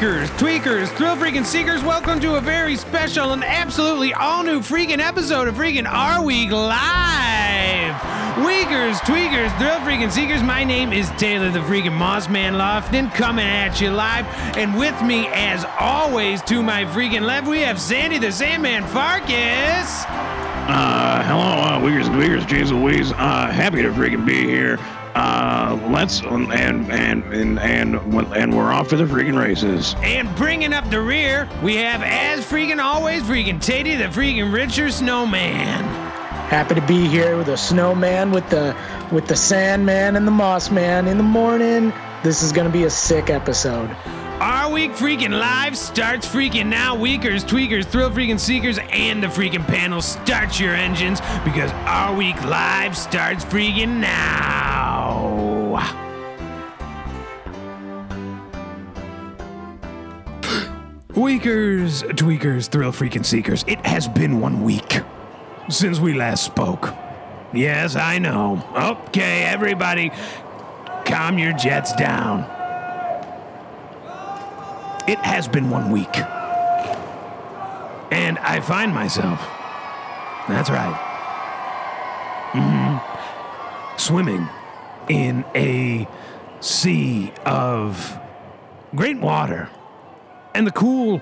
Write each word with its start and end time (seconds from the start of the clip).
Weakers, 0.00 0.30
tweakers, 0.30 0.88
thrill 0.96 1.14
freaking 1.14 1.44
seekers, 1.44 1.84
welcome 1.84 2.20
to 2.20 2.36
a 2.36 2.40
very 2.40 2.74
special 2.76 3.34
and 3.34 3.44
absolutely 3.44 4.14
all 4.14 4.42
new 4.42 4.60
freaking 4.60 4.98
episode 4.98 5.46
of 5.46 5.56
freaking 5.56 5.86
Our 5.86 6.24
Week 6.24 6.50
Live. 6.50 7.94
Weakers, 8.38 8.98
tweakers, 9.00 9.54
thrill 9.58 9.78
freaking 9.80 10.10
seekers, 10.10 10.42
my 10.42 10.64
name 10.64 10.94
is 10.94 11.10
Taylor 11.18 11.50
the 11.50 11.58
freaking 11.58 11.98
Mossman 11.98 12.54
Lofton 12.54 13.12
coming 13.12 13.44
at 13.44 13.78
you 13.78 13.90
live. 13.90 14.24
And 14.56 14.74
with 14.78 14.98
me, 15.02 15.28
as 15.34 15.66
always, 15.78 16.40
to 16.44 16.62
my 16.62 16.86
freaking 16.86 17.26
left, 17.26 17.46
we 17.46 17.60
have 17.60 17.78
Sandy 17.78 18.16
the 18.16 18.32
Sandman 18.32 18.86
Farkas. 18.86 20.06
Uh, 20.72 21.22
hello, 21.26 21.42
uh, 21.42 21.78
Uyghurs 21.78 22.06
and 22.06 22.14
Uyghurs, 22.14 22.46
James 22.46 22.72
Louise. 22.72 23.12
Uh, 23.12 23.50
happy 23.52 23.82
to 23.82 23.90
freaking 23.90 24.24
be 24.24 24.46
here. 24.46 24.78
Uh, 25.14 25.78
let's 25.90 26.20
and 26.20 26.52
and 26.52 26.90
and 26.92 27.58
and 27.58 27.98
and 27.98 28.56
we're 28.56 28.72
off 28.72 28.88
to 28.88 28.96
the 28.96 29.04
freaking 29.04 29.38
races. 29.38 29.94
And 30.02 30.32
bringing 30.36 30.72
up 30.72 30.88
the 30.88 31.00
rear, 31.00 31.48
we 31.62 31.76
have 31.76 32.02
as 32.02 32.44
freaking 32.44 32.80
always 32.80 33.22
freaking 33.22 33.58
Tatey 33.58 33.98
the 33.98 34.04
freaking 34.04 34.52
Richard 34.52 34.92
Snowman. 34.92 35.84
Happy 36.50 36.74
to 36.74 36.86
be 36.86 37.06
here 37.06 37.36
with 37.36 37.48
a 37.48 37.56
snowman, 37.56 38.30
with 38.30 38.48
the 38.50 38.76
with 39.10 39.26
the 39.26 39.36
Sandman 39.36 40.16
and 40.16 40.26
the 40.26 40.32
Moss 40.32 40.70
Man 40.70 41.08
in 41.08 41.16
the 41.16 41.24
morning. 41.24 41.92
This 42.22 42.42
is 42.42 42.52
gonna 42.52 42.70
be 42.70 42.84
a 42.84 42.90
sick 42.90 43.30
episode. 43.30 43.88
Our 44.40 44.72
week 44.72 44.92
freaking 44.92 45.38
live 45.38 45.76
starts 45.76 46.26
freaking 46.26 46.66
now. 46.66 46.94
Weakers, 46.94 47.44
tweakers, 47.44 47.84
thrill 47.84 48.10
freaking 48.10 48.40
seekers, 48.40 48.78
and 48.90 49.22
the 49.22 49.26
freaking 49.26 49.66
panel. 49.66 50.00
Start 50.00 50.58
your 50.58 50.74
engines 50.74 51.20
because 51.44 51.70
our 51.84 52.16
week 52.16 52.42
live 52.44 52.96
starts 52.96 53.44
freaking 53.44 53.98
now. 53.98 54.79
Weakers, 61.14 62.02
tweakers, 62.02 62.68
thrill 62.68 62.92
freaking 62.92 63.26
seekers. 63.26 63.64
It 63.66 63.84
has 63.84 64.08
been 64.08 64.40
one 64.40 64.62
week 64.62 65.00
since 65.68 65.98
we 65.98 66.14
last 66.14 66.44
spoke. 66.44 66.94
Yes, 67.52 67.96
I 67.96 68.18
know. 68.18 68.64
Okay, 69.08 69.42
everybody, 69.42 70.12
calm 71.04 71.36
your 71.38 71.52
jets 71.52 71.92
down. 71.94 72.40
It 75.08 75.18
has 75.18 75.48
been 75.48 75.68
one 75.68 75.90
week. 75.90 76.16
And 78.12 78.38
I 78.38 78.60
find 78.60 78.94
myself, 78.94 79.40
that's 80.48 80.70
right, 80.70 80.94
mhm, 82.52 83.98
swimming 83.98 84.48
in 85.10 85.44
a 85.56 86.06
sea 86.60 87.32
of 87.44 88.18
great 88.94 89.18
water. 89.18 89.68
And 90.54 90.66
the 90.66 90.70
cool, 90.70 91.20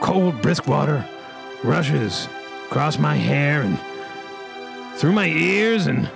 cold, 0.00 0.40
brisk 0.40 0.66
water 0.66 1.06
rushes 1.62 2.28
across 2.66 2.98
my 2.98 3.14
hair 3.14 3.62
and 3.62 3.78
through 4.98 5.12
my 5.12 5.28
ears 5.28 5.86
and 5.86 6.10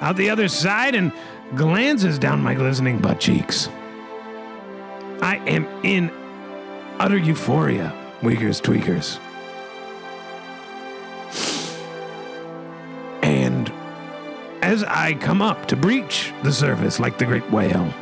out 0.00 0.16
the 0.16 0.28
other 0.28 0.48
side 0.48 0.94
and 0.96 1.12
glances 1.54 2.18
down 2.18 2.42
my 2.42 2.54
glistening 2.54 2.98
butt 2.98 3.20
cheeks. 3.20 3.68
I 5.22 5.40
am 5.46 5.66
in 5.84 6.10
utter 6.98 7.16
euphoria, 7.16 7.94
Weakers 8.22 8.60
Tweakers. 8.60 9.20
As 14.74 14.82
I 14.82 15.14
come 15.14 15.40
up 15.40 15.66
to 15.66 15.76
breach 15.76 16.32
the 16.42 16.52
surface 16.52 16.98
like 16.98 17.16
the 17.16 17.24
great 17.24 17.48
whale, 17.48 17.94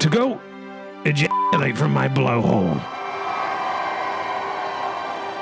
to 0.00 0.10
go 0.10 0.38
ejaculate 1.06 1.78
from 1.78 1.94
my 1.94 2.08
blowhole, 2.08 2.78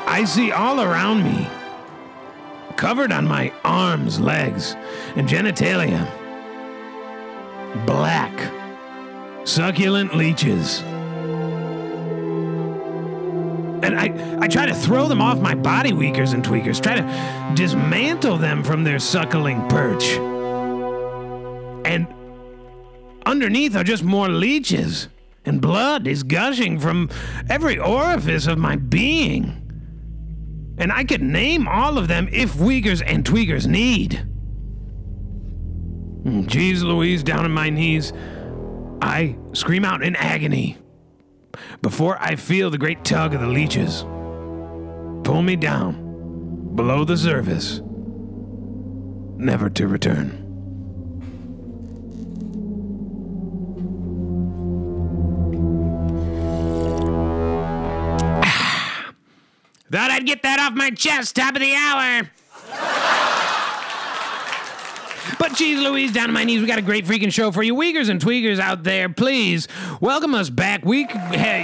I 0.07 0.23
see 0.25 0.53
all 0.53 0.81
around 0.81 1.25
me, 1.25 1.49
covered 2.77 3.11
on 3.11 3.27
my 3.27 3.53
arms, 3.65 4.21
legs, 4.21 4.77
and 5.17 5.29
genitalia, 5.29 6.09
black, 7.85 8.53
succulent 9.45 10.15
leeches. 10.15 10.85
And 13.95 14.41
I, 14.41 14.45
I 14.45 14.49
try 14.49 14.67
to 14.67 14.75
throw 14.75 15.07
them 15.07 15.21
off 15.21 15.41
my 15.41 15.55
body, 15.55 15.93
weakers 15.93 16.33
and 16.33 16.45
tweakers, 16.45 16.83
try 16.83 16.97
to 16.97 17.55
dismantle 17.55 18.39
them 18.39 18.65
from 18.65 18.83
their 18.83 18.99
suckling 18.99 19.69
perch. 19.69 20.05
And 21.87 22.09
underneath 23.25 23.77
are 23.77 23.85
just 23.85 24.03
more 24.03 24.29
leeches, 24.29 25.09
and 25.45 25.61
blood 25.61 26.09
is 26.09 26.25
gushing 26.25 26.81
from 26.81 27.09
every 27.49 27.79
orifice 27.79 28.49
of 28.49 28.59
my 28.59 28.75
being. 28.77 29.61
And 30.77 30.91
I 30.91 31.05
could 31.05 31.23
name 31.23 31.69
all 31.69 31.97
of 31.97 32.09
them 32.09 32.29
if 32.33 32.57
Weakers 32.57 33.01
and 33.01 33.25
Tweakers 33.25 33.69
need. 33.69 34.27
Mm, 36.25 36.47
Jeez 36.47 36.83
Louise, 36.83 37.23
down 37.23 37.45
on 37.45 37.53
my 37.53 37.71
knees, 37.71 38.13
I 39.01 39.37
scream 39.53 39.85
out 39.85 40.03
in 40.03 40.17
agony 40.17 40.79
before 41.83 42.17
I 42.21 42.37
feel 42.37 42.71
the 42.71 42.79
great 42.79 43.05
tug 43.05 43.35
of 43.35 43.41
the 43.41 43.47
leeches 43.47 44.05
pull 45.25 45.43
me 45.43 45.57
down 45.57 46.75
below 46.75 47.05
the 47.05 47.17
surface, 47.17 47.81
never 49.37 49.71
to 49.71 49.89
return. 49.89 50.41
Ah. 58.43 59.15
Thought 59.91 60.11
I'd 60.11 60.27
get 60.27 60.43
that 60.43 60.59
off 60.59 60.75
my 60.75 60.91
chest, 60.91 61.37
top 61.37 61.55
of 61.55 61.61
the 61.61 61.75
hour. 61.75 63.14
But 65.39 65.55
geez 65.55 65.81
Louise, 65.81 66.13
down 66.13 66.27
to 66.29 66.33
my 66.33 66.45
knees, 66.45 66.61
we 66.61 66.67
got 66.67 66.79
a 66.79 66.83
great 66.83 67.05
freaking 67.05 67.33
show 67.33 67.51
for 67.51 67.63
you. 67.63 67.75
Uyghurs 67.75 68.09
and 68.09 68.21
tweakers 68.21 68.59
out 68.59 68.83
there, 68.83 69.09
please 69.09 69.69
welcome 70.01 70.35
us 70.35 70.51
back. 70.51 70.85
We 70.85 71.07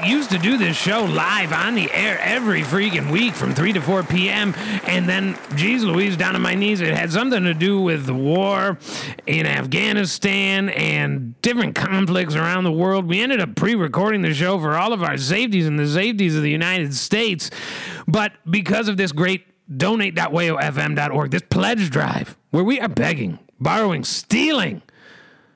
used 0.04 0.30
to 0.30 0.38
do 0.38 0.56
this 0.56 0.76
show 0.76 1.04
live 1.04 1.52
on 1.52 1.74
the 1.74 1.90
air 1.92 2.18
every 2.20 2.62
freaking 2.62 3.10
week 3.10 3.34
from 3.34 3.54
3 3.54 3.72
to 3.74 3.80
4 3.80 4.02
p.m. 4.04 4.54
And 4.86 5.08
then, 5.08 5.38
geez 5.56 5.84
Louise, 5.84 6.16
down 6.16 6.34
to 6.34 6.38
my 6.38 6.54
knees, 6.54 6.80
it 6.80 6.94
had 6.94 7.12
something 7.12 7.44
to 7.44 7.54
do 7.54 7.80
with 7.80 8.06
the 8.06 8.14
war 8.14 8.78
in 9.26 9.46
Afghanistan 9.46 10.68
and 10.70 11.40
different 11.42 11.74
conflicts 11.74 12.34
around 12.34 12.64
the 12.64 12.72
world. 12.72 13.06
We 13.06 13.20
ended 13.20 13.40
up 13.40 13.54
pre 13.54 13.74
recording 13.74 14.22
the 14.22 14.34
show 14.34 14.58
for 14.58 14.76
all 14.76 14.92
of 14.92 15.02
our 15.02 15.16
safeties 15.16 15.66
and 15.66 15.78
the 15.78 15.88
safeties 15.88 16.36
of 16.36 16.42
the 16.42 16.50
United 16.50 16.94
States. 16.94 17.50
But 18.06 18.32
because 18.48 18.88
of 18.88 18.96
this 18.96 19.12
great 19.12 19.46
donate.wayofm.org, 19.76 21.30
this 21.30 21.42
pledge 21.48 21.90
drive, 21.90 22.36
where 22.50 22.64
we 22.64 22.80
are 22.80 22.88
begging, 22.88 23.38
borrowing, 23.60 24.04
stealing 24.04 24.82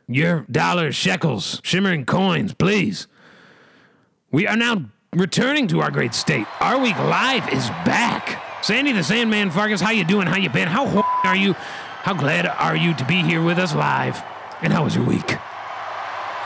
your 0.07 0.45
dollars, 0.51 0.95
shekels, 0.95 1.61
shimmering 1.65 2.05
coins, 2.05 2.53
please. 2.55 3.07
We 4.31 4.47
are 4.47 4.57
now 4.57 4.85
returning 5.15 5.69
to 5.69 5.81
our 5.81 5.91
great 5.91 6.15
state. 6.15 6.47
Our 6.61 6.79
week 6.81 6.97
live 6.99 7.49
is 7.53 7.69
back. 7.85 8.43
Sandy 8.63 8.93
the 8.93 9.03
Sandman 9.05 9.51
Farkas, 9.51 9.81
how 9.81 9.91
you 9.91 10.05
doing? 10.05 10.27
How 10.27 10.37
you 10.37 10.51
been? 10.51 10.69
How 10.69 10.87
ho- 10.87 11.05
are 11.25 11.37
you? 11.37 11.55
How 11.55 12.15
glad 12.15 12.47
are 12.47 12.77
you 12.77 12.95
to 12.95 13.05
be 13.07 13.23
here 13.23 13.43
with 13.43 13.59
us 13.59 13.75
live? 13.75 14.23
And 14.63 14.73
how 14.73 14.85
was 14.85 14.95
your 14.95 15.05
week? 15.05 15.37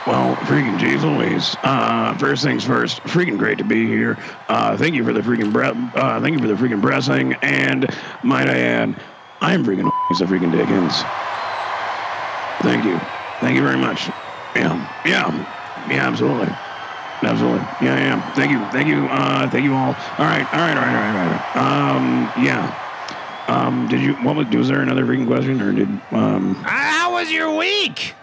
Well, 0.07 0.35
freaking 0.37 0.79
jeez 0.79 1.03
Louise. 1.03 1.55
Uh, 1.63 2.17
first 2.17 2.43
things 2.43 2.63
first, 2.65 3.01
freaking 3.03 3.37
great 3.37 3.57
to 3.57 3.63
be 3.63 3.85
here. 3.85 4.17
Uh, 4.47 4.75
thank 4.77 4.95
you 4.95 5.03
for 5.03 5.13
the 5.13 5.19
freaking 5.21 5.51
bre- 5.51 5.65
uh, 5.97 6.19
thank 6.21 6.33
you 6.33 6.39
for 6.39 6.47
the 6.47 6.55
freaking 6.55 6.81
blessing, 6.81 7.33
and 7.41 7.85
might 8.23 8.49
I 8.49 8.59
add, 8.59 8.95
I'm 9.41 9.63
freaking 9.63 9.91
the 10.17 10.25
freaking 10.25 10.51
Dickens. 10.51 11.03
Thank 12.61 12.85
you, 12.85 12.99
thank 13.39 13.55
you 13.55 13.63
very 13.63 13.77
much. 13.77 14.09
Yeah, 14.55 14.85
yeah, 15.05 15.45
yeah, 15.89 16.07
absolutely, 16.07 16.53
absolutely. 17.23 17.67
Yeah, 17.85 17.97
yeah. 17.97 18.33
Thank 18.33 18.51
you, 18.51 18.69
thank 18.71 18.87
you, 18.87 19.07
uh, 19.07 19.49
thank 19.49 19.63
you 19.63 19.75
all. 19.75 19.95
All 20.17 20.25
right, 20.25 20.45
all 20.53 20.59
right, 20.59 20.77
all 20.77 20.83
right, 20.83 20.95
all 20.95 21.15
right, 21.15 21.41
all 21.55 21.61
right. 21.63 21.91
Um, 21.95 22.31
yeah. 22.43 22.75
Um, 23.47 23.87
did 23.87 24.01
you? 24.01 24.13
What 24.23 24.35
was? 24.35 24.47
Was 24.47 24.67
there 24.67 24.81
another 24.81 25.05
freaking 25.05 25.25
question, 25.25 25.59
or 25.61 25.73
did 25.73 25.89
um? 26.11 26.55
How 26.65 27.13
was 27.13 27.31
your 27.31 27.55
week? 27.55 28.13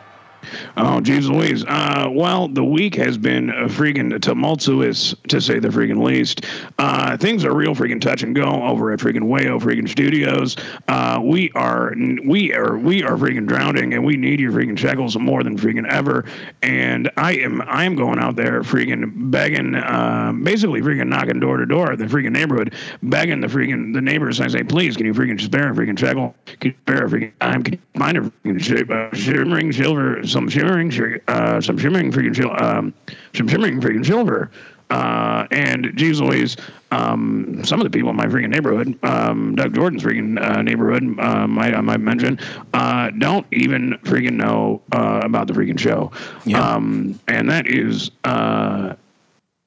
Oh, 0.77 1.01
jeez 1.01 1.29
Louise. 1.29 1.65
Uh, 1.67 2.09
well, 2.11 2.49
the 2.49 2.65
week 2.65 2.95
has 2.97 3.19
been 3.19 3.51
uh, 3.51 3.69
freaking 3.69 4.21
tumultuous, 4.21 5.15
to 5.29 5.41
say 5.41 5.59
the 5.59 5.69
freaking 5.69 6.03
least. 6.03 6.45
Uh, 6.79 7.17
things 7.17 7.45
are 7.45 7.55
real 7.55 7.75
freaking 7.75 8.01
touch 8.01 8.23
and 8.23 8.35
go 8.35 8.63
over 8.63 8.93
at 8.93 9.01
freaking 9.01 9.25
Wayo 9.25 9.61
freaking 9.61 9.89
Studios. 9.89 10.57
Uh, 10.89 11.21
we 11.23 11.51
are 11.53 11.95
we 12.25 12.53
are 12.53 12.77
we 12.79 13.03
are 13.03 13.17
freaking 13.17 13.47
drowning, 13.47 13.95
and 13.95 14.05
we 14.05 14.17
need 14.17 14.41
your 14.41 14.53
freaking 14.53 14.79
shekels 14.79 15.17
more 15.19 15.43
than 15.43 15.57
freaking 15.57 15.89
ever. 15.91 16.25
And 16.63 17.11
I 17.17 17.35
am 17.37 17.63
I 17.63 17.85
am 17.85 17.97
going 17.97 18.19
out 18.19 18.37
there 18.37 18.63
freaking 18.63 19.31
begging, 19.31 19.75
uh, 19.75 20.33
basically 20.43 20.81
freaking 20.81 21.09
knocking 21.09 21.41
door 21.41 21.57
to 21.59 21.67
door 21.67 21.97
the 21.97 22.05
freaking 22.05 22.33
neighborhood, 22.33 22.75
begging 23.03 23.41
the 23.41 23.47
freaking 23.47 23.93
the 23.93 24.01
neighbors. 24.01 24.41
I 24.41 24.49
say, 24.49 24.63
please, 24.63 24.97
can 24.97 25.07
you 25.07 25.15
freaking 25.15 25.41
spare 25.41 25.71
a 25.71 25.75
freaking 25.75 25.99
shekel? 25.99 26.35
Can 26.47 26.71
you 26.71 26.75
spare 26.83 27.05
a 27.05 27.09
freaking 27.09 27.33
dime? 27.41 27.63
Can 27.63 27.75
you 27.75 27.81
find 27.99 28.19
a 28.19 28.21
freaking 28.21 28.61
sh- 28.61 28.91
uh, 28.91 29.17
shimmering 29.17 29.73
silver 29.73 30.27
some 30.37 30.51
shimmering, 30.51 30.93
uh, 31.29 31.59
some 31.63 31.79
shimmering 31.79 32.13
freaking, 32.13 32.61
um, 32.61 32.93
some 33.35 33.49
shimmering 33.49 33.81
freaking 33.81 34.05
silver. 34.05 34.51
Uh, 34.91 35.47
and 35.51 35.91
geez 35.97 36.21
Louise, 36.21 36.57
um, 36.91 37.65
some 37.65 37.81
of 37.81 37.85
the 37.85 37.91
people 37.91 38.11
in 38.11 38.17
my 38.17 38.27
freaking 38.27 38.51
neighborhood, 38.51 38.99
um, 39.03 39.55
Doug 39.57 39.75
Jordan's 39.75 40.03
freaking 40.03 40.39
uh, 40.39 40.61
neighborhood, 40.61 41.03
uh, 41.19 41.47
might, 41.47 41.75
I 41.75 41.81
might 41.81 42.01
mention, 42.01 42.39
uh, 42.75 43.11
don't 43.19 43.47
even 43.51 43.95
freaking 44.05 44.35
know 44.35 44.83
uh, 44.93 45.23
about 45.25 45.47
the 45.47 45.55
freaking 45.55 45.79
show. 45.79 46.13
Yeah. 46.45 46.61
Um, 46.61 47.19
and 47.29 47.51
that 47.51 47.67
is, 47.67 48.11
uh, 48.25 48.95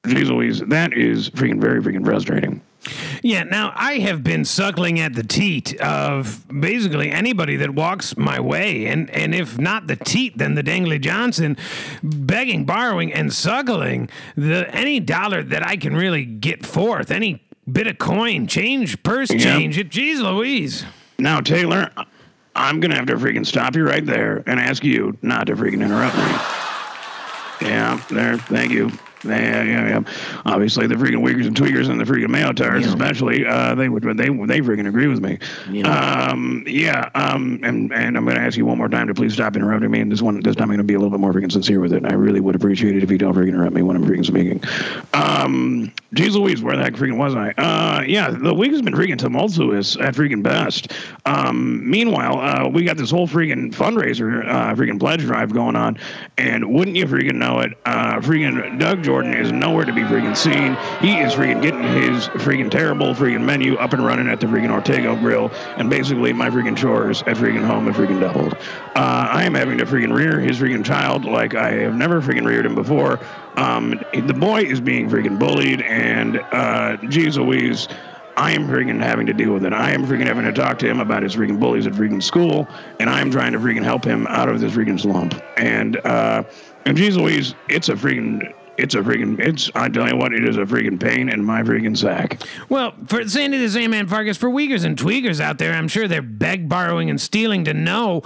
geez 0.06 0.30
Louise, 0.30 0.60
that 0.60 0.94
is 0.94 1.30
freaking 1.30 1.60
very 1.60 1.82
freaking 1.82 2.04
frustrating. 2.04 2.62
Yeah, 3.22 3.42
now 3.42 3.72
I 3.76 3.98
have 3.98 4.24
been 4.24 4.44
suckling 4.44 5.00
at 5.00 5.14
the 5.14 5.22
teat 5.22 5.78
of 5.80 6.46
basically 6.48 7.10
anybody 7.10 7.56
that 7.56 7.70
walks 7.70 8.16
my 8.16 8.40
way, 8.40 8.86
and 8.86 9.10
and 9.10 9.34
if 9.34 9.58
not 9.58 9.86
the 9.86 9.96
teat, 9.96 10.38
then 10.38 10.54
the 10.54 10.62
Dangly 10.62 11.00
Johnson, 11.00 11.56
begging, 12.02 12.64
borrowing, 12.64 13.12
and 13.12 13.32
suckling 13.32 14.08
the 14.34 14.68
any 14.74 15.00
dollar 15.00 15.42
that 15.42 15.66
I 15.66 15.76
can 15.76 15.94
really 15.94 16.24
get 16.24 16.64
forth, 16.64 17.10
any 17.10 17.42
bit 17.70 17.86
of 17.86 17.98
coin, 17.98 18.46
change, 18.46 19.02
purse 19.02 19.28
change. 19.28 19.76
It, 19.78 19.90
geez, 19.90 20.20
Louise. 20.20 20.84
Now, 21.18 21.40
Taylor, 21.40 21.90
I'm 22.54 22.80
gonna 22.80 22.96
have 22.96 23.06
to 23.06 23.16
freaking 23.16 23.46
stop 23.46 23.76
you 23.76 23.86
right 23.86 24.04
there 24.04 24.42
and 24.46 24.58
ask 24.58 24.82
you 24.82 25.18
not 25.20 25.46
to 25.48 25.54
freaking 25.54 25.84
interrupt 25.84 26.16
me. 26.16 27.68
Yeah, 27.68 28.02
there. 28.10 28.38
Thank 28.38 28.72
you. 28.72 28.90
Yeah, 29.24 29.62
yeah, 29.62 29.88
yeah. 29.88 30.00
Obviously, 30.46 30.86
the 30.86 30.94
freaking 30.94 31.22
Uyghurs 31.22 31.46
and 31.46 31.54
Tweakers 31.56 31.90
and 31.90 32.00
the 32.00 32.04
freaking 32.04 32.28
Mayotards, 32.28 32.80
Yeah. 32.82 32.88
especially, 32.88 33.44
uh, 33.46 33.74
they 33.74 33.88
would 33.88 34.02
they 34.02 34.28
they 34.28 34.60
freaking 34.60 34.88
agree 34.88 35.08
with 35.08 35.20
me. 35.20 35.38
Um, 35.84 36.64
yeah. 36.66 37.10
Um, 37.14 37.60
and 37.62 37.92
and 37.92 38.16
I'm 38.16 38.24
going 38.24 38.36
to 38.36 38.42
ask 38.42 38.56
you 38.56 38.64
one 38.64 38.78
more 38.78 38.88
time 38.88 39.08
to 39.08 39.14
please 39.14 39.34
stop 39.34 39.56
interrupting 39.56 39.90
me. 39.90 40.00
And 40.00 40.10
this 40.10 40.22
one 40.22 40.40
this 40.40 40.56
time 40.56 40.64
I'm 40.70 40.76
going 40.76 40.78
to 40.78 40.84
be 40.84 40.94
a 40.94 40.98
little 40.98 41.10
bit 41.10 41.20
more 41.20 41.32
freaking 41.32 41.52
sincere 41.52 41.80
with 41.80 41.92
it. 41.92 41.98
And 41.98 42.06
I 42.06 42.14
really 42.14 42.40
would 42.40 42.54
appreciate 42.54 42.96
it 42.96 43.02
if 43.02 43.10
you 43.10 43.18
don't 43.18 43.34
freaking 43.34 43.48
interrupt 43.48 43.74
me 43.74 43.82
when 43.82 43.96
I'm 43.96 44.04
freaking 44.06 44.24
speaking. 44.24 44.62
Um, 45.12 45.92
geez 46.14 46.34
Louise, 46.36 46.62
where 46.62 46.76
the 46.76 46.82
heck 46.82 46.94
freaking 46.94 47.18
was 47.18 47.34
I? 47.34 47.50
Uh, 47.52 48.02
yeah, 48.06 48.30
the 48.30 48.54
week 48.54 48.72
has 48.72 48.82
been 48.82 48.94
freaking 48.94 49.18
tumultuous 49.18 49.96
at 49.96 50.14
freaking 50.14 50.42
best. 50.42 50.92
Um, 51.26 51.88
meanwhile, 51.88 52.38
uh, 52.40 52.68
we 52.68 52.84
got 52.84 52.96
this 52.96 53.10
whole 53.10 53.26
freaking 53.28 53.72
fundraiser, 53.74 54.46
uh, 54.48 54.74
freaking 54.74 54.98
pledge 54.98 55.20
drive 55.22 55.52
going 55.52 55.76
on, 55.76 55.98
and 56.38 56.72
wouldn't 56.72 56.96
you 56.96 57.06
freaking 57.06 57.34
know 57.34 57.60
it? 57.60 57.72
Uh, 57.84 58.16
freaking 58.20 58.78
Doug 58.78 59.02
Jordan 59.10 59.34
is 59.34 59.50
nowhere 59.50 59.84
to 59.84 59.92
be 59.92 60.02
freaking 60.02 60.36
seen. 60.36 60.76
He 61.00 61.18
is 61.18 61.32
freaking 61.32 61.60
getting 61.60 61.82
his 61.82 62.28
freaking 62.28 62.70
terrible 62.70 63.12
freaking 63.12 63.44
menu 63.44 63.74
up 63.74 63.92
and 63.92 64.06
running 64.06 64.28
at 64.28 64.38
the 64.38 64.46
freaking 64.46 64.70
Ortega 64.70 65.16
Grill, 65.16 65.50
and 65.76 65.90
basically 65.90 66.32
my 66.32 66.48
freaking 66.48 66.76
chores 66.76 67.22
at 67.22 67.36
freaking 67.36 67.66
home 67.66 67.86
have 67.86 67.96
freaking 67.96 68.20
doubled. 68.20 68.54
Uh, 68.94 69.26
I 69.28 69.42
am 69.42 69.54
having 69.54 69.78
to 69.78 69.84
freaking 69.84 70.14
rear 70.14 70.38
his 70.38 70.60
freaking 70.60 70.84
child 70.84 71.24
like 71.24 71.56
I 71.56 71.72
have 71.72 71.96
never 71.96 72.22
freaking 72.22 72.46
reared 72.46 72.64
him 72.64 72.76
before. 72.76 73.18
Um, 73.56 74.00
the 74.14 74.32
boy 74.32 74.60
is 74.60 74.80
being 74.80 75.10
freaking 75.10 75.40
bullied, 75.40 75.82
and 75.82 76.36
uh, 76.52 76.96
geez 77.08 77.36
Louise. 77.36 77.88
I 78.36 78.52
am 78.52 78.68
freaking 78.68 79.02
having 79.02 79.26
to 79.26 79.34
deal 79.34 79.52
with 79.52 79.64
it. 79.64 79.72
I 79.72 79.90
am 79.90 80.06
freaking 80.06 80.26
having 80.26 80.44
to 80.44 80.52
talk 80.52 80.78
to 80.78 80.88
him 80.88 81.00
about 81.00 81.24
his 81.24 81.34
freaking 81.34 81.58
bullies 81.58 81.86
at 81.88 81.94
freaking 81.94 82.22
school, 82.22 82.68
and 83.00 83.10
I 83.10 83.20
am 83.20 83.30
trying 83.30 83.52
to 83.52 83.58
freaking 83.58 83.82
help 83.82 84.04
him 84.04 84.26
out 84.28 84.48
of 84.48 84.60
this 84.60 84.72
freaking 84.72 84.98
slump. 84.98 85.34
And 85.58 85.96
uh, 86.06 86.44
and 86.86 86.96
geez 86.96 87.16
Louise, 87.16 87.54
it's 87.68 87.88
a 87.88 87.94
freaking, 87.94 88.54
it's 88.80 88.94
a 88.94 88.98
freaking, 88.98 89.38
it's. 89.38 89.70
I 89.74 89.88
tell 89.88 90.08
you 90.08 90.16
what, 90.16 90.32
it 90.32 90.48
is 90.48 90.56
a 90.56 90.64
freaking 90.64 91.00
pain 91.00 91.28
in 91.28 91.44
my 91.44 91.62
freaking 91.62 91.96
sack. 91.96 92.40
Well, 92.68 92.94
for 93.06 93.28
Sandy 93.28 93.58
the 93.58 93.68
Sandman 93.68 94.08
Farkas, 94.08 94.36
for 94.36 94.48
Uyghurs 94.48 94.84
and 94.84 94.96
Tweakers 94.96 95.40
out 95.40 95.58
there, 95.58 95.74
I'm 95.74 95.88
sure 95.88 96.08
they're 96.08 96.22
beg, 96.22 96.68
borrowing, 96.68 97.10
and 97.10 97.20
stealing 97.20 97.64
to 97.64 97.74
know. 97.74 98.22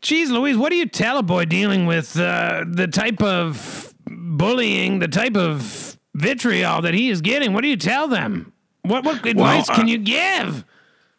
Geez, 0.00 0.30
Louise, 0.30 0.56
what 0.56 0.70
do 0.70 0.76
you 0.76 0.86
tell 0.86 1.18
a 1.18 1.22
boy 1.22 1.46
dealing 1.46 1.86
with 1.86 2.18
uh, 2.18 2.64
the 2.68 2.86
type 2.86 3.22
of 3.22 3.94
bullying, 4.06 4.98
the 4.98 5.08
type 5.08 5.36
of 5.36 5.98
vitriol 6.14 6.82
that 6.82 6.94
he 6.94 7.08
is 7.08 7.20
getting? 7.20 7.52
What 7.52 7.62
do 7.62 7.68
you 7.68 7.76
tell 7.76 8.06
them? 8.06 8.52
What 8.82 9.04
what 9.04 9.24
advice 9.26 9.68
uh, 9.68 9.74
can 9.74 9.88
you 9.88 9.98
give? 9.98 10.64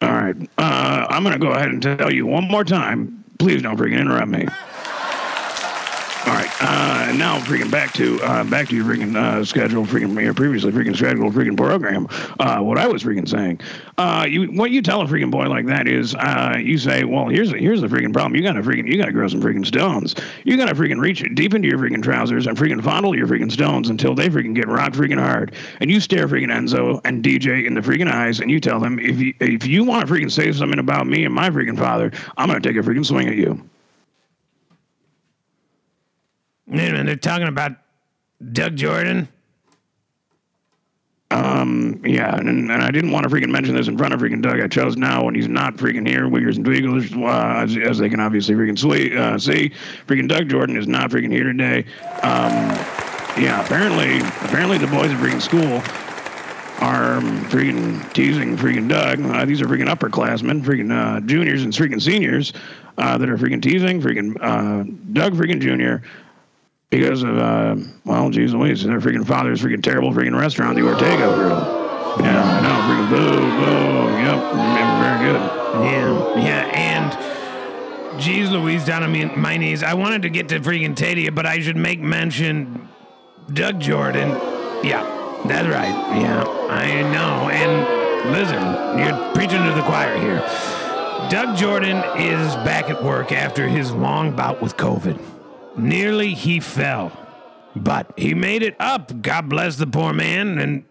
All 0.02 0.12
right, 0.12 0.36
uh, 0.58 1.08
I'm 1.10 1.24
gonna 1.24 1.40
go 1.40 1.52
ahead 1.52 1.70
and 1.70 1.82
tell 1.82 2.14
you 2.14 2.26
one 2.26 2.46
more 2.46 2.64
time. 2.64 3.24
Please 3.40 3.62
don't 3.62 3.78
freaking 3.78 4.00
interrupt 4.00 4.30
me. 4.30 4.48
Uh, 6.60 7.14
now 7.16 7.38
freaking 7.40 7.70
back 7.70 7.94
to 7.94 8.20
uh, 8.24 8.44
back 8.44 8.68
to 8.68 8.76
your 8.76 8.84
freaking 8.84 9.16
uh, 9.16 9.46
schedule, 9.46 9.86
freaking 9.86 10.20
your 10.20 10.34
previously 10.34 10.72
freaking 10.72 10.96
scheduled 10.96 11.32
freaking 11.34 11.56
program. 11.56 12.08
Uh, 12.40 12.60
what 12.62 12.80
I 12.80 12.88
was 12.88 13.04
freaking 13.04 13.30
saying, 13.30 13.62
uh, 14.00 14.26
you 14.28 14.48
what 14.48 14.72
you 14.72 14.82
tell 14.82 15.02
a 15.02 15.06
freaking 15.06 15.30
boy 15.30 15.48
like 15.50 15.68
that 15.68 15.88
is, 15.88 16.16
uh, 16.16 16.56
you 16.60 16.80
say, 16.80 17.04
well, 17.04 17.28
here's 17.28 17.52
here's 17.52 17.82
the 17.82 17.88
freaking 17.88 18.12
problem. 18.12 18.36
You 18.36 18.42
gotta 18.42 18.62
freaking 18.62 18.88
you 18.88 18.98
gotta 18.98 19.12
grow 19.12 19.28
some 19.28 19.40
freaking 19.40 19.66
stones. 19.68 20.16
You 20.46 20.58
gotta 20.58 20.74
freaking 20.74 21.00
reach 21.00 21.24
deep 21.36 21.54
into 21.54 21.68
your 21.68 21.78
freaking 21.78 22.02
trousers 22.02 22.48
and 22.48 22.58
freaking 22.58 22.84
fondle 22.84 23.16
your 23.16 23.28
freaking 23.28 23.52
stones 23.52 23.90
until 23.90 24.16
they 24.16 24.28
freaking 24.28 24.56
get 24.56 24.68
rock 24.68 24.94
freaking 24.94 25.20
hard. 25.20 25.54
And 25.80 25.92
you 25.92 26.00
stare 26.00 26.28
freaking 26.28 26.52
Enzo 26.52 27.00
and 27.06 27.24
DJ 27.24 27.68
in 27.68 27.76
the 27.76 27.82
freaking 27.82 28.12
eyes, 28.12 28.40
and 28.40 28.50
you 28.50 28.60
tell 28.60 28.80
them 28.80 28.98
if 28.98 29.20
you 29.20 29.34
if 29.40 29.68
you 29.68 29.84
want 29.84 30.08
to 30.08 30.12
freaking 30.12 30.32
say 30.32 30.52
something 30.52 30.80
about 30.80 31.06
me 31.06 31.24
and 31.24 31.36
my 31.36 31.52
freaking 31.52 31.78
father, 31.78 32.12
I'm 32.36 32.48
gonna 32.48 32.62
take 32.62 32.78
a 32.78 32.80
freaking 32.80 33.06
swing 33.06 33.28
at 33.28 33.36
you. 33.36 33.70
Wait 36.68 36.90
a 36.90 36.92
minute, 36.92 37.06
they're 37.06 37.16
talking 37.16 37.48
about 37.48 37.72
Doug 38.52 38.76
Jordan. 38.76 39.30
Um, 41.30 42.02
yeah, 42.06 42.36
and, 42.36 42.72
and 42.72 42.82
I 42.82 42.90
didn't 42.92 43.12
want 43.12 43.24
to 43.24 43.30
freaking 43.30 43.50
mention 43.50 43.76
this 43.76 43.88
in 43.88 43.98
front 43.98 44.14
of 44.14 44.22
freaking 44.22 44.42
Doug. 44.42 44.62
I 44.62 44.68
chose 44.68 44.96
now 44.96 45.26
when 45.26 45.36
he's 45.36 45.48
not 45.48 45.76
freaking 45.76 46.08
here. 46.08 46.22
Uyghurs 46.22 46.56
and 46.56 46.66
Tweagles, 46.66 47.12
uh, 47.22 47.64
as, 47.64 47.78
as 47.78 47.98
they 47.98 48.10
can 48.10 48.20
obviously 48.20 48.56
freaking 48.56 48.78
swe- 48.78 49.16
uh, 49.16 49.38
see, 49.38 49.72
freaking 50.08 50.28
Doug 50.28 50.50
Jordan 50.50 50.78
is 50.78 50.88
not 50.88 51.10
freaking 51.10 51.32
here 51.32 51.44
today. 51.44 51.86
Um, 52.24 52.54
yeah, 53.38 53.64
apparently, 53.64 54.20
apparently 54.46 54.78
the 54.78 54.88
boys 54.88 55.12
at 55.12 55.20
freaking 55.20 55.42
school 55.42 55.82
are 56.80 57.18
um, 57.18 57.44
freaking 57.46 58.14
teasing 58.14 58.56
freaking 58.56 58.88
Doug. 58.88 59.20
Uh, 59.22 59.46
these 59.46 59.62
are 59.62 59.66
freaking 59.66 59.88
upperclassmen, 59.88 60.64
freaking 60.64 60.92
uh, 60.92 61.20
juniors 61.22 61.64
and 61.64 61.74
freaking 61.74 62.02
seniors 62.02 62.54
uh, 62.98 63.18
that 63.18 63.30
are 63.30 63.38
freaking 63.38 63.62
teasing 63.62 64.02
freaking 64.02 64.38
uh, 64.42 64.84
Doug 65.14 65.34
freaking 65.34 65.60
Jr. 65.60 66.06
because 66.90 67.24
of, 67.24 67.38
uh, 67.38 67.76
well, 68.06 68.30
geez 68.30 68.54
Louise, 68.54 68.84
their 68.84 69.00
freaking 69.00 69.26
father's 69.26 69.62
freaking 69.62 69.84
terrible 69.84 70.12
freaking 70.12 70.40
restaurant, 70.40 70.76
the 70.76 70.88
Ortega 70.88 71.34
Grill. 71.36 71.86
Yeah, 72.20 72.42
I 72.42 72.62
know, 72.62 72.80
freaking 72.88 73.10
boo, 73.10 73.36
boo, 73.40 74.08
yep, 74.24 74.40
very 75.02 75.20
good. 75.26 75.42
Yeah, 75.84 76.38
yeah, 76.44 76.72
and 76.74 78.22
geez, 78.22 78.50
Louise, 78.50 78.86
down 78.86 79.04
on 79.04 79.40
my 79.40 79.58
knees. 79.58 79.84
I 79.84 79.94
wanted 79.94 80.24
to 80.24 80.30
get 80.30 80.50
to 80.50 80.60
freaking 80.60 80.96
Tadia, 80.96 81.34
but 81.34 81.46
I 81.46 81.60
should 81.60 81.78
make 81.78 82.00
mention 82.00 82.88
Doug 83.54 83.80
Jordan. 83.80 84.30
Yeah, 84.84 85.04
that's 85.46 85.68
right. 85.68 86.20
Yeah, 86.20 86.44
I 86.70 87.02
know. 87.14 87.50
And 87.50 88.32
listen, 88.32 88.64
you're 89.00 89.34
preaching 89.34 89.64
to 89.64 89.74
the 89.74 89.84
choir 89.84 90.18
here. 90.18 90.40
Doug 91.30 91.58
Jordan 91.58 91.98
is 92.18 92.56
back 92.58 92.90
at 92.90 93.04
work 93.04 93.32
after 93.32 93.68
his 93.68 93.92
long 93.92 94.36
bout 94.36 94.62
with 94.62 94.78
COVID. 94.78 95.37
Nearly 95.78 96.34
he 96.34 96.60
fell, 96.60 97.12
but 97.76 98.12
he 98.18 98.34
made 98.34 98.64
it 98.64 98.76
up. 98.80 99.22
God 99.22 99.48
bless 99.48 99.76
the 99.76 99.88
poor 99.88 100.12
man, 100.12 100.58
and 100.58 100.84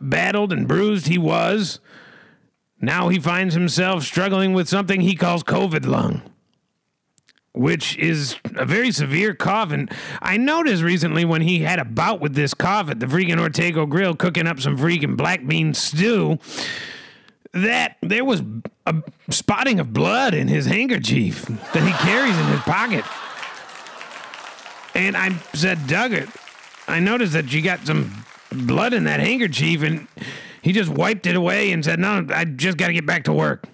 battled 0.00 0.52
and 0.52 0.68
bruised 0.68 1.08
he 1.08 1.18
was. 1.18 1.80
Now 2.80 3.08
he 3.08 3.18
finds 3.18 3.54
himself 3.54 4.04
struggling 4.04 4.52
with 4.52 4.68
something 4.68 5.00
he 5.00 5.16
calls 5.16 5.42
COVID 5.42 5.84
lung, 5.86 6.22
which 7.52 7.96
is 7.98 8.36
a 8.54 8.64
very 8.64 8.92
severe 8.92 9.34
cough. 9.34 9.72
And 9.72 9.90
I 10.22 10.36
noticed 10.36 10.84
recently 10.84 11.24
when 11.24 11.42
he 11.42 11.60
had 11.60 11.80
a 11.80 11.84
bout 11.84 12.20
with 12.20 12.34
this 12.34 12.54
cough 12.54 12.88
at 12.88 13.00
the 13.00 13.06
freaking 13.06 13.40
Ortega 13.40 13.84
Grill 13.86 14.14
cooking 14.14 14.46
up 14.46 14.60
some 14.60 14.78
freaking 14.78 15.16
black 15.16 15.44
bean 15.44 15.74
stew 15.74 16.38
that 17.52 17.96
there 18.02 18.24
was 18.24 18.42
a 18.86 18.94
spotting 19.30 19.80
of 19.80 19.92
blood 19.92 20.34
in 20.34 20.46
his 20.46 20.66
handkerchief 20.66 21.46
that 21.46 21.82
he 21.82 21.92
carries 22.06 22.38
in 22.38 22.46
his 22.46 22.60
pocket. 22.60 23.04
And 24.98 25.16
I 25.16 25.30
said, 25.54 25.86
Doug, 25.86 26.28
I 26.88 26.98
noticed 26.98 27.32
that 27.34 27.52
you 27.52 27.62
got 27.62 27.86
some 27.86 28.24
blood 28.50 28.92
in 28.92 29.04
that 29.04 29.20
handkerchief, 29.20 29.82
and 29.82 30.08
he 30.60 30.72
just 30.72 30.90
wiped 30.90 31.26
it 31.26 31.36
away 31.36 31.70
and 31.70 31.84
said, 31.84 32.00
No, 32.00 32.26
I 32.30 32.44
just 32.44 32.76
got 32.76 32.88
to 32.88 32.92
get 32.92 33.06
back 33.06 33.22
to 33.24 33.32
work. 33.32 33.64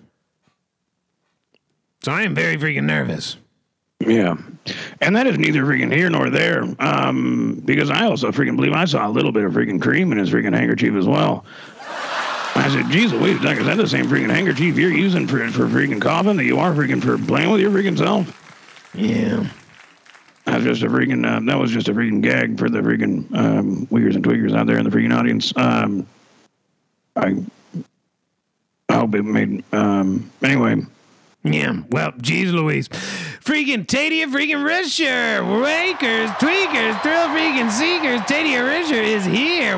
So 2.02 2.12
I 2.12 2.22
am 2.22 2.34
very 2.34 2.58
freaking 2.58 2.84
nervous. 2.84 3.38
Yeah. 4.00 4.36
And 5.00 5.16
that 5.16 5.26
is 5.26 5.38
neither 5.38 5.62
freaking 5.62 5.90
here 5.90 6.10
nor 6.10 6.28
there. 6.28 6.64
Um, 6.78 7.62
because 7.64 7.88
I 7.88 8.04
also 8.04 8.30
freaking 8.30 8.56
believe 8.56 8.74
I 8.74 8.84
saw 8.84 9.08
a 9.08 9.10
little 9.10 9.32
bit 9.32 9.44
of 9.44 9.52
freaking 9.54 9.80
cream 9.80 10.12
in 10.12 10.18
his 10.18 10.28
freaking 10.28 10.54
handkerchief 10.54 10.94
as 10.94 11.06
well. 11.06 11.46
I 12.56 12.68
said, 12.68 12.90
geez 12.90 13.14
Louise, 13.14 13.40
Doug, 13.40 13.56
is 13.56 13.64
that 13.64 13.78
the 13.78 13.88
same 13.88 14.06
freaking 14.06 14.30
handkerchief 14.30 14.76
you're 14.76 14.92
using 14.92 15.26
for, 15.26 15.48
for 15.48 15.66
freaking 15.66 16.02
coughing 16.02 16.36
that 16.36 16.44
you 16.44 16.58
are 16.58 16.74
freaking 16.74 17.02
for 17.02 17.16
playing 17.16 17.50
with 17.50 17.62
your 17.62 17.70
freaking 17.70 17.96
self? 17.96 18.92
Yeah. 18.92 19.48
That 20.44 20.56
was 20.56 20.64
just 20.64 20.82
a 20.82 20.88
freaking, 20.88 21.26
uh, 21.26 21.40
that 21.46 21.58
was 21.58 21.70
just 21.70 21.88
a 21.88 21.94
freaking 21.94 22.20
gag 22.20 22.58
for 22.58 22.68
the 22.68 22.80
freaking 22.80 23.34
um, 23.34 23.86
Uyghurs 23.86 24.14
and 24.14 24.24
Tweakers 24.24 24.54
out 24.54 24.66
there 24.66 24.76
in 24.78 24.84
the 24.84 24.90
freaking 24.90 25.16
audience. 25.16 25.52
Um, 25.56 26.06
I, 27.16 27.42
I 28.88 28.94
hope 28.96 29.14
it 29.14 29.22
made, 29.22 29.64
um, 29.72 30.30
anyway. 30.42 30.82
Yeah, 31.44 31.82
well, 31.90 32.12
geez 32.22 32.52
Louise. 32.52 32.88
freaking 32.88 33.84
Tadia 33.86 34.24
freaking 34.26 34.64
Risher, 34.64 35.40
Wakers, 35.42 36.28
Tweakers, 36.36 37.00
Thrill 37.02 37.28
freaking 37.28 37.70
Seekers. 37.70 38.20
Tadia 38.22 38.62
Risher 38.62 39.02
is 39.02 39.26
here. 39.26 39.76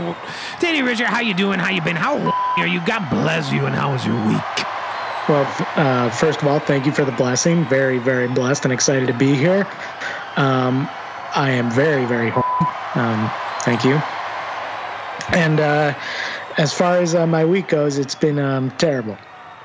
Tadia 0.61 0.85
Risher, 0.85 1.07
how 1.07 1.21
you 1.21 1.35
doing? 1.35 1.59
How 1.59 1.71
you 1.71 1.83
been? 1.83 1.97
How 1.97 2.17
are 2.57 2.67
you? 2.69 2.81
God 2.87 3.09
bless 3.11 3.53
you, 3.53 3.67
and 3.67 3.75
how 3.75 3.93
was 3.93 4.07
your 4.07 4.15
week? 4.29 4.43
Well, 5.29 5.45
uh, 5.75 6.09
first 6.11 6.41
of 6.41 6.47
all, 6.47 6.61
thank 6.61 6.87
you 6.87 6.93
for 6.93 7.05
the 7.05 7.11
blessing. 7.11 7.65
Very, 7.65 7.99
very 7.99 8.29
blessed 8.29 8.65
and 8.65 8.73
excited 8.73 9.09
to 9.09 9.15
be 9.15 9.35
here. 9.35 9.67
Um, 10.37 10.89
I 11.35 11.51
am 11.51 11.71
very, 11.71 12.05
very 12.05 12.31
um, 12.95 13.31
thank 13.61 13.85
you. 13.85 14.01
And 15.37 15.61
uh, 15.61 15.95
as 16.57 16.73
far 16.73 16.99
as 16.99 17.15
uh, 17.15 17.27
my 17.27 17.45
week 17.45 17.69
goes, 17.69 17.99
it's 17.99 18.15
been 18.15 18.39
um, 18.39 18.71
terrible. 18.73 19.17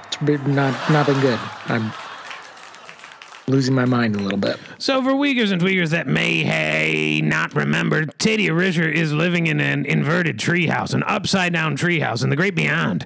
It's 0.07 0.17
been 0.17 0.55
not 0.55 0.73
not 0.91 1.05
been 1.05 1.19
good. 1.21 1.39
I'm 1.67 1.93
losing 3.47 3.75
my 3.75 3.85
mind 3.85 4.15
a 4.15 4.19
little 4.19 4.37
bit. 4.37 4.59
So, 4.77 5.01
for 5.01 5.11
Uyghurs 5.11 5.51
and 5.51 5.61
Tweakers 5.61 5.89
that 5.89 6.07
may 6.07 6.43
hey, 6.43 7.21
not 7.21 7.53
remember, 7.53 8.05
Tadia 8.05 8.49
Risher 8.49 8.91
is 8.91 9.13
living 9.13 9.47
in 9.47 9.59
an 9.59 9.85
inverted 9.85 10.37
treehouse, 10.37 10.93
an 10.93 11.03
upside 11.03 11.53
down 11.53 11.77
treehouse 11.77 12.23
in 12.23 12.29
the 12.29 12.35
great 12.35 12.55
beyond. 12.55 13.05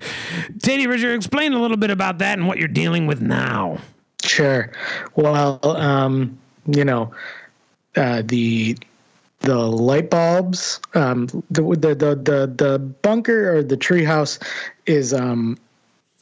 Tadia 0.60 0.88
Risher, 0.88 1.15
explain 1.15 1.53
a 1.53 1.62
little 1.62 1.77
bit 1.77 1.89
about 1.89 2.19
that 2.19 2.38
and 2.38 2.48
what 2.48 2.57
you're 2.57 2.67
dealing 2.67 3.07
with 3.07 3.22
now. 3.22 3.79
Sure. 4.24 4.72
Well, 5.15 5.60
um, 5.63 6.39
you 6.67 6.86
know, 6.86 7.12
uh, 7.95 8.21
the 8.25 8.77
the 9.41 9.57
light 9.57 10.09
bulbs, 10.09 10.79
um, 10.95 11.27
the, 11.51 11.61
the 11.61 11.95
the 11.95 12.15
the 12.15 12.53
the 12.55 12.79
bunker 12.79 13.57
or 13.57 13.63
the 13.63 13.77
treehouse 13.77 14.41
is 14.85 15.13
um, 15.13 15.57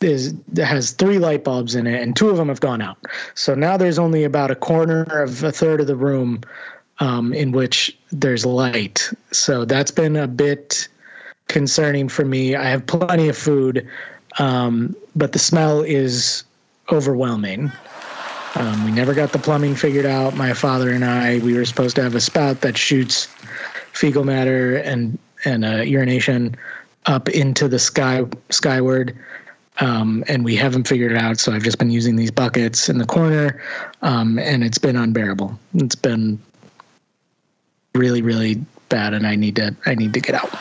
is 0.02 0.36
has 0.58 0.92
three 0.92 1.20
light 1.20 1.44
bulbs 1.44 1.76
in 1.76 1.88
it, 1.88 2.02
and 2.02 2.16
two 2.16 2.30
of 2.30 2.38
them 2.38 2.50
have 2.50 2.60
gone 2.60 2.82
out. 2.82 2.98
So 3.36 3.56
now 3.56 3.78
there's 3.78 4.00
only 4.00 4.24
about 4.24 4.52
a 4.52 4.56
corner 4.56 5.04
of 5.04 5.44
a 5.44 5.52
third 5.52 5.80
of 5.82 5.88
the 5.88 5.96
room 5.96 6.42
um, 7.00 7.34
in 7.34 7.52
which 7.52 7.98
there's 8.12 8.46
light. 8.46 9.10
So 9.32 9.66
that's 9.66 9.92
been 9.92 10.16
a 10.16 10.28
bit 10.28 10.88
concerning 11.48 12.10
for 12.10 12.26
me. 12.26 12.56
I 12.56 12.70
have 12.70 12.86
plenty 12.86 13.30
of 13.30 13.38
food, 13.38 13.88
um, 14.40 14.96
but 15.16 15.32
the 15.32 15.40
smell 15.40 15.82
is 15.82 16.44
overwhelming. 16.92 17.72
Um, 18.56 18.86
we 18.86 18.92
never 18.92 19.14
got 19.14 19.32
the 19.32 19.40
plumbing 19.40 19.76
figured 19.76 20.06
out. 20.06 20.36
My 20.36 20.54
father 20.54 20.92
and 20.92 21.04
I, 21.04 21.40
we 21.40 21.56
were 21.56 21.66
supposed 21.66 21.96
to 21.96 22.04
have 22.04 22.16
a 22.16 22.22
spout 22.22 22.62
that 22.62 22.78
shoots 22.78 23.28
fecal 23.94 24.24
matter 24.24 24.78
and 24.78 25.18
and 25.46 25.66
uh, 25.66 25.82
urination 25.82 26.56
up 27.06 27.28
into 27.30 27.68
the 27.68 27.80
sky 27.80 28.24
skyward 28.50 29.18
um, 29.80 30.24
and 30.28 30.46
we 30.46 30.56
haven't 30.56 30.88
figured 30.88 31.12
it 31.12 31.18
out. 31.18 31.40
So 31.40 31.52
I've 31.52 31.64
just 31.64 31.78
been 31.78 31.90
using 31.90 32.16
these 32.16 32.32
buckets 32.32 32.90
in 32.90 32.98
the 32.98 33.06
corner, 33.06 33.62
um, 34.02 34.38
and 34.40 34.64
it's 34.64 34.78
been 34.78 34.96
unbearable. 34.96 35.58
It's 35.76 35.96
been 35.96 36.40
really, 37.96 38.22
really 38.22 38.64
bad, 38.90 39.14
and 39.14 39.26
I 39.26 39.36
need 39.36 39.56
to 39.58 39.76
I 39.86 39.96
need 39.96 40.14
to 40.14 40.20
get 40.20 40.36
out. 40.36 40.52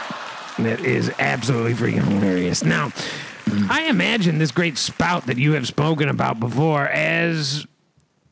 That 0.59 0.81
is 0.81 1.13
absolutely 1.19 1.75
freaking 1.75 2.05
hilarious. 2.05 2.65
Now, 2.65 2.89
mm. 2.89 3.71
I 3.71 3.85
imagine 3.85 4.39
this 4.39 4.51
great 4.51 4.79
spout 4.79 5.27
that 5.27 5.39
you 5.39 5.53
have 5.53 5.67
spoken 5.67 6.09
about 6.09 6.41
before 6.41 6.89
as 6.89 7.67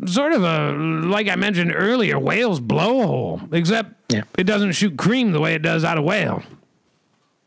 sort 0.07 0.33
of 0.33 0.43
a 0.43 0.73
like 0.73 1.29
I 1.29 1.37
mentioned 1.37 1.73
earlier, 1.75 2.19
whale's 2.19 2.61
blowhole, 2.61 3.53
except 3.53 3.95
yeah. 4.09 4.23
it 4.37 4.45
doesn't 4.45 4.73
shoot 4.73 4.97
cream 4.97 5.33
the 5.33 5.41
way 5.41 5.55
it 5.55 5.63
does 5.63 5.85
out 5.85 5.99
of 5.99 6.05
whale. 6.05 6.43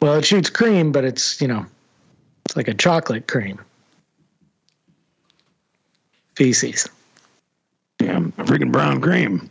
Well, 0.02 0.16
it 0.16 0.26
shoots 0.26 0.50
cream, 0.50 0.92
but 0.92 1.04
it's 1.04 1.42
you 1.42 1.48
know 1.48 1.66
it's 2.46 2.56
like 2.56 2.68
a 2.68 2.74
chocolate 2.74 3.28
cream. 3.28 3.60
Feces. 6.36 6.90
Yeah, 8.02 8.20
freaking 8.20 8.72
brown 8.72 9.02
cream. 9.02 9.50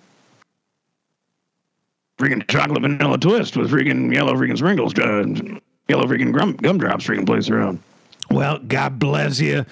Freaking 2.19 2.47
chocolate 2.49 2.83
vanilla 2.83 3.19
twist 3.19 3.57
with 3.57 3.71
freaking 3.71 4.13
yellow 4.13 4.35
freaking 4.35 4.59
sprinkles, 4.59 4.97
uh, 4.99 5.59
yellow 5.89 6.07
freaking 6.07 6.37
gum, 6.37 6.53
gumdrops 6.55 7.07
freaking 7.07 7.27
place 7.27 7.49
around. 7.49 7.83
Well, 8.31 8.59
God 8.59 8.99
bless 8.99 9.41
you. 9.41 9.65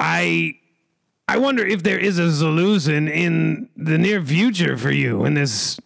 I 0.00 0.57
I 1.28 1.36
wonder 1.36 1.64
if 1.64 1.82
there 1.82 1.98
is 1.98 2.18
a 2.18 2.32
solution 2.32 3.06
in 3.06 3.68
the 3.76 3.98
near 3.98 4.22
future 4.22 4.78
for 4.78 4.90
you 4.90 5.26
in 5.26 5.34
this 5.34 5.78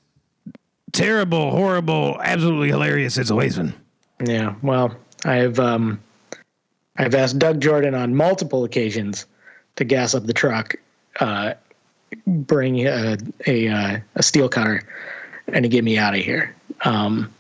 terrible, 0.93 1.51
horrible, 1.51 2.21
absolutely 2.23 2.69
hilarious 2.69 3.13
situation. 3.13 3.75
Yeah, 4.25 4.55
well, 4.63 4.95
I've 5.25 5.59
um 5.59 6.01
I've 6.97 7.15
asked 7.17 7.41
Doug 7.41 7.61
Jordan 7.61 7.95
on 7.95 8.15
multiple 8.15 8.63
occasions 8.63 9.27
to 9.77 9.85
gas 9.85 10.15
up 10.15 10.27
the 10.27 10.33
truck, 10.33 10.77
uh, 11.19 11.55
bring 12.27 12.87
a 12.87 13.17
a, 13.47 13.69
uh, 13.69 13.99
a, 14.15 14.23
steel 14.23 14.49
cutter, 14.49 14.83
and 15.49 15.65
to 15.65 15.69
get 15.69 15.83
me 15.83 15.99
out 15.99 16.15
of 16.15 16.21
here. 16.21 16.55
Um, 16.85 17.33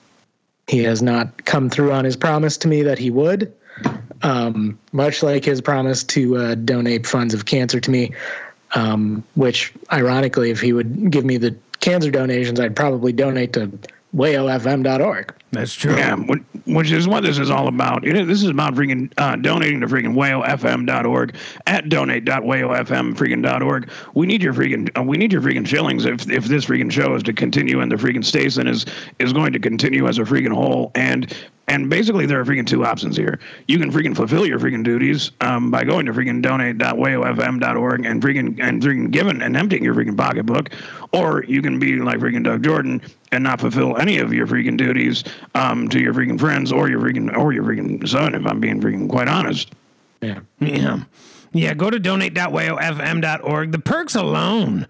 he 0.66 0.82
has 0.84 1.02
not 1.02 1.44
come 1.44 1.70
through 1.70 1.92
on 1.92 2.04
his 2.04 2.16
promise 2.16 2.56
to 2.58 2.68
me 2.68 2.82
that 2.82 2.98
he 2.98 3.10
would. 3.10 3.52
Um, 4.22 4.78
much 4.92 5.22
like 5.22 5.44
his 5.44 5.60
promise 5.60 6.04
to 6.04 6.36
uh, 6.36 6.54
donate 6.54 7.06
funds 7.06 7.34
of 7.34 7.44
cancer 7.44 7.80
to 7.80 7.90
me, 7.90 8.12
um, 8.74 9.24
which 9.34 9.72
ironically, 9.92 10.50
if 10.50 10.60
he 10.60 10.72
would 10.72 11.10
give 11.10 11.24
me 11.24 11.36
the 11.38 11.56
cancer 11.80 12.10
donations, 12.10 12.60
I'd 12.60 12.76
probably 12.76 13.12
donate 13.12 13.52
to 13.54 13.70
wayofm.org. 14.14 15.34
That's 15.52 15.74
true. 15.74 15.94
Yeah, 15.94 16.16
which 16.64 16.92
is 16.92 17.06
what 17.06 17.24
this 17.24 17.38
is 17.38 17.50
all 17.50 17.68
about. 17.68 18.04
This 18.04 18.42
is 18.42 18.48
about 18.48 18.74
freaking 18.74 19.12
uh, 19.18 19.36
donating 19.36 19.82
to 19.82 19.86
freaking 19.86 20.14
wayofm.org 20.14 21.36
at 21.66 21.90
donate.wayofm.org. 21.90 23.90
We 24.14 24.26
need 24.26 24.42
your 24.42 24.54
freaking 24.54 24.98
uh, 24.98 25.02
we 25.02 25.18
need 25.18 25.30
your 25.30 25.42
freaking 25.42 25.66
shillings 25.66 26.06
if 26.06 26.30
if 26.30 26.46
this 26.46 26.64
freaking 26.64 26.90
show 26.90 27.14
is 27.14 27.22
to 27.24 27.34
continue 27.34 27.80
and 27.80 27.92
the 27.92 27.96
freaking 27.96 28.24
station 28.24 28.66
is 28.66 28.86
is 29.18 29.34
going 29.34 29.52
to 29.52 29.58
continue 29.58 30.08
as 30.08 30.18
a 30.18 30.22
freaking 30.22 30.54
whole. 30.54 30.90
And 30.94 31.34
and 31.68 31.88
basically, 31.88 32.26
there 32.26 32.40
are 32.40 32.44
freaking 32.44 32.66
two 32.66 32.84
options 32.84 33.16
here. 33.16 33.38
You 33.68 33.78
can 33.78 33.92
freaking 33.92 34.16
fulfill 34.16 34.46
your 34.46 34.58
freaking 34.58 34.82
duties 34.82 35.30
um, 35.40 35.70
by 35.70 35.84
going 35.84 36.06
to 36.06 36.12
freaking 36.12 36.42
donate.wayofm.org 36.42 38.04
and 38.04 38.20
freaking 38.20 38.58
and 38.60 38.82
freaking 38.82 39.10
giving 39.10 39.40
and 39.40 39.56
emptying 39.56 39.84
your 39.84 39.94
freaking 39.94 40.16
pocketbook, 40.16 40.70
or 41.12 41.44
you 41.44 41.62
can 41.62 41.78
be 41.78 41.96
like 41.96 42.18
freaking 42.18 42.42
Doug 42.42 42.64
Jordan 42.64 43.00
and 43.30 43.44
not 43.44 43.60
fulfill 43.60 43.96
any 43.96 44.18
of 44.18 44.34
your 44.34 44.46
freaking 44.46 44.76
duties 44.76 45.22
um, 45.54 45.88
to 45.88 46.00
your 46.00 46.14
freaking 46.14 46.38
friends 46.38 46.72
or 46.72 46.88
your 46.88 47.00
freaking 47.00 47.36
or 47.36 47.52
your 47.52 47.64
freaking 47.64 48.06
son. 48.06 48.34
If 48.34 48.46
I'm 48.46 48.60
being 48.60 48.80
freaking 48.80 49.08
quite 49.08 49.28
honest. 49.28 49.72
Yeah. 50.20 50.40
Yeah. 50.60 51.04
Yeah, 51.54 51.74
go 51.74 51.90
to 51.90 51.98
donate.wayofm.org. 51.98 53.72
The 53.72 53.78
perks 53.78 54.14
alone. 54.14 54.86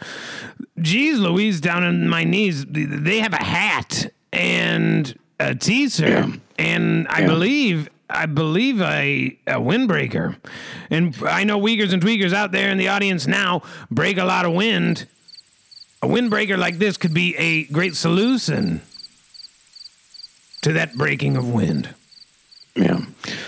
Geez, 0.81 1.19
Louise, 1.19 1.61
down 1.61 1.83
on 1.83 2.09
my 2.09 2.23
knees, 2.23 2.65
they 2.69 3.19
have 3.19 3.33
a 3.33 3.43
hat 3.43 4.13
and 4.33 5.19
a 5.41 5.57
teaser. 5.57 6.07
Yeah 6.07 6.33
and 6.63 7.09
I 7.09 7.21
yeah. 7.21 7.27
believe 7.27 7.89
I 8.09 8.27
believe 8.27 8.81
a, 8.83 9.39
a 9.47 9.55
windbreaker. 9.55 10.37
And 10.91 11.17
I 11.25 11.45
know 11.45 11.59
Uyghurs 11.59 11.95
and 11.95 12.03
Tweakers 12.03 12.35
out 12.35 12.53
there 12.53 12.71
in 12.71 12.77
the 12.77 12.89
audience 12.89 13.27
now 13.27 13.63
break 13.91 14.19
a 14.19 14.25
lot 14.25 14.45
of 14.45 14.53
wind. 14.53 15.07
A 16.03 16.07
windbreaker 16.07 16.59
like 16.59 16.79
this 16.79 16.97
could 16.97 17.15
be 17.15 17.35
a 17.37 17.65
great 17.65 17.97
solution 17.97 18.83
to 20.63 20.73
that 20.73 20.95
breaking 20.95 21.37
of 21.37 21.49
wind. 21.49 21.95
Yeah. 22.75 23.01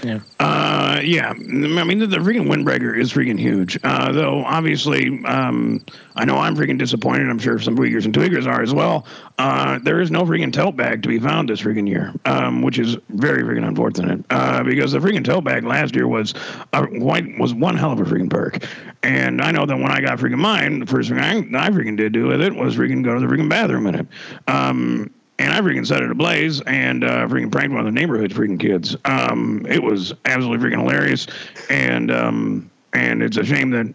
Yeah. 0.03 0.21
Uh, 0.39 1.01
yeah. 1.03 1.31
I 1.31 1.33
mean, 1.33 1.99
the, 1.99 2.07
the 2.07 2.19
freaking 2.19 2.47
windbreaker 2.47 2.97
is 2.97 3.11
freaking 3.11 3.39
huge. 3.39 3.79
Uh, 3.83 4.13
though, 4.13 4.45
obviously, 4.45 5.25
um, 5.25 5.83
I 6.15 6.27
know 6.27 6.37
I'm 6.37 6.55
freaking 6.55 6.79
disappointed. 6.79 7.31
I'm 7.31 7.39
sure 7.39 7.59
some 7.59 7.75
Uyghurs 7.79 8.05
and 8.05 8.13
Tweakers 8.13 8.47
are 8.47 8.61
as 8.61 8.75
well. 8.75 9.07
Uh, 9.39 9.79
there 9.83 10.03
is 10.03 10.11
no 10.11 10.25
freaking 10.25 10.53
tote 10.53 10.77
bag 10.77 11.03
to 11.05 11.09
be 11.09 11.19
found 11.19 11.49
this 11.49 11.63
freaking 11.63 11.89
year, 11.89 12.13
um, 12.27 12.61
which 12.61 12.79
is 12.79 12.99
very 13.09 13.43
freaking 13.43 13.67
unfortunate. 13.67 14.23
Uh, 14.29 14.63
because 14.63 14.93
the 14.93 14.99
freaking 14.99 15.25
tote 15.25 15.45
bag 15.45 15.65
last 15.65 15.95
year 15.95 16.07
was 16.07 16.35
a 16.75 16.85
white 16.85 17.39
was 17.39 17.55
one 17.55 17.79
hell 17.79 17.93
of 17.93 18.01
a 18.01 18.05
freaking 18.05 18.29
perk. 18.29 18.63
And 19.03 19.41
I 19.41 19.53
know 19.53 19.65
that 19.65 19.77
when 19.77 19.91
I 19.91 20.03
got 20.03 20.19
freaking 20.19 20.39
mine, 20.39 20.81
the 20.81 20.87
first 20.87 21.09
thing 21.09 21.19
I, 21.19 21.39
I 21.39 21.71
freaking 21.71 21.97
did 21.97 22.13
do 22.13 22.27
with 22.27 22.43
it 22.43 22.55
was 22.55 22.77
freaking 22.77 23.03
go 23.03 23.15
to 23.15 23.21
the 23.21 23.27
freaking 23.27 23.49
bathroom 23.49 23.87
in 23.87 23.95
it. 23.95 24.07
Um, 24.49 25.11
and 25.39 25.53
I 25.53 25.61
freaking 25.61 25.87
set 25.87 26.03
it 26.03 26.11
ablaze 26.11 26.61
and 26.63 27.05
uh, 27.05 27.27
freaking 27.27 27.51
pranked 27.51 27.73
one 27.73 27.81
of 27.81 27.87
the 27.87 27.99
neighborhood 27.99 28.33
freaking 28.33 28.59
kids. 28.59 28.97
Um, 29.05 29.67
it 29.69 29.83
was 29.83 30.15
absolutely 30.25 30.69
freaking 30.69 30.81
hilarious, 30.81 31.27
and 31.69 32.11
um, 32.11 32.71
and 32.93 33.23
it's 33.23 33.37
a 33.37 33.45
shame 33.45 33.71
that 33.71 33.93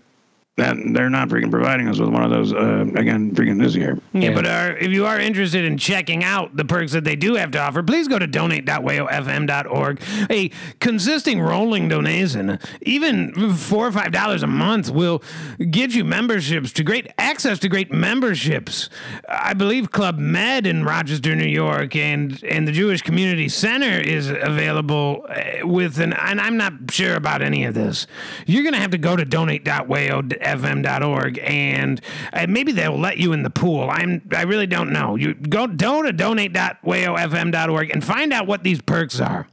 that 0.60 0.78
they're 0.94 1.10
not 1.10 1.30
freaking 1.30 1.52
providing 1.52 1.88
us 1.88 2.00
with 2.00 2.10
one 2.10 2.24
of 2.24 2.30
those 2.30 2.54
uh, 2.54 2.86
again 2.96 3.32
freaking 3.32 3.60
this 3.60 3.76
year. 3.76 4.00
Yeah, 4.14 4.30
yeah. 4.30 4.36
but 4.36 4.46
uh, 4.46 4.76
if 4.80 4.92
you 4.92 5.06
are 5.06 5.20
interested 5.20 5.66
in 5.66 5.78
checking 5.78 6.24
out 6.24 6.56
the 6.56 6.66
perks 6.66 6.92
that 6.92 7.04
they 7.04 7.16
do 7.16 7.36
have 7.36 7.52
to 7.52 7.60
offer, 7.60 7.82
please 7.84 8.08
go 8.08 8.20
to 8.20 8.28
donate.wayofm.org. 8.28 10.02
A 10.30 10.50
consisting 10.80 11.42
rolling 11.42 11.88
donation, 11.88 12.60
even 12.82 13.54
four 13.54 13.88
or 13.88 13.92
five 13.92 14.12
dollars 14.12 14.44
a 14.44 14.48
month, 14.48 14.90
will 14.90 15.24
get 15.72 15.94
you 15.94 16.04
memberships 16.04 16.72
to 16.74 16.84
great 16.84 17.12
access 17.18 17.60
to 17.60 17.70
great 17.70 17.92
memberships. 17.92 18.90
I 19.28 19.54
believe 19.54 19.92
Club 19.92 20.18
Med 20.18 20.68
in 20.68 20.84
Rochester, 20.84 21.36
New 21.36 21.48
York, 21.48 21.96
and 21.96 22.44
and 22.44 22.68
the 22.68 22.72
Jewish 22.72 23.02
Community 23.02 23.50
Center 23.50 24.00
is 24.00 24.30
available 24.30 25.26
uh, 25.30 25.68
with 25.68 26.00
an. 26.00 26.14
And 26.14 26.40
I'm 26.40 26.58
not 26.58 26.74
sure 26.92 27.16
about 27.16 27.42
any 27.42 27.64
of 27.66 27.74
this. 27.74 28.08
You're 28.46 28.64
gonna 28.64 28.78
have 28.78 28.92
to 28.92 28.98
go 28.98 29.16
to 29.16 29.26
donate.wayofm 29.26 30.49
waofm.org, 30.58 31.40
and 31.44 32.02
uh, 32.34 32.46
maybe 32.48 32.72
they'll 32.72 33.00
let 33.00 33.18
you 33.18 33.34
in 33.34 33.44
the 33.44 33.50
pool. 33.50 33.90
I'm 33.90 34.22
I 34.36 34.44
really 34.44 34.68
don't 34.68 34.92
know. 34.92 35.16
You 35.16 35.34
go 35.34 35.68
go 35.68 36.02
to 36.02 36.12
donate.waofm.org 36.14 37.90
and 37.90 38.04
find 38.04 38.34
out 38.34 38.48
what 38.48 38.64
these 38.64 38.82
perks 38.82 39.20
are. 39.20 39.48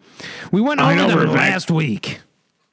We 0.50 0.60
went 0.60 0.80
over 0.80 0.94
know 0.94 1.08
them 1.08 1.18
a 1.18 1.26
fact. 1.26 1.36
last 1.36 1.70
week. 1.70 2.20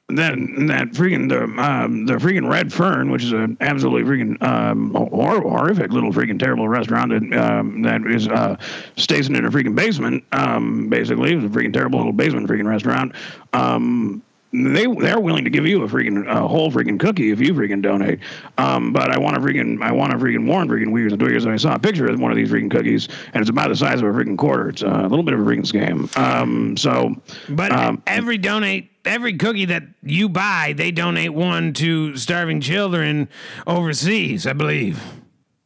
Then 0.08 0.66
that 0.66 0.88
freaking 0.90 1.30
the 1.30 1.44
um, 1.62 2.04
the 2.04 2.14
freaking 2.14 2.48
Red 2.48 2.72
Fern, 2.72 3.10
which 3.10 3.24
is 3.24 3.32
an 3.32 3.56
absolutely 3.62 4.02
freaking 4.02 4.42
um, 4.42 4.92
hor- 4.94 5.40
horrific 5.40 5.92
little 5.92 6.12
freaking 6.12 6.38
terrible 6.38 6.68
restaurant 6.68 7.10
that 7.10 7.38
um, 7.38 7.80
that 7.82 8.06
is 8.06 8.28
uh, 8.28 8.56
stationed 8.96 9.34
in 9.36 9.46
a 9.46 9.50
freaking 9.50 9.74
basement. 9.74 10.22
Um, 10.32 10.90
basically, 10.90 11.32
it's 11.32 11.44
a 11.44 11.48
freaking 11.48 11.72
terrible 11.72 12.00
little 12.00 12.12
basement 12.12 12.48
freaking 12.48 12.68
restaurant. 12.68 13.14
Um, 13.54 14.22
they 14.54 14.86
they're 14.86 15.20
willing 15.20 15.44
to 15.44 15.50
give 15.50 15.66
you 15.66 15.82
a 15.82 15.88
freaking 15.88 16.26
a 16.28 16.46
whole 16.46 16.70
freaking 16.70 16.98
cookie 16.98 17.30
if 17.30 17.40
you 17.40 17.52
freaking 17.54 17.82
donate. 17.82 18.20
Um, 18.56 18.92
but 18.92 19.10
I 19.10 19.18
want 19.18 19.34
to 19.34 19.40
freaking 19.40 19.82
I 19.82 19.92
want 19.92 20.12
to 20.12 20.18
freaking 20.18 20.46
warn 20.46 20.68
freaking 20.68 20.88
Uyghurs 20.88 21.12
and 21.12 21.20
Uyghurs. 21.20 21.46
I 21.46 21.56
saw 21.56 21.74
a 21.74 21.78
picture 21.78 22.06
of 22.06 22.20
one 22.20 22.30
of 22.30 22.36
these 22.36 22.50
freaking 22.50 22.70
cookies, 22.70 23.08
and 23.32 23.40
it's 23.40 23.50
about 23.50 23.68
the 23.68 23.76
size 23.76 24.00
of 24.00 24.04
a 24.04 24.12
freaking 24.12 24.38
quarter. 24.38 24.68
It's 24.68 24.82
a 24.82 25.02
little 25.02 25.24
bit 25.24 25.34
of 25.34 25.40
a 25.40 25.42
freaking 25.42 25.66
scam. 25.66 26.16
Um, 26.16 26.76
so, 26.76 27.16
But 27.48 27.72
um, 27.72 28.02
every 28.06 28.38
donate 28.38 28.90
every 29.04 29.36
cookie 29.36 29.66
that 29.66 29.82
you 30.02 30.28
buy, 30.28 30.72
they 30.76 30.90
donate 30.90 31.34
one 31.34 31.72
to 31.74 32.16
starving 32.16 32.60
children 32.60 33.28
overseas, 33.66 34.46
I 34.46 34.52
believe. 34.52 35.02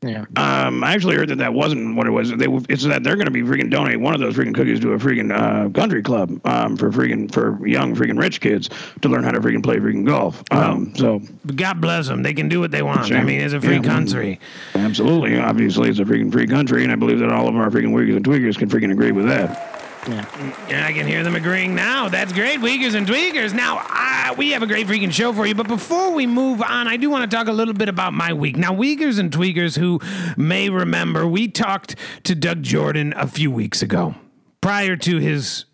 Yeah. 0.00 0.26
Um, 0.36 0.84
I 0.84 0.92
actually 0.92 1.16
heard 1.16 1.28
that 1.30 1.38
that 1.38 1.52
wasn't 1.52 1.96
what 1.96 2.06
it 2.06 2.10
was. 2.10 2.30
They 2.30 2.46
it's 2.68 2.84
that 2.84 3.02
they're 3.02 3.16
going 3.16 3.26
to 3.26 3.32
be 3.32 3.42
freaking 3.42 3.68
donate 3.68 3.98
one 3.98 4.14
of 4.14 4.20
those 4.20 4.36
freaking 4.36 4.54
cookies 4.54 4.78
to 4.80 4.92
a 4.92 4.98
freaking 4.98 5.32
uh, 5.36 5.70
country 5.70 6.02
club 6.02 6.40
um, 6.46 6.76
for 6.76 6.92
freaking 6.92 7.32
for 7.32 7.66
young 7.66 7.96
freaking 7.96 8.16
rich 8.16 8.40
kids 8.40 8.70
to 9.02 9.08
learn 9.08 9.24
how 9.24 9.32
to 9.32 9.40
freaking 9.40 9.62
play 9.62 9.76
freaking 9.78 10.06
golf. 10.06 10.44
Um, 10.52 10.94
so 10.94 11.20
God 11.56 11.80
bless 11.80 12.06
them. 12.06 12.22
They 12.22 12.32
can 12.32 12.48
do 12.48 12.60
what 12.60 12.70
they 12.70 12.82
want. 12.82 13.10
I 13.10 13.24
mean, 13.24 13.40
it's 13.40 13.54
a 13.54 13.60
free 13.60 13.76
Yeah. 13.76 13.82
country. 13.82 14.38
absolutely, 14.76 15.36
obviously, 15.38 15.88
it's 15.90 15.98
a 15.98 16.04
freaking 16.04 16.30
free 16.30 16.46
country, 16.46 16.84
and 16.84 16.92
I 16.92 16.96
believe 16.96 17.18
that 17.18 17.32
all 17.32 17.48
of 17.48 17.56
our 17.56 17.68
freaking 17.68 17.90
Uyghurs 17.92 18.14
and 18.16 18.24
Tweakers 18.24 18.56
can 18.56 18.68
freaking 18.68 18.92
agree 18.92 19.10
with 19.12 19.26
that. 19.26 19.77
And 20.06 20.84
I 20.84 20.92
can 20.92 21.06
hear 21.06 21.22
them 21.22 21.34
agreeing 21.34 21.74
now. 21.74 22.08
That's 22.08 22.32
great, 22.32 22.60
Tweakers 22.60 22.94
and 22.94 23.06
Tweakers. 23.06 23.52
Now, 23.52 23.82
uh, 23.88 24.34
we 24.36 24.50
have 24.52 24.62
a 24.62 24.66
great 24.66 24.86
freaking 24.86 25.12
show 25.12 25.32
for 25.32 25.46
you. 25.46 25.54
But 25.54 25.68
before 25.68 26.12
we 26.12 26.26
move 26.26 26.62
on, 26.62 26.88
I 26.88 26.96
do 26.96 27.10
want 27.10 27.28
to 27.28 27.36
talk 27.36 27.48
a 27.48 27.52
little 27.52 27.74
bit 27.74 27.88
about 27.88 28.12
my 28.12 28.32
week. 28.32 28.56
Now, 28.56 28.72
Uyghurs 28.72 29.18
and 29.18 29.30
Tweakers 29.30 29.78
who 29.78 30.00
may 30.36 30.70
remember, 30.70 31.26
we 31.26 31.48
talked 31.48 31.96
to 32.24 32.34
Doug 32.34 32.62
Jordan 32.62 33.12
a 33.16 33.26
few 33.26 33.50
weeks 33.50 33.82
ago 33.82 34.14
prior 34.60 34.96
to 34.96 35.18
his 35.18 35.64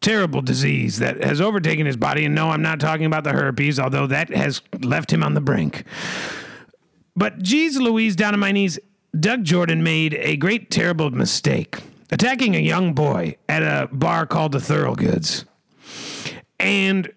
terrible 0.00 0.42
disease 0.42 0.98
that 0.98 1.22
has 1.22 1.40
overtaken 1.40 1.86
his 1.86 1.96
body. 1.96 2.24
And 2.24 2.34
no, 2.34 2.50
I'm 2.50 2.62
not 2.62 2.80
talking 2.80 3.06
about 3.06 3.24
the 3.24 3.32
herpes, 3.32 3.78
although 3.78 4.06
that 4.06 4.30
has 4.30 4.60
left 4.80 5.12
him 5.12 5.22
on 5.22 5.34
the 5.34 5.40
brink. 5.40 5.84
But 7.16 7.42
geez 7.42 7.78
Louise, 7.78 8.16
down 8.16 8.34
on 8.34 8.40
my 8.40 8.52
knees, 8.52 8.78
Doug 9.18 9.44
Jordan 9.44 9.82
made 9.82 10.14
a 10.14 10.36
great, 10.36 10.70
terrible 10.70 11.10
mistake 11.10 11.78
attacking 12.10 12.54
a 12.54 12.60
young 12.60 12.94
boy 12.94 13.36
at 13.48 13.62
a 13.62 13.88
bar 13.92 14.26
called 14.26 14.52
the 14.52 14.58
Thoroughgoods. 14.58 15.44
And 16.58 17.12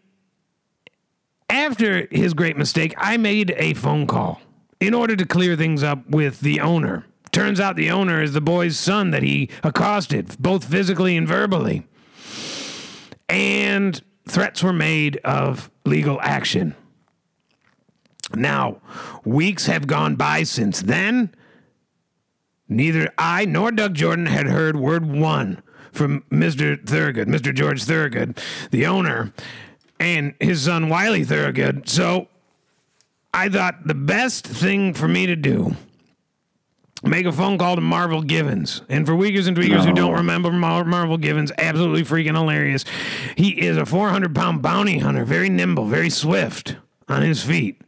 after 1.50 2.08
his 2.12 2.34
great 2.34 2.58
mistake, 2.58 2.94
I 2.98 3.17
made 3.17 3.53
a 3.58 3.74
phone 3.74 4.08
call 4.08 4.41
in 4.79 4.94
order 4.94 5.15
to 5.15 5.25
clear 5.25 5.56
things 5.56 5.84
up 5.84 6.08
with 6.10 6.41
the 6.41 6.60
owner. 6.60 7.06
Turns 7.32 7.60
out 7.60 7.75
the 7.75 7.91
owner 7.91 8.22
is 8.22 8.34
the 8.34 8.41
boy's 8.41 8.79
son 8.79 9.12
that 9.12 9.24
he 9.24 9.50
accosted, 9.63 10.36
both 10.39 10.65
physically 10.65 11.15
and 11.15 11.27
verbally. 11.27 11.86
And 13.29 14.01
threats 14.27 14.63
were 14.63 14.74
made 14.74 15.17
of 15.17 15.72
legal 15.86 16.20
action. 16.22 16.75
Now, 18.34 18.82
weeks 19.24 19.67
have 19.67 19.88
gone 19.88 20.15
by 20.15 20.44
since 20.44 20.82
then. 20.82 21.34
Neither 22.69 23.13
I 23.17 23.45
nor 23.45 23.71
Doug 23.71 23.93
Jordan 23.93 24.25
had 24.25 24.47
heard 24.47 24.75
word 24.75 25.06
one 25.06 25.62
from 25.91 26.23
Mr. 26.32 26.77
Thurgood, 26.84 27.25
Mr. 27.25 27.53
George 27.53 27.86
Thurgood, 27.86 28.38
the 28.71 28.86
owner, 28.86 29.34
and 29.99 30.36
his 30.39 30.63
son 30.63 30.89
Wiley 30.89 31.25
Thurgood. 31.25 31.88
So 31.88 32.27
I 33.34 33.49
thought 33.49 33.88
the 33.88 33.95
best 33.95 34.45
thing 34.45 34.93
for 34.93 35.08
me 35.08 35.25
to 35.25 35.36
do 35.36 35.75
make 37.03 37.25
a 37.25 37.32
phone 37.32 37.58
call 37.58 37.75
to 37.75 37.82
Marvel 37.82 38.21
Givens. 38.21 38.82
And 38.89 39.06
for 39.06 39.13
Uyghurs 39.13 39.47
and 39.47 39.56
Tweakers 39.56 39.86
who 39.86 39.93
don't 39.93 40.13
remember 40.13 40.51
Mar- 40.51 40.84
Marvel 40.86 41.17
Givens, 41.17 41.51
absolutely 41.58 42.03
freaking 42.03 42.36
hilarious. 42.36 42.86
He 43.36 43.49
is 43.62 43.77
a 43.77 43.86
400 43.86 44.34
pound 44.36 44.62
bounty 44.62 44.99
hunter, 44.99 45.23
very 45.23 45.49
nimble, 45.49 45.86
very 45.86 46.10
swift 46.10 46.75
on 47.08 47.21
his 47.21 47.43
feet. 47.43 47.82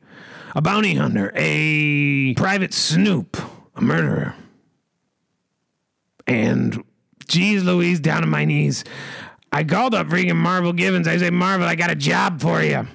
A 0.56 0.62
bounty 0.62 0.96
hunter, 0.96 1.32
a 1.36 2.34
private 2.36 2.74
snoop, 2.74 3.38
a 3.76 3.82
murderer. 3.82 4.36
And 6.30 6.84
geez 7.28 7.64
Louise, 7.64 8.00
down 8.00 8.24
on 8.24 8.30
my 8.30 8.46
knees. 8.46 8.86
I 9.52 9.64
called 9.64 9.96
up 9.96 10.08
freaking 10.08 10.36
Marvel 10.36 10.74
Givens. 10.74 11.08
I 11.08 11.18
say, 11.18 11.32
Marvel, 11.32 11.68
I 11.68 11.74
got 11.74 11.90
a 11.90 11.96
job 11.96 12.40
for 12.40 12.62
you. 12.62 12.88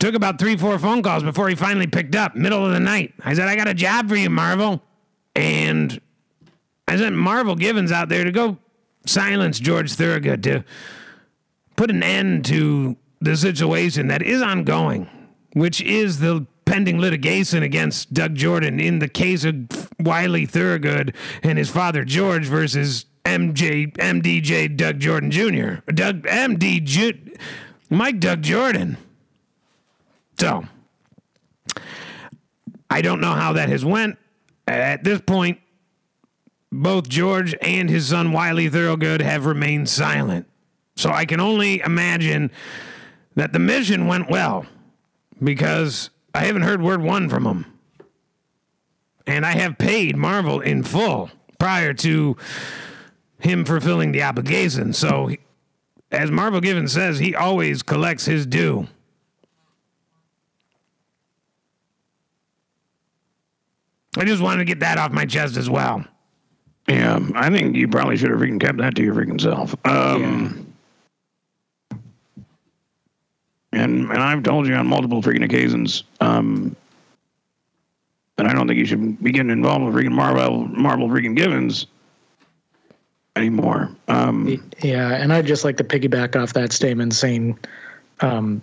Took 0.00 0.14
about 0.14 0.38
three, 0.38 0.56
four 0.56 0.78
phone 0.78 1.02
calls 1.02 1.22
before 1.22 1.48
he 1.48 1.54
finally 1.54 1.86
picked 1.86 2.16
up, 2.16 2.34
middle 2.34 2.66
of 2.66 2.72
the 2.72 2.80
night. 2.80 3.14
I 3.24 3.32
said, 3.32 3.46
I 3.48 3.54
got 3.54 3.68
a 3.68 3.74
job 3.74 4.08
for 4.08 4.16
you, 4.16 4.28
Marvel. 4.28 4.82
And 5.36 6.00
I 6.88 6.96
sent 6.96 7.14
Marvel 7.14 7.54
Givens 7.54 7.92
out 7.92 8.08
there 8.08 8.24
to 8.24 8.32
go 8.32 8.58
silence 9.06 9.60
George 9.60 9.92
Thurgood, 9.92 10.42
to 10.42 10.64
put 11.76 11.90
an 11.90 12.02
end 12.02 12.44
to 12.46 12.96
the 13.20 13.36
situation 13.36 14.08
that 14.08 14.20
is 14.20 14.42
ongoing, 14.42 15.08
which 15.52 15.80
is 15.80 16.18
the 16.18 16.46
pending 16.66 17.00
litigation 17.00 17.62
against 17.62 18.12
Doug 18.12 18.34
Jordan 18.34 18.78
in 18.78 18.98
the 18.98 19.08
case 19.08 19.44
of 19.44 19.54
Wiley 19.98 20.44
Thorogood 20.44 21.14
and 21.42 21.56
his 21.56 21.70
father 21.70 22.04
George 22.04 22.46
versus 22.46 23.06
MJ 23.24 23.92
MDJ 23.96 24.76
Doug 24.76 24.98
Jordan 24.98 25.30
Jr. 25.30 25.80
Doug 25.92 26.22
MD 26.24 26.84
Ju- 26.84 27.34
Mike 27.88 28.20
Doug 28.20 28.42
Jordan. 28.42 28.98
So 30.38 30.64
I 32.90 33.00
don't 33.00 33.20
know 33.20 33.32
how 33.32 33.52
that 33.54 33.68
has 33.68 33.84
went. 33.84 34.18
At 34.68 35.04
this 35.04 35.20
point, 35.20 35.60
both 36.72 37.08
George 37.08 37.54
and 37.62 37.88
his 37.88 38.08
son 38.08 38.32
Wiley 38.32 38.68
Thorogood 38.68 39.22
have 39.22 39.46
remained 39.46 39.88
silent. 39.88 40.46
So 40.96 41.10
I 41.10 41.24
can 41.24 41.40
only 41.40 41.80
imagine 41.80 42.50
that 43.34 43.52
the 43.52 43.58
mission 43.58 44.06
went 44.06 44.30
well 44.30 44.66
because 45.42 46.10
I 46.36 46.44
haven't 46.44 46.62
heard 46.62 46.82
word 46.82 47.00
one 47.00 47.30
from 47.30 47.44
them. 47.44 47.78
And 49.26 49.46
I 49.46 49.52
have 49.52 49.78
paid 49.78 50.16
Marvel 50.16 50.60
in 50.60 50.82
full 50.82 51.30
prior 51.58 51.94
to 51.94 52.36
him 53.40 53.64
fulfilling 53.64 54.12
the 54.12 54.22
obligation. 54.22 54.92
So, 54.92 55.30
as 56.12 56.30
Marvel 56.30 56.60
Given 56.60 56.88
says, 56.88 57.18
he 57.18 57.34
always 57.34 57.82
collects 57.82 58.26
his 58.26 58.44
due. 58.44 58.86
I 64.18 64.24
just 64.24 64.42
wanted 64.42 64.58
to 64.58 64.64
get 64.66 64.80
that 64.80 64.98
off 64.98 65.12
my 65.12 65.24
chest 65.24 65.56
as 65.56 65.70
well. 65.70 66.04
Yeah, 66.86 67.18
I 67.34 67.48
think 67.48 67.76
you 67.76 67.88
probably 67.88 68.16
should 68.18 68.30
have 68.30 68.38
freaking 68.38 68.60
kept 68.60 68.78
that 68.78 68.94
to 68.96 69.02
your 69.02 69.14
freaking 69.14 69.40
self. 69.40 69.74
Um, 69.86 70.65
and 73.76 74.10
and 74.10 74.18
I've 74.18 74.42
told 74.42 74.66
you 74.66 74.74
on 74.74 74.86
multiple 74.86 75.22
freaking 75.22 75.44
occasions 75.44 76.04
um, 76.20 76.74
that 78.36 78.46
I 78.46 78.52
don't 78.52 78.66
think 78.66 78.78
you 78.78 78.86
should 78.86 79.22
be 79.22 79.32
getting 79.32 79.50
involved 79.50 79.84
with 79.84 79.94
freaking 79.94 80.12
Marvel 80.12 80.66
Marvel 80.68 81.08
freaking 81.08 81.36
Givens 81.36 81.86
anymore. 83.36 83.90
Um, 84.08 84.70
Yeah, 84.82 85.14
and 85.14 85.32
I'd 85.32 85.46
just 85.46 85.64
like 85.64 85.76
to 85.76 85.84
piggyback 85.84 86.40
off 86.40 86.54
that 86.54 86.72
statement 86.72 87.14
saying 87.14 87.58
um, 88.20 88.62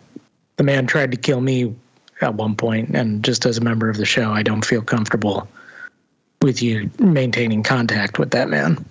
the 0.58 0.63
man 0.63 0.88
tried 0.88 1.12
to 1.12 1.17
kill 1.17 1.41
me 1.41 1.73
at 2.21 2.34
one 2.36 2.56
point, 2.56 2.95
and 2.95 3.23
just 3.23 3.45
as 3.45 3.58
a 3.58 3.62
member 3.62 3.89
of 3.89 3.97
the 3.97 4.06
show, 4.06 4.32
I 4.32 4.43
don't 4.43 4.65
feel 4.65 4.82
comfortable 4.82 5.47
with 6.41 6.62
you 6.62 6.89
maintaining 6.99 7.63
contact 7.63 8.19
with 8.19 8.32
that 8.32 8.49
man. 8.49 8.84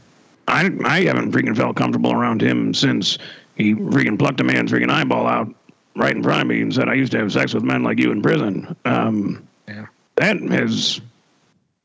I 0.49 0.71
I 0.85 1.03
haven't 1.03 1.33
freaking 1.33 1.57
felt 1.57 1.77
comfortable 1.77 2.13
around 2.13 2.43
him 2.43 2.75
since 2.75 3.19
he 3.57 3.75
freaking 3.75 4.19
plucked 4.19 4.41
a 4.41 4.45
man's 4.45 4.73
freaking 4.73 4.91
eyeball 4.91 5.27
out 5.27 5.55
right 5.97 6.15
in 6.15 6.23
front 6.23 6.41
of 6.43 6.47
me 6.49 6.61
and 6.63 6.75
said 6.75 6.89
I 6.89 6.95
used 6.95 7.13
to 7.13 7.19
have 7.19 7.33
sex 7.33 7.55
with 7.55 7.63
men 7.65 7.83
like 7.83 7.99
you 7.99 8.11
in 8.13 8.23
prison. 8.23 8.75
Um, 8.85 9.47
Yeah. 9.69 9.87
that 10.17 10.37
is 10.39 11.01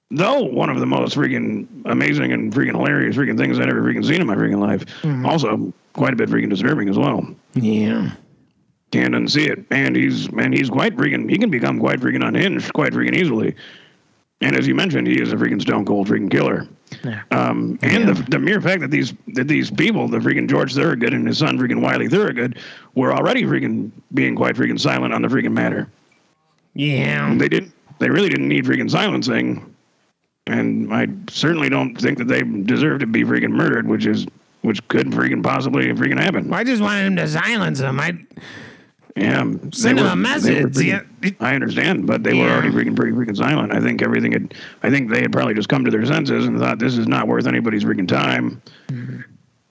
though 0.10 0.43
one 0.43 0.70
of 0.70 0.80
the 0.80 0.86
most 0.86 1.15
freaking 1.15 1.67
amazing 1.86 2.32
and 2.32 2.54
freaking 2.54 2.72
hilarious 2.76 3.15
freaking 3.15 3.38
things 3.38 3.60
I've 3.60 3.67
ever 3.67 3.82
freaking 3.82 4.06
seen 4.06 4.22
in 4.22 4.28
my 4.28 4.36
freaking 4.36 4.60
life. 4.60 4.84
Also 5.26 5.74
quite 5.93 6.13
a 6.13 6.15
bit 6.15 6.30
freaking 6.30 6.50
disturbing 6.50 6.89
as 6.89 6.98
well. 6.98 7.28
Yeah. 7.56 8.12
Can't 8.91 9.13
unsee 9.15 9.50
it. 9.50 9.65
And 9.70 9.96
he's 9.96 10.28
and 10.28 10.54
he's 10.54 10.70
quite 10.70 10.96
freaking 10.96 11.30
he 11.30 11.38
can 11.38 11.50
become 11.50 11.80
quite 11.80 12.00
freaking 12.00 12.26
unhinged 12.26 12.72
quite 12.74 12.93
freaking 12.93 13.15
easily. 13.15 13.56
And 14.41 14.56
as 14.56 14.67
you 14.67 14.76
mentioned, 14.76 15.08
he 15.08 15.19
is 15.19 15.34
a 15.34 15.36
freaking 15.36 15.62
stone 15.62 15.84
cold 15.86 16.08
freaking 16.08 16.30
killer. 16.30 16.67
Yeah. 17.04 17.23
Um, 17.32 17.80
and 17.82 18.08
the, 18.08 18.13
the 18.30 18.39
mere 18.39 18.62
fact 18.62 18.82
that 18.82 18.91
these 18.91 19.13
that 19.34 19.47
these 19.47 19.71
people, 19.71 20.08
the 20.08 20.19
freaking 20.19 20.47
George 20.47 20.73
Thorogood 20.73 21.13
and 21.13 21.28
his 21.28 21.39
son 21.39 21.58
freaking 21.58 21.82
Wiley 21.82 22.08
Thorogood, 22.08 22.60
were 22.95 23.13
already 23.13 23.43
freaking 23.43 23.91
being 24.13 24.36
quite 24.36 24.56
freaking 24.56 24.80
silent 24.80 25.13
on 25.13 25.21
the 25.21 25.28
freaking 25.28 25.54
matter. 25.54 25.89
Yeah. 26.76 27.34
They 27.36 27.50
didn't 27.50 27.73
they 28.00 28.10
really 28.10 28.30
didn't 28.30 28.47
need 28.47 28.65
freaking 28.65 28.89
silencing, 28.89 29.76
and 30.45 30.93
I 30.93 31.08
certainly 31.30 31.69
don't 31.69 32.00
think 32.00 32.19
that 32.19 32.28
they 32.28 32.43
deserve 32.43 33.00
to 33.00 33.08
be 33.08 33.23
freaking 33.23 33.52
murdered, 33.52 33.88
which 33.88 34.06
is 34.06 34.28
which 34.62 34.86
could 34.88 35.08
freaking 35.08 35.43
possibly 35.43 35.88
freaking 35.88 36.19
happen. 36.19 36.54
I 36.54 36.63
just 36.63 36.82
wanted 36.82 37.06
him 37.06 37.15
to 37.17 37.28
silence 37.28 37.80
him. 37.80 38.00
I 38.00 38.17
Yeah, 39.17 39.39
Send 39.71 39.97
they 39.97 40.01
a 40.01 40.03
were- 40.03 40.10
they 40.10 40.15
message. 40.15 40.77
Yeah, 40.77 40.99
freaking- 40.99 41.06
it- 41.23 41.36
I 41.39 41.56
understand, 41.56 42.06
but 42.06 42.23
they 42.23 42.34
were 42.34 42.47
already 42.49 42.69
freaking 42.69 42.95
pretty 42.95 43.13
freaking 43.13 43.36
silent. 43.36 43.73
I 43.73 43.80
think 43.80 44.01
everything 44.01 44.32
had. 44.34 44.53
I 44.84 44.89
think 44.89 45.10
they 45.10 45.21
had 45.21 45.32
probably 45.32 45.53
just 45.56 45.69
come 45.69 45.84
to 45.86 45.91
their 45.91 46.06
senses 46.06 46.45
and 46.45 46.60
thought 46.60 46.80
this 46.80 46.97
is 46.97 47.08
not 47.08 47.27
worth 47.27 47.47
anybody's 47.47 47.84
freaking 47.84 48.08
time. 48.08 48.62
Mm-hmm. 48.89 49.21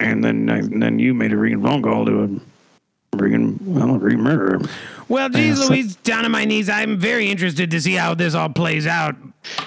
And 0.00 0.22
then, 0.24 0.48
and 0.48 0.82
then 0.82 0.98
you 0.98 1.14
made 1.14 1.32
a 1.32 1.37
freaking 1.37 1.62
phone 1.62 1.82
call 1.82 2.04
to 2.06 2.22
a 2.24 3.16
freaking 3.16 3.56
well, 3.62 3.94
a 3.94 3.98
freaking 3.98 4.18
murderer. 4.18 4.61
well, 5.09 5.28
geez, 5.28 5.59
so- 5.62 5.68
Louise, 5.68 5.96
down 5.96 6.24
on 6.24 6.30
my 6.32 6.44
knees. 6.44 6.68
I'm 6.68 6.98
very 6.98 7.28
interested 7.30 7.70
to 7.70 7.80
see 7.80 7.94
how 7.94 8.14
this 8.14 8.35
all 8.35 8.48
plays 8.50 8.87
out. 8.87 9.16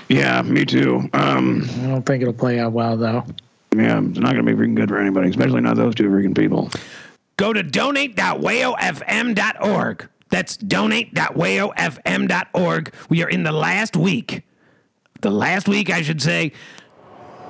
Yeah, 0.10 0.42
me 0.42 0.66
too. 0.66 1.10
Um, 1.14 1.68
I 1.84 1.88
don't 1.88 2.06
think 2.06 2.22
it'll 2.22 2.34
play 2.34 2.60
out 2.60 2.74
well 2.74 2.98
though. 2.98 3.24
yeah, 3.76 4.00
it's 4.04 4.20
not 4.20 4.32
gonna 4.34 4.44
be 4.44 4.52
freaking 4.54 4.76
good 4.76 4.90
for 4.90 5.00
anybody, 5.00 5.30
especially 5.30 5.62
not 5.62 5.78
those 5.78 5.96
two 5.96 6.10
freaking 6.10 6.36
people. 6.38 6.70
Go 7.40 7.54
to 7.54 7.64
donate.wayofm.org. 7.64 10.10
That's 10.30 10.58
donate.wayofm.org. 10.58 12.94
We 13.08 13.24
are 13.24 13.30
in 13.30 13.44
the 13.44 13.54
last 13.54 13.96
week, 13.96 14.44
the 15.22 15.30
last 15.30 15.70
week, 15.70 15.90
I 15.90 16.02
should 16.02 16.22
say, 16.22 16.52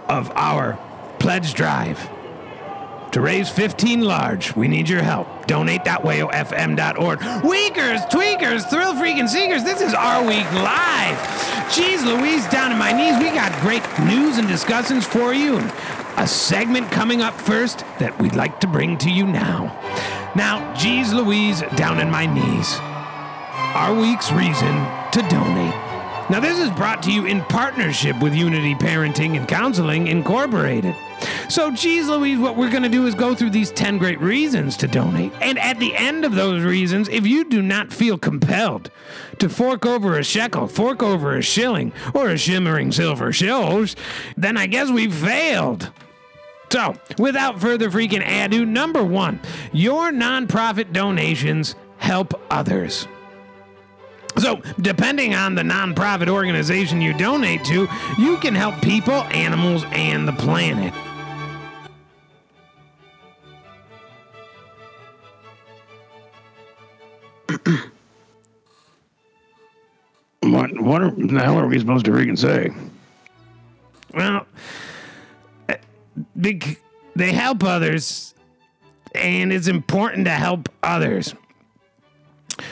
of 0.07 0.31
our 0.35 0.77
pledge 1.17 1.55
drive. 1.55 2.07
To 3.13 3.21
raise 3.21 3.49
15 3.49 4.01
large, 4.01 4.55
we 4.55 4.67
need 4.67 4.87
your 4.87 5.01
help. 5.01 5.47
Donate.wayofm.org. 5.47 7.43
Weakers, 7.43 8.01
tweakers, 8.01 8.69
thrill 8.69 8.93
freaking 8.93 9.27
seekers, 9.27 9.63
this 9.63 9.81
is 9.81 9.95
our 9.95 10.23
week 10.23 10.45
live. 10.53 11.17
Jeez 11.69 12.05
Louise, 12.05 12.45
down 12.49 12.69
to 12.69 12.77
my 12.77 12.91
knees. 12.91 13.17
We 13.17 13.31
got 13.31 13.51
great 13.61 13.81
news 14.05 14.37
and 14.37 14.47
discussions 14.47 15.07
for 15.07 15.33
you. 15.33 15.59
A 16.19 16.27
segment 16.27 16.91
coming 16.91 17.21
up 17.21 17.33
first 17.33 17.85
that 17.99 18.19
we'd 18.19 18.35
like 18.35 18.59
to 18.59 18.67
bring 18.67 18.97
to 18.97 19.09
you 19.09 19.25
now. 19.25 19.73
Now, 20.35 20.73
geez 20.73 21.13
Louise, 21.13 21.61
down 21.77 22.01
in 22.01 22.11
my 22.11 22.25
knees. 22.25 22.77
Our 23.73 23.97
week's 23.97 24.29
reason 24.29 24.75
to 25.13 25.25
donate. 25.29 25.73
Now, 26.29 26.41
this 26.41 26.59
is 26.59 26.69
brought 26.71 27.01
to 27.03 27.11
you 27.13 27.25
in 27.25 27.39
partnership 27.45 28.19
with 28.19 28.35
Unity 28.35 28.75
Parenting 28.75 29.37
and 29.37 29.47
Counseling 29.47 30.07
Incorporated. 30.07 30.93
So, 31.47 31.71
geez 31.71 32.09
Louise, 32.09 32.37
what 32.37 32.57
we're 32.57 32.69
going 32.69 32.83
to 32.83 32.89
do 32.89 33.07
is 33.07 33.15
go 33.15 33.33
through 33.33 33.51
these 33.51 33.71
10 33.71 33.97
great 33.97 34.19
reasons 34.19 34.75
to 34.77 34.89
donate. 34.89 35.31
And 35.39 35.57
at 35.57 35.79
the 35.79 35.95
end 35.95 36.25
of 36.25 36.35
those 36.35 36.63
reasons, 36.63 37.07
if 37.07 37.25
you 37.25 37.45
do 37.45 37.61
not 37.61 37.93
feel 37.93 38.17
compelled 38.17 38.91
to 39.37 39.47
fork 39.47 39.85
over 39.85 40.19
a 40.19 40.23
shekel, 40.25 40.67
fork 40.67 41.01
over 41.01 41.37
a 41.37 41.41
shilling, 41.41 41.93
or 42.13 42.27
a 42.29 42.37
shimmering 42.37 42.91
silver 42.91 43.31
shills, 43.31 43.95
then 44.35 44.57
I 44.57 44.67
guess 44.67 44.91
we've 44.91 45.15
failed. 45.15 45.93
So, 46.71 46.93
without 47.17 47.59
further 47.59 47.89
freaking 47.89 48.23
ado, 48.25 48.65
number 48.65 49.03
one, 49.03 49.39
your 49.73 50.11
nonprofit 50.11 50.93
donations 50.93 51.75
help 51.97 52.39
others. 52.51 53.07
So, 54.37 54.61
depending 54.79 55.33
on 55.33 55.55
the 55.55 55.63
nonprofit 55.63 56.29
organization 56.29 57.01
you 57.01 57.13
donate 57.13 57.65
to, 57.65 57.87
you 58.17 58.37
can 58.37 58.53
help 58.53 58.79
people, 58.81 59.13
animals, 59.13 59.83
and 59.91 60.27
the 60.27 60.33
planet. 60.33 60.93
What 70.41 70.81
what 70.81 71.01
are, 71.03 71.11
the 71.11 71.39
hell 71.39 71.59
are 71.59 71.67
we 71.67 71.77
supposed 71.77 72.05
to 72.05 72.11
freaking 72.11 72.37
say? 72.37 72.71
Well, 74.13 74.47
bec- 76.39 76.81
they 77.15 77.31
help 77.31 77.63
others, 77.63 78.33
and 79.15 79.51
it's 79.51 79.67
important 79.67 80.25
to 80.25 80.31
help 80.31 80.69
others. 80.83 81.33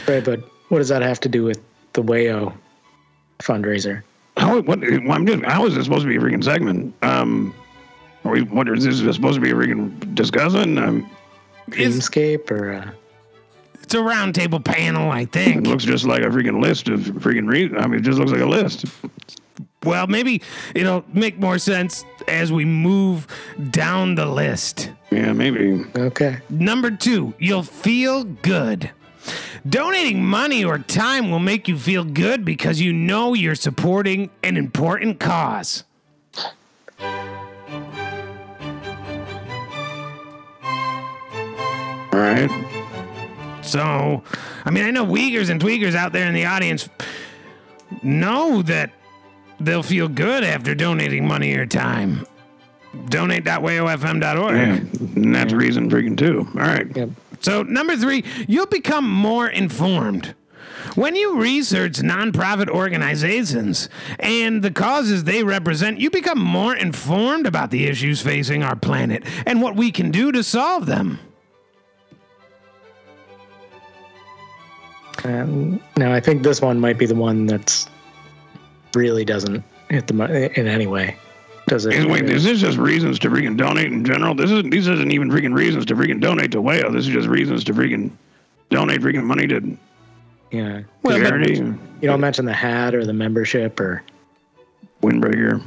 Right, 0.07 0.23
but 0.23 0.41
what 0.69 0.79
does 0.79 0.89
that 0.89 1.01
have 1.01 1.19
to 1.21 1.29
do 1.29 1.43
with 1.43 1.61
the 1.93 2.03
Wayo 2.03 2.53
fundraiser? 3.39 4.03
How 4.37 4.61
what? 4.61 4.79
well, 4.79 5.11
I'm 5.11 5.25
just, 5.25 5.43
how 5.43 5.65
is 5.65 5.75
this 5.75 5.85
supposed 5.85 6.03
to 6.03 6.09
be 6.09 6.17
a 6.17 6.19
freaking 6.19 6.43
segment? 6.43 6.93
Um, 7.01 7.53
are 8.23 8.31
we, 8.31 8.41
what 8.43 8.67
is 8.69 8.83
this 8.83 9.15
supposed 9.15 9.35
to 9.35 9.41
be 9.41 9.51
a 9.51 9.53
freaking 9.53 10.15
discussing? 10.15 10.77
Um, 10.77 11.09
Dreamscape 11.69 12.49
or 12.51 12.73
uh, 12.73 12.91
it's 13.81 13.93
a 13.93 13.97
roundtable 13.97 14.63
panel, 14.63 15.11
I 15.11 15.25
think. 15.25 15.65
it 15.65 15.69
looks 15.69 15.85
just 15.85 16.05
like 16.05 16.21
a 16.21 16.25
freaking 16.25 16.61
list 16.61 16.89
of 16.89 16.99
freaking 16.99 17.47
reasons. 17.47 17.81
I 17.81 17.87
mean, 17.87 17.99
it 17.99 18.03
just 18.03 18.19
looks 18.19 18.31
like 18.31 18.41
a 18.41 18.45
list. 18.45 18.85
Well, 19.83 20.07
maybe 20.07 20.41
it'll 20.73 21.05
make 21.13 21.37
more 21.39 21.59
sense 21.59 22.03
as 22.27 22.51
we 22.51 22.65
move 22.65 23.27
down 23.69 24.15
the 24.15 24.25
list. 24.25 24.91
Yeah, 25.11 25.33
maybe. 25.33 25.85
okay? 25.95 26.39
Number 26.49 26.91
two, 26.91 27.33
you'll 27.39 27.63
feel 27.63 28.23
good. 28.23 28.91
Donating 29.67 30.23
money 30.23 30.63
or 30.63 30.79
time 30.79 31.29
will 31.29 31.39
make 31.39 31.67
you 31.67 31.77
feel 31.77 32.03
good 32.03 32.45
because 32.45 32.79
you 32.81 32.93
know 32.93 33.33
you're 33.33 33.55
supporting 33.55 34.29
an 34.43 34.57
important 34.57 35.19
cause. 35.19 35.83
All 42.13 42.23
right. 42.23 42.49
So, 43.61 44.23
I 44.65 44.71
mean, 44.71 44.85
I 44.85 44.91
know 44.91 45.05
Uyghurs 45.05 45.49
and 45.49 45.61
Tweakers 45.61 45.93
out 45.93 46.13
there 46.13 46.27
in 46.27 46.33
the 46.33 46.45
audience 46.45 46.89
know 48.01 48.61
that 48.63 48.91
they'll 49.59 49.83
feel 49.83 50.07
good 50.07 50.43
after 50.43 50.75
donating 50.75 51.27
money 51.27 51.53
or 51.55 51.65
time. 51.65 52.25
Donate.wayofm.org. 53.09 54.55
Yeah, 54.55 54.75
and 55.15 55.35
that's 55.35 55.53
reason 55.53 55.89
freaking 55.89 56.17
too. 56.17 56.47
All 56.55 56.67
right. 56.67 56.87
Yep. 56.95 57.09
So, 57.41 57.63
number 57.63 57.95
three, 57.95 58.23
you'll 58.47 58.65
become 58.65 59.07
more 59.07 59.47
informed. 59.47 60.33
When 60.95 61.15
you 61.15 61.39
research 61.39 61.93
nonprofit 61.97 62.69
organizations 62.69 63.89
and 64.19 64.63
the 64.63 64.71
causes 64.71 65.25
they 65.25 65.43
represent, 65.43 65.99
you 65.99 66.09
become 66.09 66.39
more 66.39 66.75
informed 66.75 67.45
about 67.45 67.69
the 67.69 67.85
issues 67.85 68.21
facing 68.21 68.63
our 68.63 68.75
planet 68.75 69.23
and 69.45 69.61
what 69.61 69.75
we 69.75 69.91
can 69.91 70.09
do 70.11 70.31
to 70.31 70.43
solve 70.43 70.85
them. 70.85 71.19
Um, 75.23 75.81
now 75.97 76.13
I 76.13 76.19
think 76.19 76.43
this 76.43 76.61
one 76.61 76.79
might 76.79 76.97
be 76.97 77.05
the 77.05 77.15
one 77.15 77.45
that's 77.45 77.87
really 78.97 79.23
doesn't 79.23 79.63
hit 79.89 80.07
the 80.07 80.13
mo- 80.13 80.25
in 80.25 80.67
any 80.67 80.87
way. 80.87 81.15
Does 81.67 81.85
it? 81.85 81.93
Is, 81.93 82.05
wait, 82.05 82.29
is 82.29 82.43
this 82.43 82.59
just 82.59 82.77
reasons 82.77 83.19
to 83.19 83.29
freaking 83.29 83.57
donate 83.57 83.91
in 83.91 84.03
general? 84.03 84.33
This 84.33 84.51
isn't. 84.51 84.69
These 84.69 84.87
isn't 84.87 85.11
even 85.11 85.29
freaking 85.29 85.53
reasons 85.53 85.85
to 85.87 85.95
freaking 85.95 86.19
donate 86.21 86.51
to 86.51 86.61
Whale. 86.61 86.91
This 86.91 87.07
is 87.07 87.13
just 87.13 87.27
reasons 87.27 87.63
to 87.65 87.73
freaking 87.73 88.11
donate 88.69 89.01
freaking 89.01 89.23
money 89.23 89.47
to 89.47 89.77
yeah. 90.51 90.81
Well, 91.03 91.19
but- 91.19 91.27
charity. 91.27 91.55
You 91.55 92.07
don't 92.07 92.21
mention 92.21 92.45
the 92.45 92.53
hat 92.53 92.93
or 92.95 93.05
the 93.05 93.13
membership 93.13 93.79
or 93.79 94.03
Windbreaker. 95.01 95.61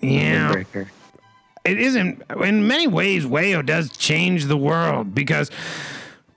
Yeah. 0.00 0.52
breaker. 0.52 0.90
it 1.64 1.78
isn't 1.80 2.22
in 2.42 2.66
many 2.68 2.86
ways 2.86 3.24
wayo 3.24 3.64
does 3.66 3.90
change 3.96 4.44
the 4.44 4.56
world 4.56 5.14
because 5.14 5.50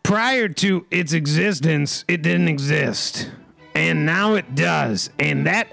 prior 0.01 0.47
to 0.49 0.85
its 0.89 1.13
existence 1.13 2.03
it 2.07 2.23
didn't 2.23 2.47
exist 2.47 3.29
and 3.75 4.03
now 4.05 4.33
it 4.33 4.55
does 4.55 5.11
and 5.19 5.45
that 5.45 5.67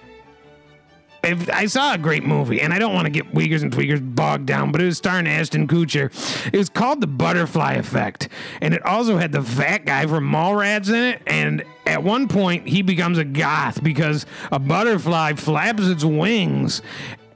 if 1.29 1.51
I 1.51 1.67
saw 1.67 1.95
a 1.95 1.99
great 1.99 2.25
movie, 2.25 2.61
and 2.61 2.73
I 2.73 2.79
don't 2.79 2.95
want 2.95 3.05
to 3.05 3.11
get 3.11 3.33
Uyghurs 3.33 3.63
and 3.63 3.73
Tweakers 3.73 4.15
bogged 4.15 4.47
down, 4.47 4.73
but 4.73 4.81
it 4.81 4.85
was 4.85 4.97
starring 4.97 5.27
Ashton 5.27 5.69
Kutcher. 5.69 6.11
It 6.53 6.57
was 6.57 6.69
called 6.69 7.01
The 7.01 7.07
Butterfly 7.07 7.75
Effect, 7.75 8.29
and 8.61 8.75
it 8.75 8.85
also 8.85 9.19
had 9.19 9.33
the 9.33 9.43
fat 9.43 9.85
guy 9.85 10.07
from 10.07 10.31
Mallrats 10.31 10.89
in 10.89 10.95
it. 10.95 11.23
And 11.27 11.65
at 11.87 12.03
one 12.03 12.29
point, 12.29 12.67
he 12.67 12.83
becomes 12.83 13.19
a 13.19 13.25
goth 13.25 13.83
because 13.83 14.27
a 14.51 14.59
butterfly 14.59 15.35
flaps 15.35 15.87
its 15.87 16.05
wings 16.05 16.83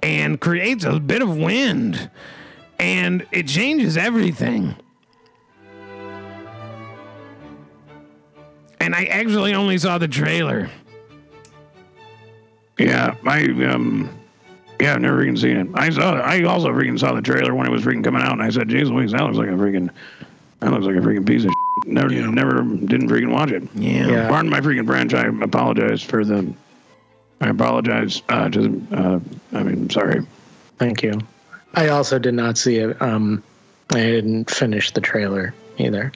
and 0.02 0.40
creates 0.40 0.84
a 0.84 0.98
bit 0.98 1.22
of 1.22 1.36
wind, 1.36 2.10
and 2.78 3.26
it 3.30 3.46
changes 3.46 3.96
everything. 3.96 4.74
And 8.80 8.96
I 8.96 9.04
actually 9.04 9.54
only 9.54 9.78
saw 9.78 9.98
the 9.98 10.08
trailer. 10.08 10.68
Yeah, 12.86 13.14
I 13.26 13.44
um, 13.72 14.10
yeah, 14.80 14.94
I've 14.94 15.00
never 15.00 15.22
freaking 15.24 15.38
seen 15.38 15.56
it. 15.56 15.68
I 15.74 15.90
saw. 15.90 16.14
I 16.20 16.42
also 16.44 16.68
freaking 16.68 16.98
saw 16.98 17.14
the 17.14 17.22
trailer 17.22 17.54
when 17.54 17.66
it 17.66 17.70
was 17.70 17.82
freaking 17.82 18.02
coming 18.04 18.22
out, 18.22 18.32
and 18.32 18.42
I 18.42 18.50
said, 18.50 18.68
"Jesus, 18.68 18.88
Louise, 18.90 19.12
that 19.12 19.22
looks 19.22 19.36
like 19.36 19.48
a 19.48 19.52
freaking, 19.52 19.90
that 20.60 20.70
looks 20.72 20.84
like 20.86 20.96
a 20.96 21.00
freaking 21.00 21.26
piece 21.26 21.44
of." 21.44 21.50
Shit. 21.84 21.92
Never, 21.92 22.08
never, 22.10 22.62
didn't 22.62 23.08
freaking 23.08 23.32
watch 23.32 23.50
it. 23.50 23.62
Yeah. 23.74 24.06
Yeah. 24.06 24.28
Pardon 24.28 24.50
my 24.50 24.60
freaking 24.60 24.86
branch. 24.86 25.14
I 25.14 25.24
apologize 25.42 26.02
for 26.02 26.24
the. 26.24 26.52
I 27.40 27.48
apologize 27.48 28.22
uh, 28.28 28.48
to. 28.50 28.68
the- 28.68 28.96
Uh, 28.96 29.20
I 29.52 29.62
mean, 29.62 29.88
sorry. 29.90 30.24
Thank 30.78 31.02
you. 31.02 31.18
I 31.74 31.88
also 31.88 32.18
did 32.18 32.34
not 32.34 32.58
see 32.58 32.76
it. 32.76 33.00
Um, 33.00 33.42
I 33.90 33.96
didn't 34.00 34.50
finish 34.50 34.90
the 34.90 35.00
trailer 35.00 35.54
either. 35.78 36.12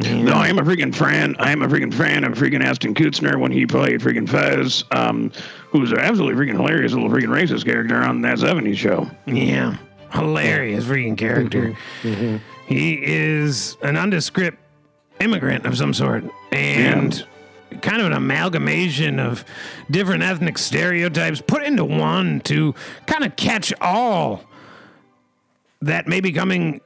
No, 0.00 0.32
I 0.32 0.46
am 0.48 0.58
a 0.58 0.62
freaking 0.62 0.94
fan. 0.94 1.34
I 1.38 1.50
am 1.50 1.62
a 1.62 1.68
freaking 1.68 1.92
fan 1.92 2.22
of 2.24 2.34
freaking 2.34 2.62
Ashton 2.62 2.94
Kutzner 2.94 3.38
when 3.38 3.50
he 3.50 3.66
played 3.66 4.00
freaking 4.00 4.28
Fez, 4.28 4.84
um, 4.92 5.32
who's 5.70 5.92
an 5.92 5.98
absolutely 5.98 6.46
freaking 6.46 6.56
hilarious 6.56 6.92
little 6.92 7.10
freaking 7.10 7.28
racist 7.28 7.64
character 7.64 7.96
on 7.96 8.22
that 8.22 8.38
70s 8.38 8.76
show. 8.76 9.10
Yeah. 9.26 9.76
Hilarious 10.12 10.84
freaking 10.84 11.16
character. 11.16 11.76
Mm-hmm. 12.02 12.08
Mm-hmm. 12.08 12.36
He 12.66 13.00
is 13.02 13.76
an 13.82 13.94
nondescript 13.94 14.58
immigrant 15.20 15.66
of 15.66 15.76
some 15.76 15.92
sort 15.94 16.24
and 16.52 17.26
kind 17.82 18.00
of 18.00 18.06
an 18.06 18.12
amalgamation 18.12 19.18
of 19.18 19.44
different 19.90 20.22
ethnic 20.22 20.58
stereotypes 20.58 21.40
put 21.40 21.62
into 21.62 21.84
one 21.84 22.40
to 22.40 22.74
kind 23.06 23.24
of 23.24 23.36
catch 23.36 23.72
all 23.80 24.44
that 25.82 26.06
may 26.06 26.20
be 26.20 26.32
coming 26.32 26.80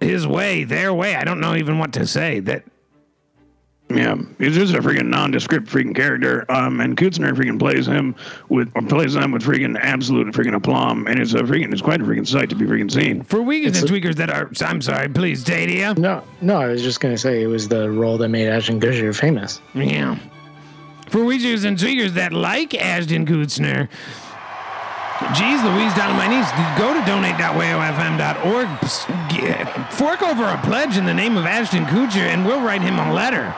his 0.00 0.26
way, 0.26 0.64
their 0.64 0.92
way. 0.92 1.14
I 1.14 1.24
don't 1.24 1.40
know 1.40 1.54
even 1.54 1.78
what 1.78 1.92
to 1.94 2.06
say. 2.06 2.40
That 2.40 2.64
Yeah, 3.92 4.16
he's 4.38 4.54
just 4.54 4.72
a 4.74 4.78
freaking 4.78 5.06
nondescript 5.08 5.66
freaking 5.66 5.94
character. 5.96 6.44
Um, 6.50 6.80
and 6.80 6.96
Kutzner 6.96 7.32
freaking 7.32 7.58
plays 7.58 7.86
him 7.86 8.14
with 8.48 8.70
or 8.76 8.82
plays 8.82 9.14
them 9.14 9.32
with 9.32 9.42
freaking 9.42 9.76
absolute 9.80 10.32
freaking 10.34 10.54
aplomb, 10.54 11.06
and 11.08 11.18
it's 11.18 11.34
a 11.34 11.38
freaking 11.38 11.72
it's 11.72 11.82
quite 11.82 12.00
a 12.00 12.04
freaking 12.04 12.26
sight 12.26 12.48
to 12.50 12.54
be 12.54 12.66
freaking 12.66 12.90
seen. 12.90 13.22
for 13.24 13.42
weakers 13.42 13.80
and 13.80 13.90
tweakers 13.90 14.14
that 14.16 14.30
are, 14.30 14.48
I'm 14.64 14.80
sorry, 14.80 15.08
please, 15.08 15.44
Dadia. 15.44 15.98
No, 15.98 16.22
no, 16.40 16.56
I 16.60 16.68
was 16.68 16.82
just 16.82 17.00
gonna 17.00 17.18
say 17.18 17.42
it 17.42 17.48
was 17.48 17.66
the 17.68 17.90
role 17.90 18.16
that 18.18 18.28
made 18.28 18.46
Ashton 18.48 18.78
Kutcher 18.80 19.14
famous. 19.14 19.60
Yeah. 19.74 20.16
For 21.08 21.18
weezers 21.18 21.64
and 21.64 21.76
tweakers 21.76 22.10
that 22.10 22.32
like 22.32 22.72
Ashton 22.74 23.26
Kutzner, 23.26 23.88
geez 25.34 25.62
Louise, 25.64 25.92
down 25.94 26.10
on 26.12 26.16
my 26.16 26.28
knees, 26.28 26.46
go 26.78 26.94
to 26.94 27.04
donate.wayofm.org, 27.04 28.68
s- 28.84 29.06
get- 29.28 29.92
fork 29.92 30.22
over 30.22 30.44
a 30.44 30.60
pledge 30.62 30.96
in 30.96 31.04
the 31.06 31.12
name 31.14 31.36
of 31.36 31.44
Ashton 31.46 31.84
Kutcher, 31.86 32.20
and 32.28 32.46
we'll 32.46 32.60
write 32.62 32.82
him 32.82 32.98
a 32.98 33.12
letter. 33.12 33.52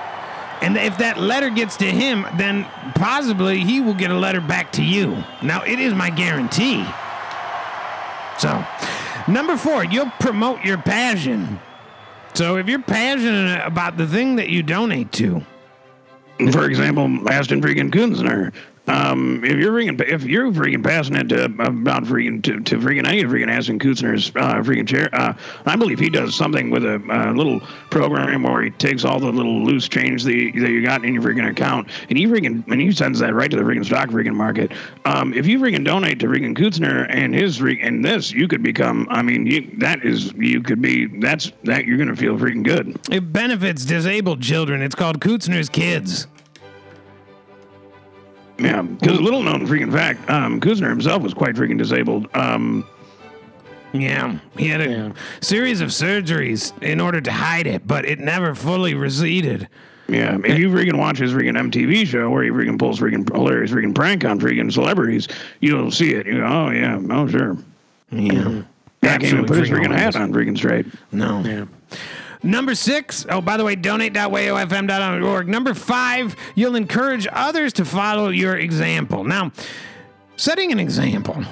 And 0.63 0.77
if 0.77 0.99
that 0.99 1.19
letter 1.19 1.51
gets 1.51 1.77
to 1.79 1.85
him, 1.87 2.25
then 2.37 2.65
possibly 2.95 3.59
he 3.65 3.81
will 3.81 3.95
get 3.95 4.13
a 4.13 4.17
letter 4.17 4.41
back 4.41 4.71
to 4.73 4.83
you. 4.83 5.25
Now, 5.43 5.65
it 5.65 5.81
is 5.81 5.93
my 5.93 6.09
guarantee. 6.09 6.87
So, 8.39 8.65
number 9.27 9.57
four, 9.57 9.85
you'll 9.85 10.13
promote 10.21 10.65
your 10.65 10.79
passion. 10.79 11.59
So, 12.35 12.57
if 12.57 12.69
you're 12.69 12.81
passionate 12.81 13.67
about 13.67 13.97
the 13.97 14.07
thing 14.07 14.37
that 14.37 14.51
you 14.51 14.63
donate 14.63 15.11
to, 15.13 15.45
For 16.53 16.65
example, 16.65 17.29
Ashton 17.29 17.61
freaking 17.61 17.91
Kutzner. 17.91 18.53
Um, 18.89 19.45
if 19.45 19.57
you're 19.59 19.73
freaking 19.73 20.01
if 20.01 20.25
you're 20.25 20.51
freaking 20.51 20.83
passionate 20.83 21.29
to, 21.29 21.45
about 21.45 22.05
freaking 22.05 22.43
to, 22.43 22.61
to 22.61 22.79
freaking 22.79 23.07
any 23.07 23.23
freaking 23.23 23.49
Ashton 23.49 23.79
Kutzner's 23.79 24.31
uh, 24.31 24.55
freaking 24.63 24.89
chair, 24.89 25.09
uh, 25.13 25.35
I 25.67 25.77
believe 25.77 26.01
he 26.01 26.11
does 26.11 26.35
something 26.35 26.69
with 26.71 26.85
a 26.85 26.95
uh, 27.09 27.33
little 27.33 27.61
program 27.91 28.43
where 28.43 28.63
he 28.63 28.71
takes 28.71 29.05
all 29.05 29.21
the 29.21 29.31
little 29.31 29.65
loose 29.65 29.89
change 29.89 30.25
that 30.25 30.35
you, 30.35 30.61
that 30.61 30.71
you 30.71 30.85
got 30.85 31.05
in 31.05 31.15
your 31.15 31.23
freaking 31.23 31.49
account 31.49 31.89
and 32.09 32.19
he 32.19 32.27
freaking 32.27 32.67
and 32.69 32.81
he 32.81 32.91
sends 32.91 33.21
that 33.21 33.35
right 33.35 33.51
to 33.51 33.57
the 33.57 33.63
freaking 33.63 33.85
stock 33.85 34.09
freaking 34.09 34.35
market. 34.35 34.73
Um, 35.05 35.33
if 35.33 35.47
you 35.47 35.61
freaking 35.61 35.85
donate 35.85 36.19
to 36.21 36.27
freaking 36.27 36.57
Kutzner 36.57 37.07
and 37.09 37.33
his 37.33 37.59
freaking 37.59 37.87
and 37.87 38.05
this, 38.05 38.33
you 38.33 38.49
could 38.49 38.63
become. 38.65 39.07
I 39.11 39.23
mean, 39.23 39.47
you, 39.47 39.71
that 39.79 40.05
is 40.05 40.33
you 40.33 40.61
could 40.61 40.83
be. 40.83 41.07
That's 41.21 41.53
that 41.65 41.85
you're 41.85 41.99
gonna 41.99 42.17
feel 42.17 42.37
freaking 42.37 42.65
good. 42.65 42.99
It 43.11 43.33
benefits 43.33 43.85
disabled 43.85 44.43
children. 44.43 44.83
It's 44.83 44.97
called 44.97 45.21
Kutzner's 45.21 45.69
Kids. 45.69 46.27
Yeah, 48.63 48.83
because 48.83 49.19
a 49.19 49.23
little 49.23 49.43
known 49.43 49.67
freaking 49.67 49.93
fact, 49.93 50.29
um, 50.31 50.61
Kuzner 50.61 50.89
himself 50.89 51.23
was 51.23 51.35
quite 51.35 51.55
freaking 51.55 51.79
disabled. 51.79 52.29
Um, 52.35 52.85
Yeah, 53.95 54.39
he 54.57 54.69
had 54.69 54.81
a 54.81 54.89
Yeah. 54.91 55.13
series 55.43 55.83
of 55.83 55.91
surgeries 55.91 56.73
in 56.83 56.99
order 56.99 57.21
to 57.21 57.31
hide 57.31 57.67
it, 57.67 57.87
but 57.87 58.07
it 58.07 58.19
never 58.19 58.55
fully 58.55 58.95
receded. 58.95 59.69
yeah, 60.09 60.39
if 60.45 60.59
you 60.59 60.71
freaking 60.71 60.97
watch 60.99 61.19
his 61.19 61.33
freaking 61.33 61.59
MTV 61.59 62.07
show 62.07 62.31
where 62.31 62.43
he 62.43 62.51
freaking 62.51 62.79
pulls 62.79 63.01
freaking 63.01 63.31
hilarious 63.31 63.71
freaking 63.71 63.95
prank 63.95 64.25
on 64.25 64.41
freaking 64.41 64.73
celebrities, 64.73 65.29
you'll 65.61 65.91
see 65.91 66.13
it. 66.15 66.27
You 66.27 66.39
go, 66.39 66.45
oh 66.47 66.71
yeah, 66.71 66.99
oh 67.11 67.27
sure. 67.29 67.57
Yeah. 68.11 68.63
Yeah, 69.03 69.11
can't 69.19 69.25
even 69.25 69.45
put 69.47 69.59
his 69.59 69.69
freaking 69.69 69.95
hat 69.95 70.17
on 70.17 70.33
freaking 70.33 70.57
straight. 70.57 70.87
No. 71.13 71.43
Yeah. 71.45 71.65
Number 72.43 72.75
six, 72.75 73.25
oh, 73.29 73.41
by 73.41 73.57
the 73.57 73.65
way, 73.65 73.77
donate.wayofm.org. 73.77 75.49
Number 75.49 75.75
five, 75.75 76.35
you'll 76.55 76.75
encourage 76.75 77.29
others 77.31 77.73
to 77.75 77.85
follow 77.85 78.31
your 78.31 78.57
example. 78.57 79.23
Now, 79.23 79.53
setting 80.37 80.73
an 80.73 80.81
example 80.81 81.45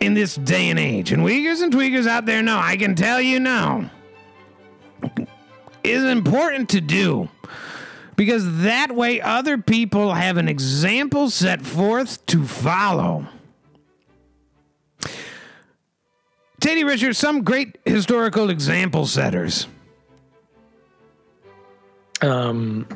in 0.00 0.14
this 0.14 0.36
day 0.36 0.68
and 0.68 0.78
age, 0.78 1.10
and 1.10 1.22
Uyghurs 1.22 1.62
and 1.62 1.72
Tweakers 1.72 2.06
out 2.06 2.26
there 2.26 2.42
know, 2.42 2.56
I 2.56 2.76
can 2.76 2.94
tell 2.94 3.20
you 3.20 3.40
now, 3.40 3.90
is 5.82 6.04
important 6.04 6.68
to 6.70 6.80
do 6.80 7.28
because 8.14 8.62
that 8.62 8.92
way 8.94 9.20
other 9.20 9.58
people 9.58 10.14
have 10.14 10.36
an 10.36 10.48
example 10.48 11.30
set 11.30 11.62
forth 11.62 12.24
to 12.26 12.44
follow. 12.44 13.26
Teddy 16.60 16.84
Richards, 16.84 17.18
some 17.18 17.42
great 17.42 17.78
historical 17.84 18.50
example 18.50 19.06
setters. 19.06 19.66
Um, 22.22 22.86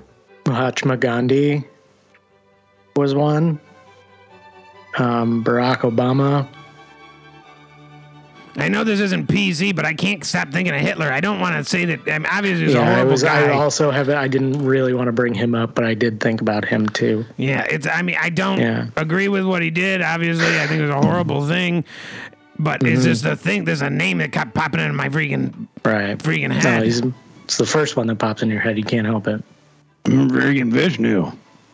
Mahatma 0.47 0.97
Gandhi 0.97 1.65
was 2.95 3.15
one. 3.15 3.61
Um, 4.99 5.45
Barack 5.45 5.79
Obama. 5.81 6.47
I 8.59 8.69
know 8.69 8.85
this 8.85 9.01
isn't 9.01 9.29
PZ, 9.29 9.77
but 9.77 9.85
I 9.85 9.93
can't 9.93 10.25
stop 10.25 10.51
thinking 10.51 10.75
of 10.75 10.81
Hitler. 10.81 11.13
I 11.13 11.21
don't 11.21 11.41
want 11.41 11.57
to 11.57 11.65
say 11.69 11.85
that. 11.85 12.01
I 12.11 12.19
mean, 12.19 12.29
obviously, 12.33 12.65
he's 12.67 12.75
a 12.75 12.79
Yeah, 12.79 12.85
I 12.89 12.93
horrible 12.95 13.11
was. 13.13 13.23
guy. 13.23 13.49
I 13.49 13.51
also 13.51 13.91
have. 13.91 14.09
I 14.09 14.29
didn't 14.29 14.65
really 14.65 14.95
want 14.95 15.09
to 15.09 15.13
bring 15.13 15.35
him 15.35 15.55
up, 15.55 15.75
but 15.75 15.85
I 15.85 15.93
did 15.93 16.21
think 16.21 16.41
about 16.41 16.65
him 16.65 16.89
too. 16.89 17.27
yeah, 17.37 17.67
it's. 17.69 17.87
I 17.87 18.01
mean, 18.01 18.17
I 18.19 18.31
don't 18.31 18.59
Yeah. 18.59 18.87
agree 18.97 19.29
with 19.29 19.45
what 19.45 19.61
he 19.61 19.71
did. 19.71 20.01
Obviously, 20.01 20.59
I 20.59 20.67
think 20.67 20.79
it 20.81 20.87
was 20.87 20.91
a 20.91 21.01
horrible 21.03 21.47
thing. 21.49 21.85
But 22.59 22.83
it's 22.83 23.01
Mm-hmm. 23.01 23.03
just 23.03 23.25
a 23.27 23.37
thing. 23.37 23.67
There's 23.67 23.83
a 23.83 23.91
name 23.91 24.17
that 24.19 24.33
kept 24.33 24.55
popping 24.55 24.81
into 24.81 24.95
my 24.95 25.11
freaking 25.11 25.67
Right. 25.85 26.17
freaking 26.17 26.49
No, 26.49 26.55
head. 26.55 26.85
he's. 26.85 27.03
It's 27.47 27.59
the 27.59 27.65
first 27.65 27.97
one 27.97 28.09
that 28.09 28.17
pops 28.17 28.43
in 28.43 28.51
your 28.51 28.59
head. 28.59 28.77
You 28.77 28.83
can't 28.83 29.07
help 29.07 29.29
it. 29.29 29.41
Freaking 30.03 30.73
Vishnu. 30.73 31.31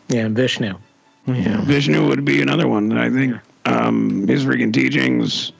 Yeah, 0.07 0.27
Vishnu. 0.27 0.75
yeah. 1.25 1.61
Vishnu 1.61 2.07
would 2.07 2.23
be 2.23 2.43
another 2.43 2.67
one 2.67 2.89
that 2.89 2.99
I 2.99 3.09
think 3.09 3.37
um, 3.65 4.27
his 4.27 4.45
freaking 4.45 4.71
teachings, 4.71 5.51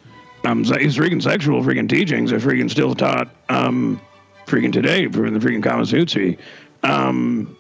um, 0.44 0.64
his 0.66 0.98
freaking 1.00 1.20
sexual 1.20 1.64
freaking 1.64 1.90
teachings 1.90 2.32
are 2.32 2.40
freaking 2.40 2.70
still 2.70 2.94
taught 2.94 3.28
um, 3.50 4.00
freaking 4.46 4.72
today 4.72 5.08
for 5.08 5.32
the 5.32 5.40
freaking 5.40 5.64
Kama 5.64 5.84
Sutra. 5.84 6.36
Um, 6.84 7.58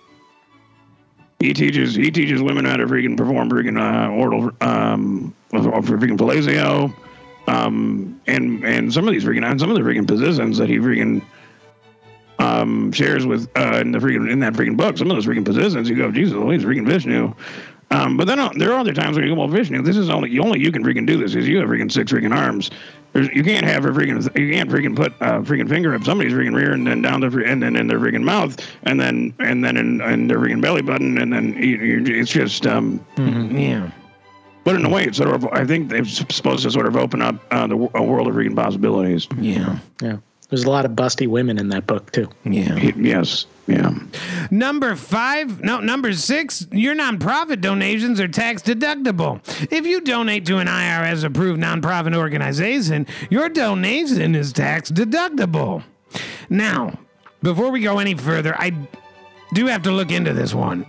he 1.39 1.55
teaches 1.55 1.95
he 1.95 2.11
teaches 2.11 2.39
women 2.43 2.65
how 2.65 2.77
to 2.77 2.85
freaking 2.85 3.17
perform 3.17 3.49
freaking 3.49 3.79
uh, 3.81 4.11
oral 4.11 4.51
um, 4.61 5.33
for 5.49 5.97
freaking 5.97 6.19
fellatio, 6.19 6.93
um, 7.47 8.21
and 8.27 8.63
and 8.63 8.93
some 8.93 9.07
of 9.07 9.11
these 9.11 9.25
freaking 9.25 9.43
and 9.43 9.59
some 9.59 9.71
of 9.71 9.75
the 9.75 9.81
freaking 9.81 10.07
positions 10.07 10.59
that 10.59 10.69
he 10.69 10.77
freaking 10.77 11.23
um, 12.39 12.91
shares 12.91 13.25
with 13.25 13.49
uh, 13.57 13.79
in 13.81 13.91
the 13.91 13.99
freaking 13.99 14.29
in 14.31 14.39
that 14.39 14.53
freaking 14.53 14.77
book. 14.77 14.97
Some 14.97 15.09
of 15.09 15.17
those 15.17 15.25
freaking 15.25 15.45
positions, 15.45 15.89
you 15.89 15.95
go, 15.95 16.11
Jesus, 16.11 16.33
Louise, 16.33 16.63
freaking 16.63 16.87
Vishnu. 16.87 17.33
Um, 17.91 18.17
but 18.17 18.25
then 18.25 18.39
uh, 18.39 18.51
there 18.55 18.73
are 18.73 18.79
other 18.79 18.93
times 18.93 19.15
when 19.15 19.27
you 19.27 19.35
go, 19.35 19.39
well, 19.39 19.47
Vishnu, 19.47 19.83
this 19.83 19.97
is 19.97 20.09
only 20.09 20.31
you 20.31 20.41
only 20.41 20.59
you 20.59 20.71
can 20.71 20.83
freaking 20.83 21.05
do 21.05 21.17
this 21.17 21.33
because 21.33 21.47
you 21.47 21.59
have 21.59 21.69
freaking 21.69 21.91
six 21.91 22.11
freaking 22.11 22.35
arms. 22.35 22.71
There's, 23.11 23.29
you 23.29 23.43
can't 23.43 23.65
have 23.65 23.85
a 23.85 23.89
freaking 23.89 24.23
you 24.37 24.51
can't 24.51 24.69
freaking 24.69 24.95
put 24.95 25.13
a 25.21 25.41
freaking 25.41 25.69
finger 25.69 25.93
up 25.93 26.03
somebody's 26.03 26.33
freaking 26.33 26.55
rear 26.55 26.73
and 26.73 26.87
then 26.87 27.03
down 27.03 27.21
the 27.21 27.27
and 27.45 27.61
then 27.61 27.75
in 27.75 27.85
their 27.85 27.99
freaking 27.99 28.23
mouth 28.23 28.57
and 28.83 28.99
then 28.99 29.33
and 29.39 29.63
then 29.63 29.77
in, 29.77 30.01
in 30.01 30.27
their 30.27 30.39
freaking 30.39 30.61
belly 30.61 30.81
button 30.81 31.19
and 31.19 31.31
then 31.31 31.53
you, 31.53 31.77
you, 31.77 32.19
it's 32.19 32.31
just 32.31 32.65
um. 32.65 33.05
Yeah. 33.17 33.91
But 34.63 34.75
in 34.75 34.85
a 34.85 34.89
way, 34.89 35.03
it's 35.03 35.17
sort 35.17 35.35
of 35.35 35.45
I 35.47 35.65
think 35.65 35.89
they're 35.89 36.05
supposed 36.05 36.63
to 36.63 36.71
sort 36.71 36.87
of 36.87 36.95
open 36.95 37.21
up 37.21 37.35
uh, 37.51 37.67
the 37.67 37.75
a 37.93 38.01
world 38.01 38.27
of 38.27 38.33
freaking 38.33 38.55
possibilities. 38.55 39.27
Yeah. 39.37 39.77
Yeah. 40.01 40.17
There's 40.53 40.65
a 40.65 40.69
lot 40.69 40.85
of 40.85 40.91
busty 40.91 41.25
women 41.25 41.57
in 41.57 41.69
that 41.69 41.87
book 41.87 42.11
too. 42.11 42.29
Yeah. 42.43 42.75
Yes, 42.95 43.47
yeah. 43.65 43.91
Number 44.51 44.95
five, 44.95 45.63
no, 45.63 45.79
number 45.79 46.13
six, 46.13 46.67
your 46.71 46.93
nonprofit 46.95 47.59
donations 47.59 48.19
are 48.19 48.27
tax 48.27 48.61
deductible. 48.61 49.41
If 49.73 49.87
you 49.87 49.99
donate 49.99 50.45
to 50.45 50.59
an 50.59 50.67
IRS 50.67 51.23
approved 51.23 51.59
nonprofit 51.59 52.15
organization, 52.15 53.07
your 53.31 53.49
donation 53.49 54.35
is 54.35 54.53
tax 54.53 54.91
deductible. 54.91 55.81
Now, 56.51 56.99
before 57.41 57.71
we 57.71 57.79
go 57.79 57.97
any 57.97 58.13
further, 58.13 58.55
I 58.55 58.73
do 59.55 59.65
have 59.65 59.81
to 59.81 59.91
look 59.91 60.11
into 60.11 60.33
this 60.33 60.53
one. 60.53 60.85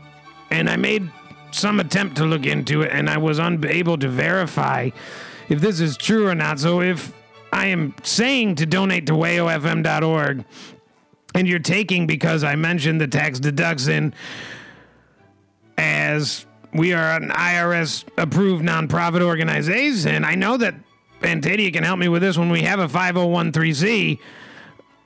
And 0.50 0.68
I 0.68 0.77
made 0.77 1.11
some 1.53 1.81
attempt 1.81 2.18
to 2.18 2.27
look 2.27 2.44
into 2.44 2.83
it, 2.83 2.92
and 2.92 3.09
I 3.09 3.16
was 3.16 3.38
unable 3.38 3.96
to 3.96 4.09
verify 4.11 4.90
if 5.48 5.62
this 5.62 5.81
is 5.81 5.96
true 5.96 6.29
or 6.29 6.35
not. 6.35 6.61
So 6.61 6.83
if 6.83 7.14
I 7.55 7.67
am 7.67 7.95
saying 8.03 8.57
to 8.57 8.67
donate 8.67 9.07
to 9.07 9.12
wayofm.org, 9.12 10.45
and 11.37 11.49
you're 11.49 11.61
taking 11.61 12.09
because 12.09 12.43
I 12.43 12.57
mentioned 12.57 13.01
the 13.01 13.07
tax 13.07 13.38
deduction 13.38 14.12
as 15.79 16.47
we 16.73 16.93
are 16.93 17.17
an 17.17 17.29
IRS 17.31 18.05
approved 18.19 18.64
nonprofit 18.64 19.21
organization. 19.21 20.25
I 20.25 20.35
know 20.35 20.57
that 20.57 20.75
Pantadia 21.21 21.73
can 21.73 21.85
help 21.85 22.01
me 22.01 22.09
with 22.09 22.23
this 22.23 22.37
when 22.37 22.51
we 22.51 22.62
have 22.62 22.81
a 22.81 22.88
5013C. 22.88 24.19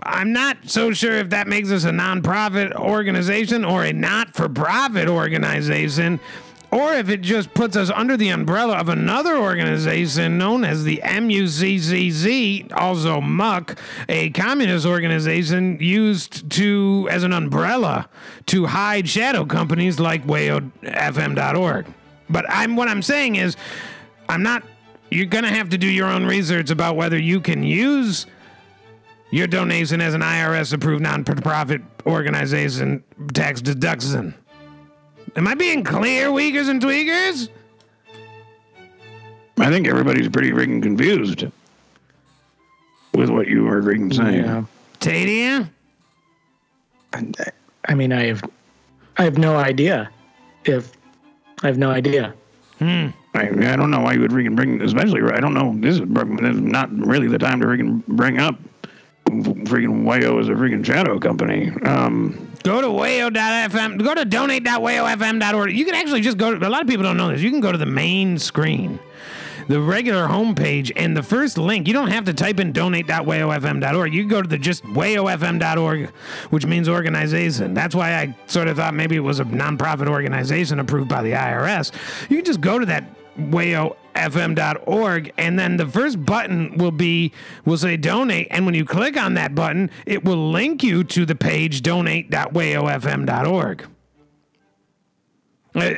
I'm 0.03 0.33
not 0.33 0.57
so 0.71 0.93
sure 0.93 1.13
if 1.19 1.29
that 1.31 1.49
makes 1.49 1.71
us 1.71 1.85
a 1.85 1.91
nonprofit 1.91 2.75
organization 2.75 3.63
or 3.63 3.85
a 3.85 3.93
not 3.93 4.35
for 4.35 4.49
profit 4.49 5.07
organization, 5.07 6.19
or 6.71 6.95
if 6.95 7.09
it 7.09 7.23
just 7.23 7.55
puts 7.55 7.77
us 7.77 7.91
under 7.91 8.17
the 8.17 8.29
umbrella 8.29 8.77
of 8.77 8.89
another 8.89 9.37
organization 9.37 10.37
known 10.37 10.65
as 10.65 10.85
the 10.85 11.01
MUCCZ, 11.03 12.73
also 12.73 13.21
MUC, 13.21 13.79
a 14.09 14.31
communist 14.31 14.85
organization 14.85 15.79
used 15.81 16.51
to 16.51 17.09
as 17.11 17.23
an 17.23 17.33
umbrella 17.33 18.09
to 18.47 18.67
hide 18.67 19.09
shadow 19.09 19.47
companies 19.47 19.99
like 19.99 20.27
WayOFM.org. 20.27 21.87
But 22.29 22.45
I'm 22.49 22.77
what 22.77 22.89
I'm 22.89 23.03
saying 23.03 23.37
is, 23.37 23.57
I'm 24.29 24.43
not. 24.43 24.63
You're 25.11 25.27
gonna 25.27 25.49
have 25.49 25.71
to 25.71 25.79
do 25.79 25.87
your 25.87 26.07
own 26.07 26.27
research 26.27 26.71
about 26.71 26.97
whether 26.97 27.19
you 27.19 27.41
can 27.41 27.63
use 27.63 28.27
your 29.31 29.47
donation 29.47 30.03
as 30.03 30.13
an 30.13 30.21
IRS 30.21 30.75
approved 30.75 31.03
non-profit 31.03 31.81
organization 32.07 33.05
tax 33.33 33.63
deduction. 33.63 34.35
Am 35.37 35.47
I 35.47 35.55
being 35.55 35.85
clear, 35.85 36.33
Weakers 36.33 36.69
and 36.69 36.81
Tweakers? 36.81 37.49
I 39.59 39.71
think 39.71 39.89
everybody's 39.89 40.29
pretty 40.29 40.51
freaking 40.53 40.83
confused 40.83 41.47
with 43.15 43.31
what 43.31 43.49
you 43.49 43.65
were 43.65 43.83
freaking 43.83 44.15
saying. 44.15 44.45
Yeah. 44.45 44.65
Tadia? 45.01 45.69
I 47.89 47.95
mean, 47.95 48.13
I 48.13 48.27
have, 48.27 48.43
I 49.17 49.25
have 49.25 49.39
no 49.39 49.57
idea. 49.57 50.11
If 50.65 50.93
I 51.63 51.67
have 51.67 51.79
no 51.79 51.91
idea. 51.91 52.35
Hmm. 52.79 53.09
I, 53.35 53.49
I 53.49 53.77
don't 53.77 53.91
know 53.91 54.01
why 54.01 54.15
you 54.15 54.21
would 54.21 54.31
freaking 54.31 54.55
bring, 54.55 54.81
especially, 54.83 55.23
I 55.23 55.41
don't 55.41 55.55
know, 55.55 55.75
this 55.77 55.97
is, 55.97 56.01
this 56.01 56.57
is 56.57 56.61
not 56.61 56.91
really 56.93 57.29
the 57.29 57.39
time 57.39 57.61
to 57.61 57.67
freaking 57.67 58.07
bring 58.07 58.39
up 58.39 58.57
freaking 59.31 60.05
Wayo 60.05 60.41
is 60.41 60.49
a 60.49 60.53
freaking 60.53 60.85
shadow 60.85 61.19
company. 61.19 61.71
Um, 61.85 62.45
Go 62.65 62.81
to 62.81 62.89
wayo.fm. 62.89 64.03
Go 64.03 64.15
to 64.15 64.25
donate.wayofm.org. 64.25 65.73
You 65.73 65.85
can 65.85 65.95
actually 65.95 66.21
just 66.23 66.39
go 66.39 66.59
to, 66.59 66.67
a 66.67 66.69
lot 66.69 66.83
of 66.83 66.89
people 66.89 67.05
don't 67.05 67.17
know 67.17 67.29
this. 67.29 67.41
You 67.41 67.51
can 67.51 67.61
go 67.61 67.71
to 67.73 67.79
the 67.79 67.87
main 67.87 68.39
screen, 68.39 68.99
the 69.69 69.81
regular 69.81 70.27
homepage, 70.27 70.91
and 70.97 71.17
the 71.17 71.23
first 71.23 71.57
link, 71.57 71.87
you 71.87 71.95
don't 71.95 72.09
have 72.09 72.25
to 72.25 72.35
type 72.35 72.59
in 72.59 72.73
donate.wayofm.org. 72.73 74.13
You 74.13 74.23
can 74.23 74.29
go 74.29 74.43
to 74.43 74.49
the 74.49 74.59
just 74.59 74.83
wayofm.org, 74.85 76.09
which 76.51 76.67
means 76.67 76.89
organization. 76.89 77.75
That's 77.75 77.95
why 77.95 78.15
I 78.17 78.37
sort 78.47 78.69
of 78.69 78.77
thought 78.77 78.95
maybe 78.95 79.17
it 79.17 79.21
was 79.21 79.41
a 79.41 79.45
nonprofit 79.45 80.09
organization 80.09 80.81
approved 80.81 81.09
by 81.09 81.23
the 81.23 81.33
IRS. 81.33 81.93
You 82.29 82.37
can 82.37 82.45
just 82.45 82.61
go 82.61 82.79
to 82.79 82.87
that 82.87 83.05
wayofm.org 83.39 85.33
and 85.39 85.59
then 85.59 85.77
the 85.77 85.87
first 85.87 86.25
button 86.25 86.77
will 86.77 86.91
be 86.91 87.33
will 87.65 87.77
say 87.79 87.97
donate 87.97 88.49
and 88.51 88.67
when 88.67 88.75
you 88.75 88.85
click 88.85 89.17
on 89.17 89.35
that 89.35 89.55
button 89.55 89.91
it 90.07 90.25
will 90.25 90.51
link 90.51 90.83
you 90.83 91.05
to 91.05 91.25
the 91.25 91.35
page 91.35 91.83
donate.wayofm.org 91.83 93.87
Uh, 95.75 95.95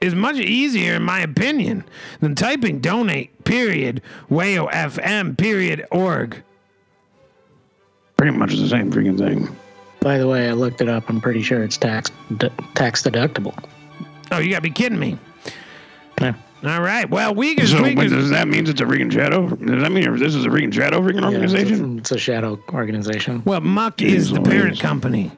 is 0.00 0.14
much 0.14 0.36
easier 0.36 0.94
in 0.94 1.02
my 1.02 1.20
opinion 1.20 1.84
than 2.20 2.34
typing 2.34 2.80
donate 2.80 3.44
period 3.44 4.00
wayofm 4.30 5.36
period 5.36 5.86
org 5.90 6.42
pretty 8.16 8.36
much 8.36 8.56
the 8.56 8.68
same 8.68 8.90
freaking 8.92 9.18
thing. 9.18 9.54
By 10.00 10.18
the 10.18 10.28
way, 10.28 10.48
I 10.48 10.52
looked 10.52 10.80
it 10.82 10.88
up. 10.88 11.08
I'm 11.08 11.20
pretty 11.20 11.42
sure 11.42 11.64
it's 11.64 11.76
tax 11.78 12.10
d- 12.36 12.50
tax 12.74 13.02
deductible. 13.02 13.54
oh 14.32 14.38
you 14.38 14.50
gotta 14.50 14.62
be 14.62 14.70
kidding 14.70 14.98
me 14.98 15.18
Yeah. 16.20 16.34
All 16.64 16.80
right 16.80 17.08
well 17.10 17.34
Weakers, 17.34 17.70
So 17.72 17.82
Weakers- 17.82 18.10
what, 18.12 18.18
does 18.18 18.30
that 18.30 18.48
mean 18.48 18.66
it's 18.66 18.80
a 18.80 18.84
freaking 18.84 19.12
shadow? 19.12 19.48
Does 19.48 19.82
that 19.82 19.92
mean 19.92 20.16
this 20.18 20.34
is 20.34 20.44
a 20.46 20.48
freaking 20.48 20.72
shadow 20.72 21.00
freaking 21.00 21.20
Yeah, 21.22 21.28
it's, 21.42 21.52
organization? 21.52 21.94
a, 21.96 21.98
it's 21.98 22.12
a 22.12 22.18
shadow 22.18 22.60
organization. 22.72 23.42
well 23.44 23.60
muck 23.60 24.00
is 24.00 24.30
the 24.30 24.40
parent 24.40 24.64
Louise. 24.70 24.80
company 24.80 25.32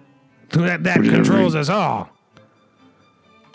that, 0.51 0.85
that 0.85 1.01
Which 1.01 1.11
controls 1.11 1.55
us 1.57 1.69
all 1.69 2.09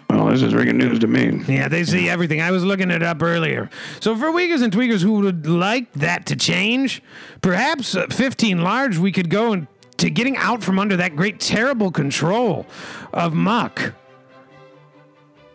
Well, 0.10 0.25
this 0.27 0.41
is 0.41 0.51
freaking 0.53 0.75
news 0.75 0.99
to 0.99 1.07
me. 1.07 1.41
Yeah, 1.47 1.69
they 1.69 1.86
see 1.86 2.10
everything. 2.10 2.41
I 2.41 2.51
was 2.51 2.65
looking 2.65 2.91
it 2.91 3.01
up 3.01 3.23
earlier. 3.23 3.69
So 4.01 4.13
for 4.17 4.29
Weakers 4.31 4.62
and 4.62 4.73
Tweakers 4.73 5.01
who 5.01 5.13
would 5.21 5.47
like 5.47 5.93
that 5.93 6.25
to 6.25 6.36
change, 6.36 7.01
perhaps 7.41 7.95
uh, 7.95 8.07
15 8.07 8.62
large, 8.62 8.97
we 8.97 9.13
could 9.13 9.29
go 9.29 9.53
and 9.53 9.67
to 9.97 10.10
getting 10.10 10.36
out 10.36 10.63
from 10.63 10.79
under 10.79 10.97
that 10.97 11.15
great 11.15 11.39
terrible 11.39 11.91
control 11.91 12.65
of 13.13 13.34
muck. 13.34 13.93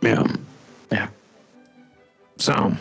Yeah. 0.01 0.27
Yeah. 0.91 1.09
So. 2.37 2.77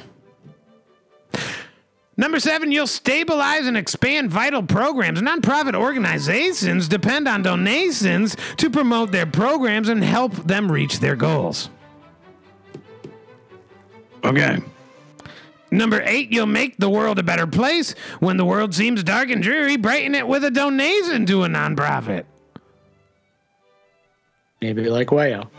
Number 2.18 2.39
seven, 2.39 2.72
you'll 2.72 2.88
stabilize 2.88 3.68
and 3.68 3.76
expand 3.76 4.32
vital 4.32 4.63
programs. 4.63 5.22
Nonprofit 5.22 5.76
organizations 5.76 6.88
depend 6.88 7.28
on 7.28 7.41
donations 7.41 8.38
to 8.58 8.70
promote 8.70 9.12
their 9.12 9.26
programs 9.26 9.89
and 9.89 10.02
help 10.02 10.34
them 10.34 10.72
reach 10.72 11.00
their 11.00 11.18
goals. 11.18 11.70
Okay. 14.24 14.60
Number 15.72 16.02
eight, 16.06 16.32
you'll 16.32 16.46
make 16.46 16.78
the 16.78 16.89
world 16.89 17.20
a 17.20 17.24
better 17.24 17.46
place. 17.46 17.94
When 18.20 18.38
the 18.38 18.46
world 18.46 18.74
seems 18.74 19.04
dark 19.04 19.30
and 19.30 19.44
dreary, 19.44 19.76
brighten 19.76 20.15
it 20.15 20.26
with 20.26 20.46
a 20.46 20.52
donation 20.52 21.26
to 21.26 21.44
a 21.44 21.48
nonprofit. 21.48 22.24
Maybe 24.62 24.89
like 24.89 25.08
Wayo. 25.08 25.50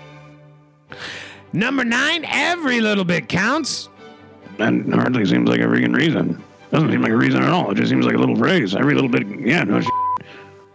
Number 1.52 1.84
nine, 1.84 2.24
every 2.28 2.80
little 2.80 3.04
bit 3.04 3.28
counts. 3.28 3.88
That 4.58 4.72
hardly 4.92 5.24
seems 5.26 5.48
like 5.48 5.60
a 5.60 5.64
freaking 5.64 5.94
reason. 5.94 6.42
Doesn't 6.70 6.90
seem 6.90 7.02
like 7.02 7.12
a 7.12 7.16
reason 7.16 7.42
at 7.42 7.50
all. 7.50 7.70
It 7.70 7.76
just 7.76 7.90
seems 7.90 8.04
like 8.04 8.14
a 8.14 8.18
little 8.18 8.36
phrase. 8.36 8.74
Every 8.74 8.94
little 8.94 9.10
bit, 9.10 9.26
yeah, 9.40 9.62
no, 9.64 9.80
sh- 9.80 9.86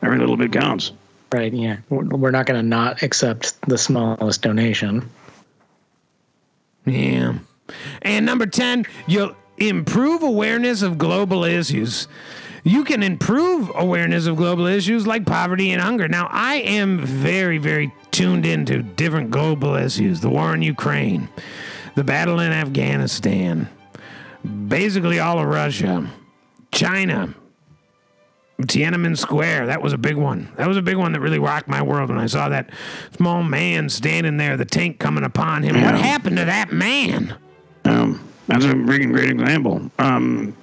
every 0.02 0.18
little 0.20 0.38
bit 0.38 0.52
counts. 0.52 0.92
Right. 1.32 1.54
Yeah. 1.54 1.78
We're 1.90 2.04
we're 2.06 2.32
not 2.32 2.46
going 2.46 2.60
to 2.62 2.68
not 2.68 3.04
accept 3.04 3.60
the 3.68 3.78
smallest 3.78 4.42
donation. 4.42 5.10
Yeah. 6.86 7.36
And 8.02 8.26
number 8.26 8.46
10, 8.46 8.86
you'll 9.08 9.36
improve 9.58 10.24
awareness 10.24 10.82
of 10.82 10.98
global 10.98 11.44
issues. 11.44 12.08
You 12.64 12.84
can 12.84 13.02
improve 13.02 13.72
awareness 13.74 14.28
of 14.28 14.36
global 14.36 14.68
issues 14.68 15.08
like 15.08 15.26
poverty 15.26 15.72
and 15.72 15.82
hunger. 15.82 16.08
Now, 16.08 16.28
I 16.32 16.56
am 16.58 17.00
very, 17.00 17.58
very 17.58 17.92
tuned 18.12 18.46
into 18.46 18.84
different 18.84 19.32
global 19.32 19.76
issues 19.76 20.22
the 20.22 20.30
war 20.30 20.54
in 20.54 20.62
Ukraine, 20.62 21.30
the 21.96 22.04
battle 22.04 22.40
in 22.40 22.52
Afghanistan, 22.52 23.68
basically 24.68 25.20
all 25.20 25.40
of 25.40 25.48
Russia, 25.48 26.08
China, 26.72 27.34
Tiananmen 28.62 29.18
Square. 29.18 29.68
That 29.68 29.82
was 29.82 29.94
a 29.94 29.98
big 29.98 30.16
one. 30.16 30.52
That 30.58 30.68
was 30.68 30.78
a 30.78 30.84
big 30.84 30.98
one 30.98 31.14
that 31.14 31.20
really 31.20 31.40
rocked 31.40 31.68
my 31.68 31.82
world 31.82 32.10
when 32.10 32.20
I 32.20 32.28
saw 32.28 32.50
that 32.50 32.70
small 33.16 33.44
man 33.44 33.90
standing 33.90 34.38
there, 34.38 34.56
the 34.56 34.66
tank 34.66 35.00
coming 35.00 35.24
upon 35.24 35.64
him. 35.64 35.82
What 35.82 35.96
happened 35.96 36.38
to 36.38 36.46
that 36.46 36.72
man? 36.72 37.36
Um, 37.86 38.28
that's 38.48 38.66
a 38.66 38.70
freaking 38.70 39.14
great 39.14 39.32
example. 39.32 39.90
Um, 39.98 40.56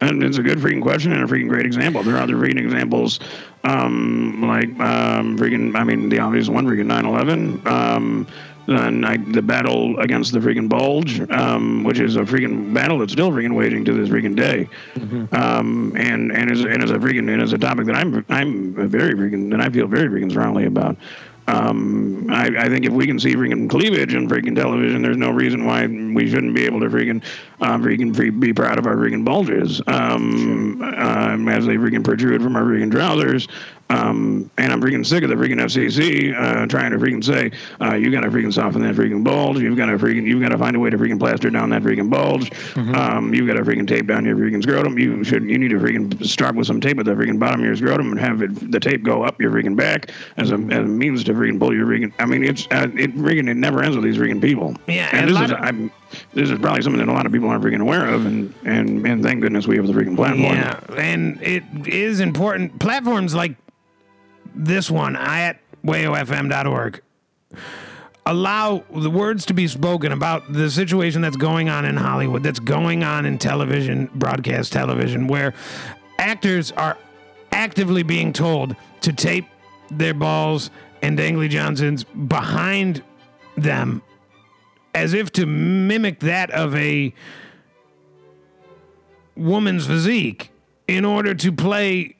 and 0.00 0.22
it's 0.22 0.38
a 0.38 0.42
good 0.42 0.58
freaking 0.58 0.82
question 0.82 1.12
and 1.12 1.22
a 1.22 1.26
freaking 1.26 1.48
great 1.48 1.66
example. 1.66 2.02
There 2.02 2.16
are 2.16 2.22
other 2.22 2.34
freaking 2.34 2.60
examples, 2.60 3.20
um, 3.64 4.42
like 4.42 4.68
um, 4.80 5.38
freaking, 5.38 5.74
I 5.74 5.84
mean, 5.84 6.08
the 6.08 6.18
obvious 6.18 6.48
one, 6.48 6.66
freaking 6.66 6.86
9 6.86 7.06
11. 7.06 7.66
Um, 7.66 8.26
then 8.66 9.04
I, 9.04 9.16
the 9.16 9.42
battle 9.42 9.98
against 10.00 10.32
the 10.32 10.40
freaking 10.40 10.68
bulge, 10.68 11.20
um, 11.30 11.84
which 11.84 12.00
is 12.00 12.16
a 12.16 12.22
freaking 12.22 12.74
battle 12.74 12.98
that's 12.98 13.12
still 13.12 13.30
freaking 13.30 13.54
waging 13.54 13.84
to 13.84 13.92
this 13.92 14.08
freaking 14.08 14.34
day, 14.34 14.68
um, 15.32 15.92
and 15.96 16.32
and 16.32 16.50
is 16.50 16.64
and 16.64 16.82
is 16.82 16.90
a 16.90 16.96
freaking 16.96 17.32
and 17.32 17.40
is 17.40 17.52
a 17.52 17.58
topic 17.58 17.86
that 17.86 17.94
I'm 17.94 18.24
I'm 18.28 18.88
very 18.88 19.14
freaking 19.14 19.50
that 19.52 19.60
I 19.60 19.70
feel 19.70 19.86
very 19.86 20.08
freaking 20.08 20.30
strongly 20.30 20.66
about. 20.66 20.96
Um, 21.48 22.26
I, 22.28 22.46
I 22.58 22.68
think 22.68 22.84
if 22.84 22.92
we 22.92 23.06
can 23.06 23.20
see 23.20 23.34
freaking 23.34 23.70
cleavage 23.70 24.14
in 24.14 24.28
freaking 24.28 24.56
television, 24.56 25.00
there's 25.02 25.16
no 25.16 25.30
reason 25.30 25.64
why 25.64 25.86
we 25.86 26.28
shouldn't 26.28 26.54
be 26.54 26.64
able 26.64 26.80
to 26.80 26.86
freaking, 26.86 27.22
um, 27.60 27.82
freaking 27.82 28.14
free, 28.14 28.30
be 28.30 28.52
proud 28.52 28.78
of 28.78 28.86
our 28.86 28.96
freaking 28.96 29.24
bulges, 29.24 29.80
um, 29.86 30.82
um, 30.82 31.48
as 31.48 31.66
they 31.66 31.76
freaking 31.76 32.04
protrude 32.04 32.42
from 32.42 32.56
our 32.56 32.64
freaking 32.64 32.90
trousers. 32.90 33.48
Um, 33.88 34.50
and 34.58 34.72
I'm 34.72 34.80
freaking 34.82 35.06
sick 35.06 35.22
of 35.22 35.28
the 35.30 35.36
freaking 35.36 35.60
FCC 35.60 36.34
uh, 36.36 36.66
trying 36.66 36.90
to 36.90 36.98
freaking 36.98 37.22
say 37.22 37.52
uh, 37.80 37.94
you 37.94 38.10
got 38.10 38.22
to 38.22 38.28
freaking 38.30 38.52
soften 38.52 38.82
that 38.82 38.96
freaking 38.96 39.22
bulge. 39.22 39.58
You've 39.58 39.76
got 39.76 39.86
to 39.86 39.92
freaking 39.96 40.24
you've 40.26 40.42
got 40.42 40.48
to 40.48 40.58
find 40.58 40.74
a 40.74 40.80
way 40.80 40.90
to 40.90 40.98
freaking 40.98 41.20
plaster 41.20 41.50
down 41.50 41.70
that 41.70 41.82
freaking 41.82 42.10
bulge. 42.10 42.50
Um, 42.76 43.32
you've 43.32 43.46
got 43.46 43.54
to 43.54 43.62
freaking 43.62 43.86
tape 43.86 44.08
down 44.08 44.24
your 44.24 44.36
freaking 44.36 44.60
scrotum. 44.60 44.98
You 44.98 45.22
should 45.22 45.44
you 45.44 45.56
need 45.56 45.68
to 45.68 45.76
freaking 45.76 46.24
start 46.26 46.56
with 46.56 46.66
some 46.66 46.80
tape 46.80 46.98
at 46.98 47.04
the 47.04 47.12
freaking 47.12 47.38
bottom 47.38 47.60
of 47.60 47.66
your 47.66 47.76
scrotum 47.76 48.10
and 48.10 48.18
have 48.18 48.42
it 48.42 48.72
the 48.72 48.80
tape 48.80 49.04
go 49.04 49.22
up 49.22 49.40
your 49.40 49.52
freaking 49.52 49.76
back 49.76 50.10
as 50.36 50.50
a, 50.50 50.54
as 50.54 50.78
a 50.78 50.82
means 50.82 51.22
to 51.22 51.32
freaking 51.34 51.60
pull 51.60 51.72
your 51.72 51.86
freaking. 51.86 52.12
I 52.18 52.24
mean 52.26 52.42
it's 52.42 52.66
uh, 52.72 52.88
it 52.96 53.14
freaking 53.14 53.48
it 53.48 53.56
never 53.56 53.84
ends 53.84 53.94
with 53.96 54.04
these 54.04 54.16
freaking 54.18 54.42
people. 54.42 54.74
Yeah, 54.88 55.10
and 55.12 55.28
and 55.28 55.36
this 55.36 55.42
is 55.44 55.50
of- 55.52 55.58
I'm 55.60 55.92
this 56.36 56.50
is 56.50 56.58
probably 56.58 56.82
something 56.82 56.98
that 56.98 57.10
a 57.10 57.14
lot 57.14 57.24
of 57.24 57.32
people 57.32 57.48
aren't 57.48 57.64
freaking 57.64 57.80
aware 57.80 58.06
of, 58.06 58.26
and 58.26 58.52
and 58.64 59.06
and 59.06 59.22
thank 59.22 59.40
goodness 59.40 59.66
we 59.66 59.76
have 59.76 59.86
the 59.86 59.92
freaking 59.94 60.14
platform. 60.14 60.54
Yeah, 60.54 60.80
and 60.94 61.42
it 61.42 61.64
is 61.86 62.20
important. 62.20 62.78
Platforms 62.78 63.34
like 63.34 63.56
this 64.54 64.90
one 64.90 65.16
at 65.16 65.58
wayofm.org 65.82 67.00
allow 68.26 68.84
the 68.90 69.08
words 69.08 69.46
to 69.46 69.54
be 69.54 69.66
spoken 69.66 70.12
about 70.12 70.52
the 70.52 70.68
situation 70.70 71.22
that's 71.22 71.36
going 71.36 71.70
on 71.70 71.86
in 71.86 71.96
Hollywood, 71.96 72.42
that's 72.42 72.58
going 72.58 73.02
on 73.02 73.24
in 73.24 73.38
television, 73.38 74.10
broadcast 74.14 74.72
television, 74.72 75.28
where 75.28 75.54
actors 76.18 76.70
are 76.72 76.98
actively 77.52 78.02
being 78.02 78.34
told 78.34 78.76
to 79.00 79.12
tape 79.12 79.46
their 79.90 80.12
balls 80.12 80.70
and 81.00 81.18
dangly 81.18 81.48
Johnsons 81.48 82.04
behind 82.04 83.02
them 83.56 84.02
as 84.96 85.12
if 85.12 85.30
to 85.32 85.44
mimic 85.46 86.20
that 86.20 86.50
of 86.50 86.74
a 86.74 87.12
woman's 89.36 89.86
physique 89.86 90.50
in 90.88 91.04
order 91.04 91.34
to 91.34 91.52
play 91.52 92.16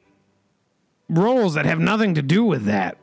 roles 1.09 1.55
that 1.55 1.64
have 1.64 1.79
nothing 1.81 2.14
to 2.14 2.22
do 2.22 2.45
with 2.45 2.64
that. 2.66 2.99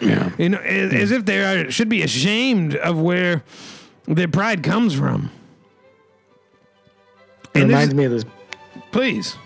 Yeah. 0.00 0.30
You 0.38 0.48
know, 0.48 0.58
as, 0.58 0.92
as 0.92 1.10
if 1.12 1.24
they 1.24 1.44
are, 1.44 1.70
should 1.70 1.88
be 1.88 2.02
ashamed 2.02 2.74
of 2.76 3.00
where 3.00 3.44
their 4.06 4.26
pride 4.28 4.62
comes 4.64 4.94
from. 4.94 5.30
It 7.54 7.60
And 7.62 7.70
this- 7.70 7.74
reminds 7.76 7.94
me 7.94 8.04
of 8.04 8.10
this. 8.12 8.24
Please. 8.90 9.36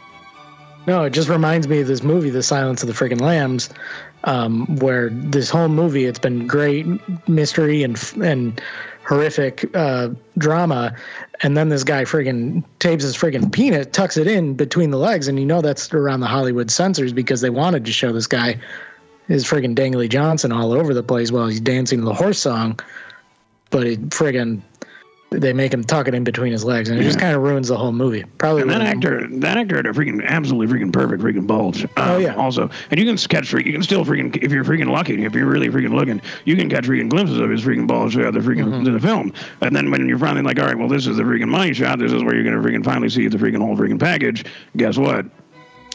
No, 0.87 1.05
it 1.05 1.11
just 1.11 1.29
reminds 1.29 1.69
me 1.69 1.81
of 1.81 1.87
this 1.87 2.03
movie, 2.03 2.31
The 2.31 2.43
Silence 2.43 2.83
of 2.83 2.87
the 2.87 2.95
Freaking 2.95 3.21
Lambs, 3.21 3.69
um, 4.25 4.65
where 4.77 5.11
this 5.11 5.51
whole 5.51 5.69
movie 5.69 6.07
it's 6.07 6.19
been 6.19 6.47
great 6.47 6.87
mystery 7.29 7.83
and 7.83 8.03
and 8.23 8.59
horrific 9.09 9.75
uh, 9.75 10.11
drama, 10.37 10.95
and 11.43 11.57
then 11.57 11.71
this 11.71 11.83
guy 11.83 12.05
friggin' 12.05 12.63
tapes 12.79 13.03
his 13.03 13.17
friggin' 13.17 13.51
peanut, 13.51 13.93
tucks 13.95 14.19
it 14.19 14.27
in 14.27 14.55
between 14.55 14.91
the 14.91 14.99
legs, 14.99 15.29
and 15.29 15.39
you 15.41 15.47
know 15.47 15.63
that's 15.63 15.93
around 15.95 16.21
the 16.21 16.27
Hollywood 16.27 16.71
censors 16.71 17.15
because 17.15 17.41
they 17.41 17.49
wanted 17.49 17.87
to 17.87 17.93
show 17.93 18.13
this 18.13 18.27
guy 18.27 18.61
his 19.27 19.45
friggin' 19.45 19.75
dangly 19.75 20.11
Johnson 20.11 20.53
all 20.53 20.73
over 20.73 20.93
the 20.93 21.03
place 21.03 21.33
while 21.33 21.47
he's 21.47 21.61
dancing 21.61 22.05
the 22.05 22.13
horse 22.13 22.39
song, 22.39 22.79
but 23.71 23.87
it 23.87 24.11
friggin' 24.11 24.61
they 25.31 25.53
make 25.53 25.75
him 25.75 25.85
tuck 25.85 26.09
it 26.09 26.15
in 26.15 26.25
between 26.25 26.53
his 26.53 26.65
legs, 26.65 26.89
and 26.89 26.99
it 26.99 27.03
just 27.03 27.21
kind 27.21 27.37
of 27.37 27.43
ruins 27.43 27.69
the 27.69 27.77
whole 27.77 27.93
movie. 27.93 28.25
Probably 28.39 28.63
And 28.63 28.71
that 28.71 28.81
actor, 28.81 29.27
that 29.29 29.59
actor 29.59 29.77
had 29.77 29.87
a 29.87 29.93
freaking 29.93 30.25
absolutely 30.27 30.75
freaking 30.75 30.93
perfect 30.93 31.23
freaking 31.23 31.47
bulge. 31.47 31.85
Um, 31.85 31.91
Oh, 31.97 32.17
yeah. 32.19 32.35
Also, 32.37 32.71
and 32.91 32.99
you 32.99 33.05
can 33.05 33.17
catch 33.19 33.53
you 33.53 33.73
can 33.73 33.83
still 33.83 34.05
freaking, 34.05 34.35
if 34.43 34.51
you're 34.51 34.65
freaking 34.65 34.91
lucky, 34.91 35.23
if 35.25 35.35
you're 35.35 35.47
really 35.47 35.69
freaking 35.69 35.93
looking, 35.95 36.23
you 36.47 36.57
can 36.57 36.71
catch 36.71 36.85
freaking 36.87 37.11
glimpses 37.11 37.39
of 37.39 37.51
his 37.51 37.63
freaking 37.63 37.87
bulge 37.87 38.15
throughout 38.15 38.33
the 38.35 38.41
freaking 38.41 38.69
Mm-hmm. 38.69 38.93
the 38.93 39.01
film. 39.01 39.33
And 39.61 39.75
then 39.77 39.91
when 39.91 40.09
you're 40.09 40.19
finally 40.19 40.43
like, 40.43 40.59
all 40.59 40.67
right, 40.67 40.77
well, 40.79 40.89
this 40.89 41.07
is 41.07 41.17
the 41.19 41.23
freaking 41.23 41.49
money 41.49 41.73
shot. 41.75 41.99
This 41.99 42.13
is 42.13 42.23
where 42.25 42.35
you're 42.35 42.45
gonna 42.45 42.63
freaking 42.63 42.85
finally 42.85 43.09
see 43.11 43.29
the 43.29 43.39
freaking 43.39 43.59
whole 43.59 43.77
freaking 43.77 44.01
package. 44.01 44.45
Guess 44.77 44.97
what? 44.99 45.27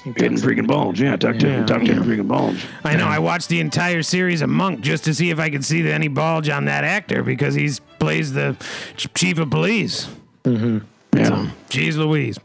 Hidden 0.04 0.38
freaking 0.38 0.68
bulge. 0.68 1.01
Yeah, 1.01 1.16
tucked 1.16 1.43
in, 1.43 1.66
tucked 1.66 1.88
in 1.88 1.97
a 1.97 2.01
freaking 2.01 2.28
bulge. 2.28 2.66
I 2.84 2.95
know. 2.97 3.08
I 3.08 3.20
watched 3.20 3.47
the 3.49 3.60
entire 3.62 4.04
series 4.04 4.41
of 4.41 4.49
Monk 4.49 4.82
just 4.82 5.06
to 5.06 5.14
see 5.14 5.30
if 5.30 5.39
I 5.39 5.49
could 5.49 5.64
see 5.64 5.89
any 5.89 6.10
bulge 6.10 6.49
on 6.49 6.66
that 6.66 6.84
actor 6.84 7.24
because 7.24 7.56
he's 7.56 7.80
plays 7.99 8.34
the 8.34 8.58
ch- 8.97 9.08
chief 9.14 9.38
of 9.39 9.49
police. 9.49 10.10
Mm-hmm. 10.43 10.80
Yeah. 11.18 11.47
Jeez 11.70 11.95
Louise. 11.95 12.38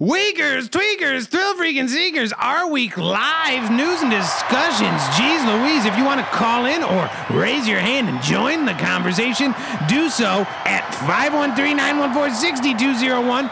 Weakers, 0.00 0.68
tweakers, 0.68 1.26
thrill 1.28 1.54
freaking 1.54 1.88
seekers, 1.88 2.32
our 2.34 2.68
week 2.70 2.96
live 2.98 3.70
news 3.70 4.02
and 4.02 4.10
discussions. 4.10 5.00
Jeez 5.16 5.44
Louise, 5.46 5.84
if 5.86 5.96
you 5.96 6.04
want 6.04 6.20
to 6.20 6.26
call 6.26 6.66
in 6.66 6.82
or 6.84 7.08
raise 7.30 7.66
your 7.66 7.80
hand 7.80 8.08
and 8.08 8.20
join 8.22 8.64
the 8.64 8.74
conversation, 8.74 9.54
do 9.88 10.08
so 10.08 10.46
at 10.66 10.82
513-914-6201. 11.08 13.50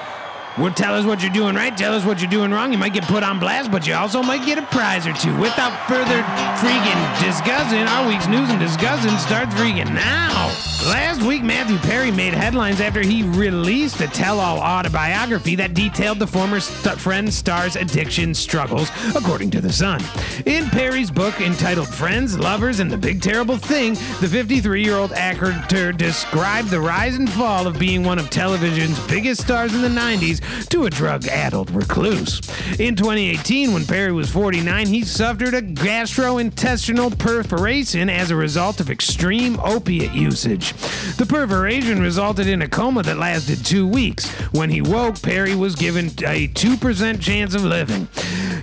Well, 0.59 0.73
tell 0.73 0.95
us 0.95 1.05
what 1.05 1.21
you're 1.21 1.33
doing 1.33 1.55
right. 1.55 1.77
Tell 1.77 1.93
us 1.93 2.07
what 2.07 2.21
you're 2.21 2.31
doing 2.31 2.51
wrong. 2.51 2.73
You 2.73 2.79
might 2.79 2.95
get 2.95 3.05
put 3.05 3.23
on 3.23 3.39
blast, 3.39 3.71
but 3.71 3.87
you 3.87 3.95
also 3.95 4.23
might 4.23 4.47
get 4.47 4.57
a 4.57 4.63
prize 4.63 5.07
or 5.07 5.13
two. 5.13 5.37
Without 5.39 5.87
further 5.87 6.23
freaking 6.57 7.23
discussing, 7.23 7.83
our 7.83 8.09
week's 8.09 8.27
news 8.27 8.49
and 8.49 8.59
discussing 8.59 9.17
starts 9.19 9.53
freaking 9.55 9.93
now. 9.93 10.76
Last 10.87 11.21
week, 11.25 11.43
Matthew 11.43 11.79
Perry 11.79 12.13
made 12.13 12.33
headlines 12.33 12.81
after 12.81 13.01
he 13.01 13.25
released 13.25 14.01
a 14.01 14.07
tell-all 14.07 14.59
autobiography 14.59 15.57
that 15.57 15.75
detailed 15.75 16.21
the 16.21 16.29
former 16.29 16.61
st- 16.61 17.01
friend 17.01 17.35
star's 17.35 17.75
addiction 17.75 18.33
struggles, 18.33 18.89
according 19.17 19.51
to 19.51 19.61
The 19.61 19.73
Sun. 19.73 20.01
In 20.47 20.71
Perry's 20.71 21.11
book 21.11 21.41
entitled 21.41 21.89
Friends, 21.89 22.39
Lovers, 22.39 22.79
and 22.79 22.89
the 22.89 22.97
Big 22.97 23.21
Terrible 23.21 23.57
Thing, 23.57 23.95
the 24.21 24.29
53-year-old 24.29 25.13
actor 25.15 25.91
described 25.91 26.71
the 26.71 26.81
rise 26.81 27.17
and 27.17 27.29
fall 27.31 27.67
of 27.67 27.81
being 27.81 28.05
one 28.05 28.21
of 28.21 28.31
television's 28.31 29.05
biggest 29.09 29.41
stars 29.41 29.75
in 29.75 29.83
the 29.83 29.89
90s 29.89 30.69
to 30.69 30.87
a 30.87 30.91
drug-addled 30.91 31.73
recluse. 31.73 32.39
In 32.79 32.95
2018, 32.95 33.73
when 33.73 33.85
Perry 33.87 34.13
was 34.13 34.31
49, 34.31 34.87
he 34.87 35.03
suffered 35.03 35.55
a 35.55 35.63
gastrointestinal 35.63 37.19
perforation 37.19 38.09
as 38.09 38.31
a 38.31 38.37
result 38.37 38.79
of 38.79 38.89
extreme 38.89 39.59
opiate 39.65 40.13
usage. 40.13 40.76
The 41.17 41.27
perforation 41.27 42.01
resulted 42.01 42.47
in 42.47 42.63
a 42.63 42.69
coma 42.69 43.03
that 43.05 43.19
lasted 43.19 43.65
two 43.65 43.87
weeks. 43.87 44.29
When 44.53 44.71
he 44.71 44.81
woke, 44.81 45.21
Perry 45.23 45.55
was 45.55 45.75
given 45.75 46.07
a 46.07 46.49
2% 46.49 47.21
chance 47.21 47.55
of 47.55 47.65
living. 47.65 48.09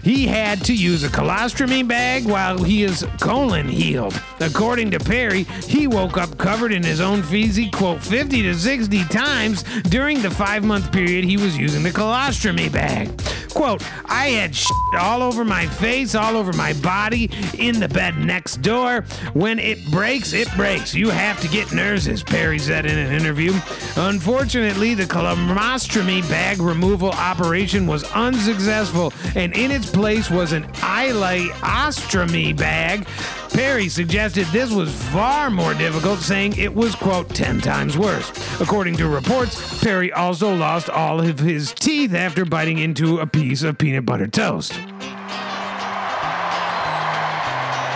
He 0.03 0.28
had 0.28 0.64
to 0.66 0.74
use 0.74 1.03
a 1.03 1.07
colostomy 1.07 1.88
bag 1.88 2.26
while 2.26 2.57
his 2.57 3.05
colon 3.22 3.70
healed. 3.70 4.20
According 4.41 4.91
to 4.91 4.99
Perry, 4.99 5.43
he 5.68 5.88
woke 5.88 6.18
up 6.18 6.38
covered 6.38 6.74
in 6.74 6.84
his 6.84 6.99
own 6.99 7.24
feces, 7.24 7.70
quote, 7.72 8.03
50 8.03 8.43
to 8.43 8.53
60 8.53 9.03
times 9.05 9.64
during 9.84 10.22
the 10.22 10.30
five 10.30 10.64
month 10.64 10.91
period 10.91 11.24
he 11.24 11.38
was 11.38 11.57
using 11.57 11.84
the 11.84 11.91
colostomy 11.91 12.72
bag. 12.72 13.09
Quote, 13.53 13.84
I 14.05 14.30
had 14.30 14.55
shit 14.55 14.72
all 14.99 15.22
over 15.22 15.45
my 15.45 15.68
face, 15.68 16.16
all 16.16 16.36
over 16.36 16.51
my 16.53 16.74
body, 16.74 17.30
in 17.57 17.80
the 17.80 17.88
bed 17.88 18.18
next 18.18 18.57
door. 18.57 19.01
When 19.34 19.59
it 19.59 19.86
breaks, 19.91 20.34
it 20.34 20.49
breaks. 20.55 20.93
You 20.93 21.09
have 21.11 21.39
to 21.41 21.47
get 21.47 21.72
nurses, 21.94 22.24
Perry 22.24 22.58
said 22.58 22.88
in 22.88 22.98
an 22.98 23.14
interview. 23.14 23.54
Unfortunately, 23.98 24.96
the 24.96 25.04
colostomy 25.04 26.28
bag 26.28 26.60
removal 26.60 27.12
operation 27.12 27.86
was 27.86 28.04
unsuccessful, 28.14 29.14
and 29.36 29.56
in 29.56 29.70
its 29.70 29.91
place 29.91 30.32
was 30.32 30.54
an 30.54 30.64
ileostomy 30.78 32.58
bag. 32.58 33.06
Perry 33.54 33.88
suggested 33.89 34.48
this 34.48 34.72
was 34.72 34.91
far 35.12 35.52
more 35.52 35.76
difficult, 35.76 36.18
saying 36.18 36.58
it 36.58 36.74
was, 36.74 36.96
quote, 36.96 37.30
10 37.30 37.62
times 37.62 37.96
worse. 37.96 38.32
According 38.60 38.98
to 38.98 39.08
reports, 39.08 39.80
Perry 39.80 40.12
also 40.12 40.52
lost 40.52 40.89
all 40.89 41.22
of 41.22 41.38
his 41.38 41.74
teeth 41.74 42.16
after 42.16 42.44
biting 42.44 42.80
into 42.80 43.20
a 43.20 43.28
piece 43.28 43.62
of 43.62 43.78
peanut 43.78 44.04
butter 44.04 44.26
toast. 44.26 44.74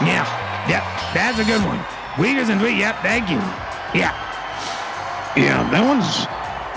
Yeah, 0.06 0.24
yeah, 0.70 1.12
that's 1.16 1.40
a 1.40 1.44
good 1.44 1.66
one. 1.66 1.84
Weakers 2.20 2.50
and 2.50 2.62
Tweet, 2.62 2.78
yep, 2.78 2.98
thank 3.02 3.28
you. 3.32 3.67
Yeah. 3.98 4.14
Yeah, 5.36 5.70
that 5.72 5.84
one's 5.86 6.26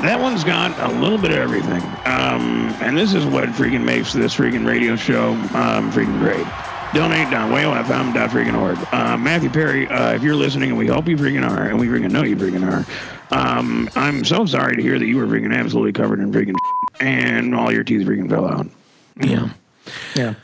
that 0.02 0.18
one's 0.18 0.44
got 0.44 0.78
a 0.80 0.92
little 1.00 1.18
bit 1.18 1.30
of 1.30 1.38
everything. 1.38 1.82
Um, 2.06 2.74
and 2.80 2.96
this 2.96 3.12
is 3.12 3.24
what 3.26 3.48
freaking 3.50 3.84
makes 3.84 4.12
this 4.12 4.34
freaking 4.34 4.66
radio 4.66 4.96
show 4.96 5.32
um, 5.32 5.92
freaking 5.92 6.18
great. 6.18 6.46
Donate 6.94 7.30
down 7.30 7.52
wayofm.freaking.org. 7.52 8.78
Uh, 8.92 9.16
Matthew 9.16 9.50
Perry, 9.50 9.86
uh, 9.88 10.14
if 10.14 10.22
you're 10.22 10.34
listening, 10.34 10.70
and 10.70 10.78
we 10.78 10.86
hope 10.86 11.06
you 11.06 11.16
freaking 11.16 11.48
are, 11.48 11.68
and 11.68 11.78
we 11.78 11.86
freaking 11.86 12.10
know 12.10 12.22
you 12.22 12.36
freaking 12.36 12.66
are, 12.66 12.84
um, 13.32 13.88
I'm 13.94 14.24
so 14.24 14.44
sorry 14.46 14.76
to 14.76 14.82
hear 14.82 14.98
that 14.98 15.06
you 15.06 15.18
were 15.18 15.26
freaking 15.26 15.54
absolutely 15.54 15.92
covered 15.92 16.18
in 16.18 16.32
freaking 16.32 16.56
and 17.00 17.54
all 17.54 17.70
your 17.70 17.84
teeth 17.84 18.06
freaking 18.06 18.28
fell 18.28 18.48
out. 18.48 18.66
Yeah. 19.20 19.50
Yeah. 20.16 20.34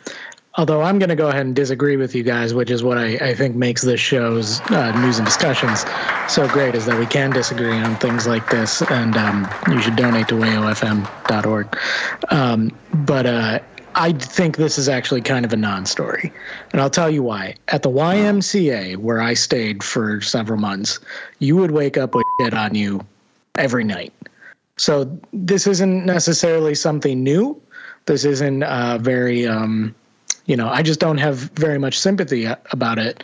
Although 0.59 0.83
I'm 0.83 0.99
going 0.99 1.11
to 1.11 1.17
go 1.17 1.29
ahead 1.29 1.45
and 1.45 1.55
disagree 1.55 1.97
with 1.97 2.15
you 2.15 2.23
guys, 2.23 2.55
which 2.55 2.71
is 2.71 2.83
what 2.83 2.97
I, 2.97 3.17
I 3.17 3.35
think 3.35 3.57
makes 3.57 3.83
this 3.83 4.01
show's 4.01 4.61
uh, 4.71 4.91
news 5.03 5.19
and 5.19 5.27
discussions 5.27 5.85
so 6.29 6.49
great, 6.49 6.75
is 6.75 6.87
that 6.87 6.99
we 6.99 7.07
can 7.07 7.31
disagree 7.31 7.77
on 7.79 7.95
things 7.97 8.27
like 8.27 8.49
this, 8.51 8.81
and 8.83 9.17
um, 9.17 9.47
you 9.71 9.81
should 9.83 9.97
donate 9.97 10.29
to 10.29 10.35
wayofm.org. 10.35 11.79
Um, 12.31 12.71
but 12.95 13.27
uh, 13.27 13.59
I 13.97 14.13
think 14.13 14.57
this 14.57 14.79
is 14.79 14.89
actually 14.89 15.21
kind 15.21 15.45
of 15.45 15.53
a 15.53 15.57
non-story, 15.57 16.33
and 16.73 16.81
I'll 16.81 16.91
tell 16.91 17.11
you 17.11 17.23
why. 17.23 17.55
At 17.69 17.83
the 17.83 17.91
YMCA, 17.91 18.97
where 18.97 19.21
I 19.21 19.35
stayed 19.35 19.83
for 19.83 20.23
several 20.23 20.59
months, 20.59 21.01
you 21.39 21.57
would 21.57 21.73
wake 21.73 21.99
up 21.99 22.15
with 22.15 22.25
shit 22.41 22.55
on 22.55 22.75
you 22.75 23.05
every 23.57 23.85
night. 23.85 24.13
So 24.79 25.19
this 25.33 25.67
isn't 25.67 26.07
necessarily 26.07 26.75
something 26.75 27.23
new. 27.23 27.61
This 28.07 28.25
isn't 28.25 28.63
uh, 28.63 28.99
very, 29.01 29.47
um, 29.47 29.95
you 30.47 30.57
know, 30.57 30.69
I 30.69 30.83
just 30.83 31.01
don't 31.01 31.19
have 31.19 31.37
very 31.55 31.79
much 31.79 31.99
sympathy 31.99 32.47
about 32.73 32.99
it 32.99 33.23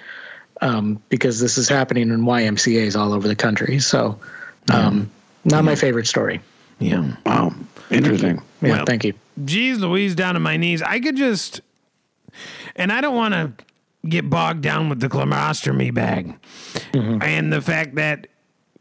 um, 0.61 1.01
because 1.09 1.41
this 1.41 1.57
is 1.57 1.69
happening 1.69 2.11
in 2.11 2.23
YMCA's 2.23 2.95
all 2.97 3.13
over 3.13 3.27
the 3.27 3.37
country. 3.37 3.79
So, 3.79 4.19
um, 4.73 5.11
not 5.45 5.65
my 5.65 5.75
favorite 5.75 6.07
story. 6.07 6.41
Yeah. 6.79 7.17
Wow, 7.27 7.55
interesting. 7.91 8.43
Yeah, 8.61 8.71
Well- 8.73 8.85
thank 8.87 9.05
you. 9.05 9.15
Geez 9.45 9.79
Louise 9.79 10.15
down 10.15 10.35
to 10.35 10.41
my 10.41 10.57
knees. 10.59 10.83
I 10.83 11.01
could 11.01 11.17
just, 11.17 11.63
and 12.77 12.93
I 12.93 13.01
don't 13.01 13.15
want 13.17 13.33
to 13.35 13.53
get 14.09 14.29
bogged 14.29 14.61
down 14.61 14.89
with 14.91 15.01
the 15.01 15.09
colostomy 15.09 15.93
bag 15.95 16.35
and 16.93 17.53
the 17.53 17.63
fact 17.63 17.95
that 17.95 18.27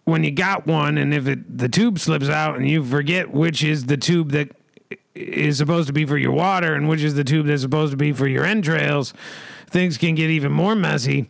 when 0.04 0.24
you 0.24 0.32
got 0.32 0.66
one 0.68 0.98
and 0.98 1.14
if 1.14 1.28
it 1.28 1.58
the 1.58 1.70
tube 1.70 2.00
slips 2.00 2.28
out 2.28 2.58
and 2.58 2.68
you 2.68 2.84
forget 2.84 3.32
which 3.32 3.64
is 3.64 3.86
the 3.86 3.96
tube 3.98 4.32
that 4.32 4.50
is 5.16 5.58
supposed 5.58 5.88
to 5.88 5.94
be 5.94 6.06
for 6.06 6.18
your 6.18 6.32
water 6.32 6.74
and 6.74 6.88
which 6.88 7.02
is 7.04 7.16
the 7.16 7.24
tube 7.24 7.48
that's 7.48 7.62
supposed 7.62 7.92
to 7.92 7.98
be 7.98 8.12
for 8.14 8.28
your 8.28 8.46
entrails, 8.46 9.14
things 9.68 9.98
can 9.98 10.16
get 10.16 10.30
even 10.30 10.52
more 10.52 10.76
messy. 10.76 11.30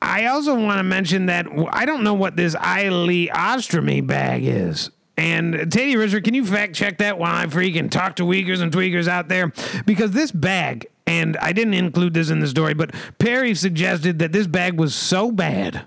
I 0.00 0.26
also 0.26 0.54
want 0.54 0.78
to 0.78 0.84
mention 0.84 1.26
that 1.26 1.46
I 1.70 1.84
don't 1.84 2.04
know 2.04 2.14
what 2.14 2.36
this 2.36 2.54
ileostomy 2.54 4.06
bag 4.06 4.44
is. 4.44 4.90
And 5.16 5.72
Teddy 5.72 5.96
Richard, 5.96 6.22
can 6.22 6.34
you 6.34 6.46
fact 6.46 6.76
check 6.76 6.98
that 6.98 7.18
while 7.18 7.34
I 7.34 7.46
freaking 7.46 7.90
talk 7.90 8.16
to 8.16 8.24
Weakers 8.24 8.60
and 8.60 8.72
Tweakers 8.72 9.08
out 9.08 9.28
there? 9.28 9.52
Because 9.84 10.12
this 10.12 10.30
bag 10.30 10.86
And 11.08 11.38
I 11.38 11.52
didn't 11.52 11.72
include 11.72 12.12
this 12.12 12.28
in 12.28 12.40
the 12.40 12.46
story, 12.46 12.74
but 12.74 12.94
Perry 13.18 13.54
suggested 13.54 14.18
that 14.18 14.32
this 14.32 14.46
bag 14.46 14.78
was 14.78 14.94
so 14.94 15.32
bad 15.32 15.86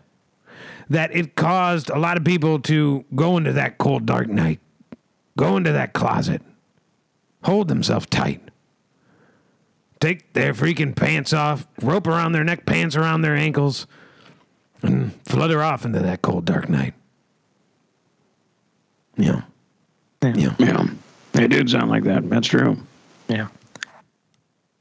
that 0.90 1.16
it 1.16 1.36
caused 1.36 1.92
a 1.92 2.00
lot 2.00 2.18
of 2.18 2.24
people 2.24 2.60
to 2.62 3.06
go 3.14 3.38
into 3.38 3.54
that 3.54 3.78
cold, 3.78 4.08
dark 4.08 4.28
night, 4.28 4.60
go 5.38 5.58
into 5.58 5.72
that 5.72 5.94
closet, 5.94 6.42
hold 7.44 7.68
themselves 7.68 8.06
tight, 8.08 8.42
take 10.00 10.34
their 10.34 10.54
freaking 10.54 10.96
pants 10.96 11.34
off, 11.34 11.68
rope 11.82 12.08
around 12.08 12.32
their 12.34 12.44
neck, 12.44 12.66
pants 12.66 12.96
around 12.96 13.22
their 13.22 13.36
ankles, 13.36 13.88
and 14.82 15.14
flutter 15.26 15.62
off 15.62 15.86
into 15.86 16.00
that 16.00 16.22
cold, 16.22 16.46
dark 16.46 16.70
night. 16.70 16.94
Yeah. 19.18 19.42
Yeah. 20.24 20.56
Yeah. 20.58 20.88
It 21.34 21.48
did 21.50 21.70
sound 21.70 21.90
like 21.90 22.04
that. 22.04 22.30
That's 22.30 22.48
true. 22.48 22.78
Yeah. 23.28 23.48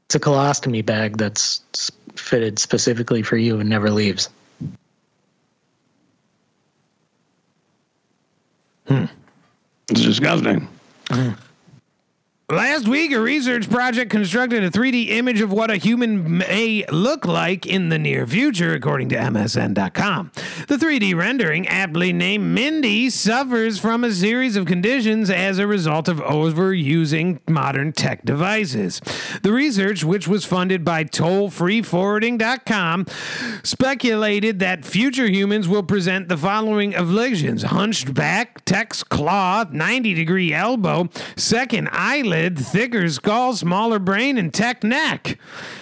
It's 0.05 0.15
a 0.15 0.19
colostomy 0.19 0.85
bag 0.85 1.17
that's 1.17 1.61
fitted 2.15 2.59
specifically 2.59 3.21
for 3.21 3.37
you 3.37 3.59
and 3.59 3.69
never 3.69 3.89
leaves. 3.89 4.29
Hmm. 8.87 9.05
It's 9.89 10.01
disgusting. 10.01 10.67
Last 12.51 12.85
week, 12.85 13.13
a 13.13 13.21
research 13.21 13.69
project 13.69 14.11
constructed 14.11 14.61
a 14.61 14.69
3D 14.69 15.11
image 15.11 15.39
of 15.39 15.53
what 15.53 15.71
a 15.71 15.77
human 15.77 16.39
may 16.39 16.83
look 16.91 17.25
like 17.25 17.65
in 17.65 17.87
the 17.87 17.97
near 17.97 18.27
future, 18.27 18.73
according 18.73 19.07
to 19.09 19.15
MSN.com. 19.15 20.33
The 20.67 20.75
3D 20.75 21.15
rendering, 21.15 21.65
aptly 21.69 22.11
named 22.11 22.53
Mindy, 22.53 23.09
suffers 23.09 23.79
from 23.79 24.03
a 24.03 24.11
series 24.11 24.57
of 24.57 24.65
conditions 24.65 25.29
as 25.29 25.59
a 25.59 25.67
result 25.67 26.09
of 26.09 26.17
overusing 26.17 27.39
modern 27.47 27.93
tech 27.93 28.25
devices. 28.25 28.99
The 29.43 29.53
research, 29.53 30.03
which 30.03 30.27
was 30.27 30.43
funded 30.43 30.83
by 30.83 31.05
tollfreeforwarding.com, 31.05 33.05
speculated 33.63 34.59
that 34.59 34.83
future 34.83 35.27
humans 35.27 35.69
will 35.69 35.83
present 35.83 36.27
the 36.27 36.35
following 36.35 36.95
afflictions 36.95 37.63
hunched 37.63 38.13
back, 38.13 38.65
text 38.65 39.07
claw, 39.07 39.63
90 39.71 40.13
degree 40.15 40.53
elbow, 40.53 41.07
second 41.37 41.87
eyelid, 41.93 42.40
thicker 42.49 43.07
skull, 43.09 43.55
smaller 43.55 43.99
brain, 43.99 44.37
and 44.37 44.53
tech 44.53 44.83
neck. 44.83 45.37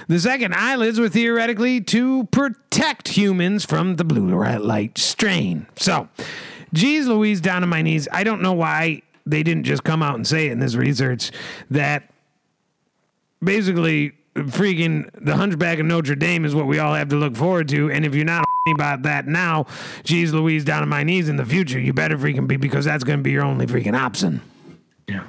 The 0.08 0.20
second 0.20 0.54
eyelids 0.54 1.00
were 1.00 1.10
theoretically 1.10 1.82
to 1.82 2.26
protect 2.26 3.10
humans 3.10 3.66
from 3.66 3.96
the 3.96 4.04
blue 4.04 4.30
light 4.60 4.98
strain. 4.98 5.68
So, 5.78 6.10
geez 6.74 7.08
Louise, 7.08 7.42
down 7.42 7.64
on 7.64 7.70
my 7.70 7.82
knees. 7.82 8.08
I 8.12 8.24
don't 8.24 8.42
know 8.42 8.54
why 8.54 9.04
they 9.26 9.44
didn't 9.44 9.64
just 9.64 9.84
come 9.84 10.02
out 10.02 10.16
and 10.16 10.26
say 10.26 10.48
it 10.48 10.52
in 10.52 10.60
this 10.60 10.76
research 10.76 11.32
that 11.70 12.12
basically 13.44 14.14
freaking 14.36 15.10
the 15.14 15.36
hunchback 15.36 15.80
of 15.80 15.86
notre 15.86 16.16
dame 16.16 16.46
is 16.46 16.56
what 16.56 16.66
we 16.66 16.80
all 16.80 16.94
have 16.94 17.10
to 17.10 17.16
look 17.16 17.36
forward 17.36 17.68
to 17.68 17.92
and 17.92 18.06
if 18.06 18.16
you're 18.16 18.26
not 18.26 18.46
about 18.76 19.02
that 19.02 19.28
now 19.28 19.66
geez 20.04 20.34
louise 20.34 20.64
down 20.64 20.82
on 20.82 20.88
my 20.90 21.04
knees 21.04 21.28
in 21.28 21.36
the 21.36 21.46
future 21.46 21.80
you 21.80 21.92
better 21.92 22.18
freaking 22.18 22.48
be 22.48 22.56
because 22.56 22.86
that's 22.86 23.04
going 23.04 23.18
to 23.20 23.24
be 23.24 23.32
your 23.32 23.44
only 23.44 23.66
freaking 23.66 23.98
option 24.00 24.42
Yeah. 25.08 25.24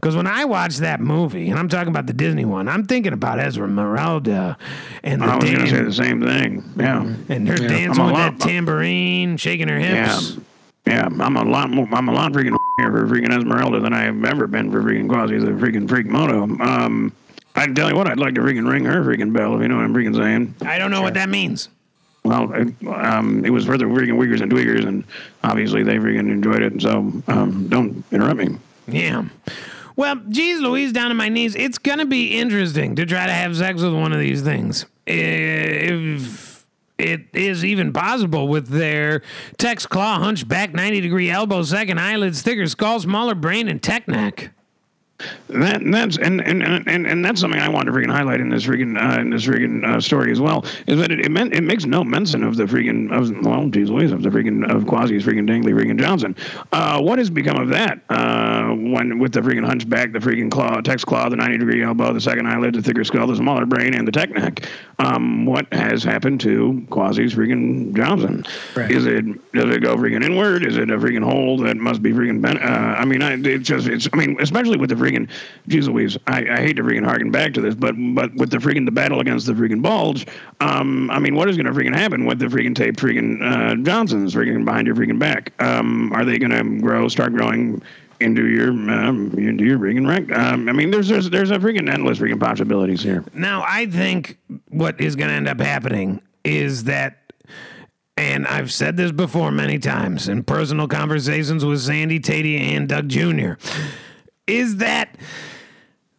Because 0.00 0.14
when 0.14 0.28
I 0.28 0.44
watch 0.44 0.76
that 0.76 1.00
movie, 1.00 1.50
and 1.50 1.58
I'm 1.58 1.68
talking 1.68 1.88
about 1.88 2.06
the 2.06 2.12
Disney 2.12 2.44
one, 2.44 2.68
I'm 2.68 2.84
thinking 2.86 3.12
about 3.12 3.40
Esmeralda 3.40 4.56
and 5.02 5.20
the 5.20 5.26
I 5.26 5.36
was 5.36 5.44
going 5.50 5.58
to 5.64 5.68
say 5.70 5.82
the 5.82 5.92
same 5.92 6.20
thing. 6.22 6.62
Yeah. 6.76 7.02
and 7.28 7.48
her 7.48 7.56
dancing 7.56 7.90
I'm 7.90 7.98
a 8.00 8.04
with 8.12 8.12
lot- 8.14 8.38
that 8.38 8.40
tambourine, 8.40 9.36
shaking 9.38 9.68
her 9.68 9.78
hips. 9.78 10.36
Yeah. 10.36 10.42
Yeah, 10.86 11.04
I'm 11.20 11.36
a 11.36 11.44
lot 11.44 11.68
more, 11.70 11.86
I'm 11.92 12.08
a 12.08 12.12
lot 12.12 12.32
freaking 12.32 12.56
here 12.78 12.90
for 12.90 13.06
freaking 13.08 13.36
Esmeralda 13.36 13.78
than 13.80 13.92
I 13.92 14.04
have 14.04 14.24
ever 14.24 14.46
been 14.46 14.70
for 14.70 14.82
freaking 14.82 15.06
Quasi 15.08 15.36
the 15.38 15.50
freaking 15.50 15.86
freak 15.86 16.06
moto. 16.06 16.44
Um, 16.44 17.12
I 17.54 17.66
can 17.66 17.74
tell 17.74 17.90
you 17.90 17.96
what, 17.96 18.08
I'd 18.08 18.18
like 18.18 18.34
to 18.36 18.40
freaking 18.40 18.66
ring 18.70 18.84
her 18.86 19.02
freaking 19.02 19.32
bell 19.34 19.54
if 19.56 19.60
you 19.62 19.68
know 19.68 19.76
what 19.76 19.84
I'm 19.84 19.92
freaking 19.92 20.16
saying. 20.16 20.54
I 20.62 20.78
don't 20.78 20.90
know 20.90 21.02
what 21.02 21.12
that 21.14 21.28
means. 21.28 21.68
Well, 22.24 22.50
it, 22.54 22.72
um, 22.86 23.44
it 23.44 23.50
was 23.50 23.66
for 23.66 23.76
the 23.76 23.84
freaking 23.84 24.16
Weakers 24.16 24.40
and 24.40 24.50
Tweakers, 24.50 24.86
and 24.86 25.04
obviously 25.44 25.82
they 25.82 25.96
freaking 25.96 26.30
enjoyed 26.30 26.62
it. 26.62 26.80
So 26.80 27.12
um, 27.26 27.66
don't 27.68 28.02
interrupt 28.10 28.38
me. 28.38 28.56
Yeah. 28.86 29.24
Well, 29.98 30.14
geez, 30.28 30.60
Louise, 30.60 30.92
down 30.92 31.10
on 31.10 31.16
my 31.16 31.28
knees. 31.28 31.56
It's 31.56 31.76
gonna 31.76 32.06
be 32.06 32.38
interesting 32.38 32.94
to 32.94 33.04
try 33.04 33.26
to 33.26 33.32
have 33.32 33.56
sex 33.56 33.82
with 33.82 33.92
one 33.92 34.12
of 34.12 34.20
these 34.20 34.42
things. 34.42 34.86
If 35.08 36.64
it 36.98 37.22
is 37.32 37.64
even 37.64 37.92
possible 37.92 38.46
with 38.46 38.68
their 38.68 39.22
text 39.56 39.88
claw, 39.88 40.20
hunchback, 40.20 40.72
90 40.72 41.00
degree 41.00 41.28
elbow, 41.28 41.64
second 41.64 41.98
eyelids, 41.98 42.42
thicker 42.42 42.68
skull, 42.68 43.00
smaller 43.00 43.34
brain, 43.34 43.66
and 43.66 43.82
tech 43.82 44.06
neck. 44.06 44.52
That 45.48 45.80
and 45.80 45.92
that's 45.92 46.16
and 46.16 46.40
and, 46.40 46.62
and 46.62 47.06
and 47.06 47.24
that's 47.24 47.40
something 47.40 47.58
I 47.58 47.68
want 47.68 47.86
to 47.86 47.92
freaking 47.92 48.10
highlight 48.10 48.38
in 48.38 48.50
this 48.50 48.64
freaking 48.64 48.96
uh, 48.96 49.20
in 49.20 49.30
this 49.30 49.46
freaking 49.46 49.84
uh, 49.84 50.00
story 50.00 50.30
as 50.30 50.40
well 50.40 50.64
is 50.86 51.00
that 51.00 51.10
it 51.10 51.20
it, 51.20 51.30
meant, 51.32 51.54
it 51.54 51.62
makes 51.62 51.86
no 51.86 52.04
mention 52.04 52.44
of 52.44 52.54
the 52.54 52.64
freaking 52.64 53.10
of 53.10 53.44
well 53.44 53.68
geez 53.68 53.90
Louise 53.90 54.12
of 54.12 54.22
the 54.22 54.28
freaking 54.28 54.70
of 54.70 54.84
Quasi's 54.84 55.24
freaking 55.24 55.44
Dingley 55.44 55.72
freaking 55.72 55.98
Johnson. 55.98 56.36
Uh, 56.70 57.00
what 57.00 57.18
has 57.18 57.30
become 57.30 57.56
of 57.56 57.68
that? 57.70 58.00
Uh, 58.08 58.68
when 58.74 59.18
with 59.18 59.32
the 59.32 59.40
freaking 59.40 59.66
hunchback, 59.66 60.12
the 60.12 60.20
freaking 60.20 60.52
claw, 60.52 60.80
text 60.80 61.06
claw, 61.06 61.28
the 61.28 61.34
ninety 61.34 61.58
degree 61.58 61.82
elbow, 61.82 62.12
the 62.12 62.20
second 62.20 62.46
eyelid, 62.46 62.74
the 62.74 62.82
thicker 62.82 63.02
skull, 63.02 63.26
the 63.26 63.34
smaller 63.34 63.66
brain, 63.66 63.94
and 63.94 64.06
the 64.06 64.12
tech 64.12 64.30
neck. 64.30 64.68
Um, 65.00 65.46
what 65.46 65.72
has 65.72 66.04
happened 66.04 66.40
to 66.42 66.86
Quasi's 66.90 67.34
freaking 67.34 67.96
Johnson? 67.96 68.44
Right. 68.76 68.90
Is 68.90 69.06
it 69.06 69.24
does 69.52 69.74
it 69.74 69.82
go 69.82 69.96
freaking 69.96 70.24
inward? 70.24 70.64
Is 70.64 70.76
it 70.76 70.90
a 70.90 70.96
freaking 70.96 71.24
hole 71.24 71.58
that 71.58 71.76
must 71.76 72.02
be 72.02 72.12
freaking 72.12 72.40
bent? 72.40 72.62
Uh, 72.62 72.94
I 72.98 73.04
mean, 73.04 73.20
I, 73.20 73.32
it's 73.32 73.66
just 73.66 73.88
it's. 73.88 74.08
I 74.12 74.16
mean, 74.16 74.36
especially 74.40 74.76
with 74.76 74.90
the 74.90 74.94
freaking. 74.94 75.07
Geez 75.68 75.88
Louise, 75.88 76.16
I, 76.26 76.46
I 76.50 76.60
hate 76.60 76.76
to 76.76 76.82
freaking 76.82 77.04
harken 77.04 77.30
back 77.30 77.54
to 77.54 77.60
this, 77.60 77.74
but 77.74 77.94
but 77.96 78.34
with 78.34 78.50
the 78.50 78.58
freaking 78.58 78.84
the 78.84 78.92
battle 78.92 79.20
against 79.20 79.46
the 79.46 79.52
freaking 79.52 79.82
bulge, 79.82 80.26
um, 80.60 81.10
I 81.10 81.18
mean, 81.18 81.34
what 81.34 81.48
is 81.48 81.56
going 81.56 81.66
to 81.66 81.72
freaking 81.72 81.94
happen 81.94 82.24
with 82.24 82.38
the 82.38 82.46
freaking 82.46 82.74
tape 82.74 82.96
freaking 82.96 83.42
uh, 83.42 83.76
Johnsons 83.82 84.34
freaking 84.34 84.64
behind 84.64 84.86
your 84.86 84.96
freaking 84.96 85.18
back? 85.18 85.52
Um, 85.62 86.12
are 86.12 86.24
they 86.24 86.38
going 86.38 86.50
to 86.50 86.80
grow, 86.82 87.08
start 87.08 87.32
growing? 87.32 87.82
Into 88.20 88.48
your 88.48 88.70
um, 88.70 89.32
into 89.38 89.62
your 89.62 89.78
freaking 89.78 90.04
rec. 90.04 90.36
Um, 90.36 90.68
I 90.68 90.72
mean, 90.72 90.90
there's 90.90 91.06
there's 91.06 91.30
there's 91.30 91.52
a 91.52 91.58
freaking 91.60 91.88
endless 91.88 92.18
freaking 92.18 92.40
possibilities 92.40 93.00
here. 93.00 93.22
Now, 93.32 93.62
I 93.64 93.86
think 93.86 94.38
what 94.70 95.00
is 95.00 95.14
going 95.14 95.28
to 95.28 95.36
end 95.36 95.46
up 95.46 95.60
happening 95.60 96.20
is 96.42 96.82
that, 96.84 97.32
and 98.16 98.44
I've 98.48 98.72
said 98.72 98.96
this 98.96 99.12
before 99.12 99.52
many 99.52 99.78
times 99.78 100.28
in 100.28 100.42
personal 100.42 100.88
conversations 100.88 101.64
with 101.64 101.80
Sandy 101.80 102.18
Tatey 102.18 102.58
and 102.58 102.88
Doug 102.88 103.08
Jr., 103.08 103.52
is 104.48 104.76
that 104.76 105.16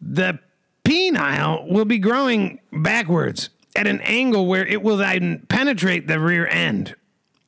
the 0.00 0.38
penile 0.84 1.70
will 1.70 1.84
be 1.84 1.98
growing 1.98 2.60
backwards 2.72 3.50
at 3.76 3.86
an 3.86 4.00
angle 4.00 4.46
where 4.46 4.66
it 4.66 4.82
will 4.82 4.96
then 4.96 5.46
penetrate 5.48 6.06
the 6.06 6.18
rear 6.18 6.46
end. 6.46 6.94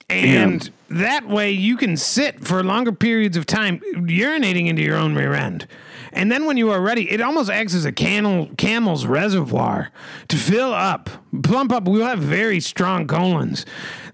And 0.09 0.71
that 0.91 1.27
way 1.27 1.53
you 1.53 1.77
can 1.77 1.97
sit 1.97 2.45
for 2.45 2.63
longer 2.63 2.93
periods 2.93 3.37
of 3.37 3.47
time 3.47 3.81
urinating 3.95 4.67
into 4.67 4.83
your 4.83 4.97
own 4.97 5.15
rear 5.15 5.33
end. 5.33 5.67
And 6.13 6.31
then 6.31 6.45
when 6.45 6.59
you 6.59 6.71
are 6.71 6.81
ready, 6.81 7.11
it 7.11 7.23
almost 7.23 7.51
acts 7.51 7.75
as 7.75 7.87
a 7.87 7.93
camel, 7.93 8.51
camel's 8.59 9.07
reservoir 9.07 9.91
to 10.29 10.37
fill 10.37 10.75
up, 10.75 11.09
plump 11.43 11.73
up. 11.73 11.85
We'll 11.85 12.05
have 12.05 12.19
very 12.19 12.61
strong 12.61 13.07
colons 13.07 13.65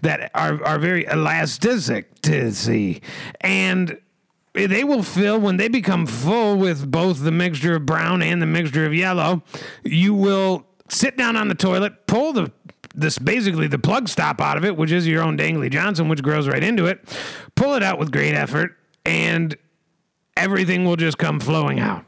that 0.02 0.30
are, 0.34 0.62
are 0.64 0.78
very 0.78 1.04
elastic 1.06 2.20
to 2.22 2.52
see. 2.52 3.00
And 3.40 3.98
they 4.54 4.84
will 4.84 5.02
fill 5.02 5.40
when 5.40 5.56
they 5.56 5.68
become 5.68 6.06
full 6.06 6.56
with 6.56 6.90
both 6.90 7.22
the 7.22 7.30
mixture 7.30 7.76
of 7.76 7.86
brown 7.86 8.22
and 8.22 8.42
the 8.42 8.46
mixture 8.46 8.84
of 8.86 8.94
yellow. 8.94 9.42
You 9.84 10.14
will 10.14 10.66
sit 10.88 11.16
down 11.16 11.36
on 11.36 11.48
the 11.48 11.54
toilet, 11.54 12.06
pull 12.06 12.32
the 12.32 12.52
this 12.94 13.18
basically 13.18 13.68
the 13.68 13.78
plug 13.78 14.08
stop 14.08 14.40
out 14.40 14.56
of 14.56 14.64
it, 14.64 14.76
which 14.76 14.90
is 14.90 15.06
your 15.06 15.22
own 15.22 15.38
dangly 15.38 15.70
Johnson, 15.70 16.08
which 16.08 16.22
grows 16.22 16.48
right 16.48 16.62
into 16.62 16.86
it. 16.86 17.00
Pull 17.54 17.74
it 17.74 17.82
out 17.82 17.98
with 17.98 18.10
great 18.10 18.34
effort, 18.34 18.76
and 19.04 19.56
everything 20.36 20.84
will 20.84 20.96
just 20.96 21.16
come 21.16 21.38
flowing 21.38 21.78
out. 21.78 22.04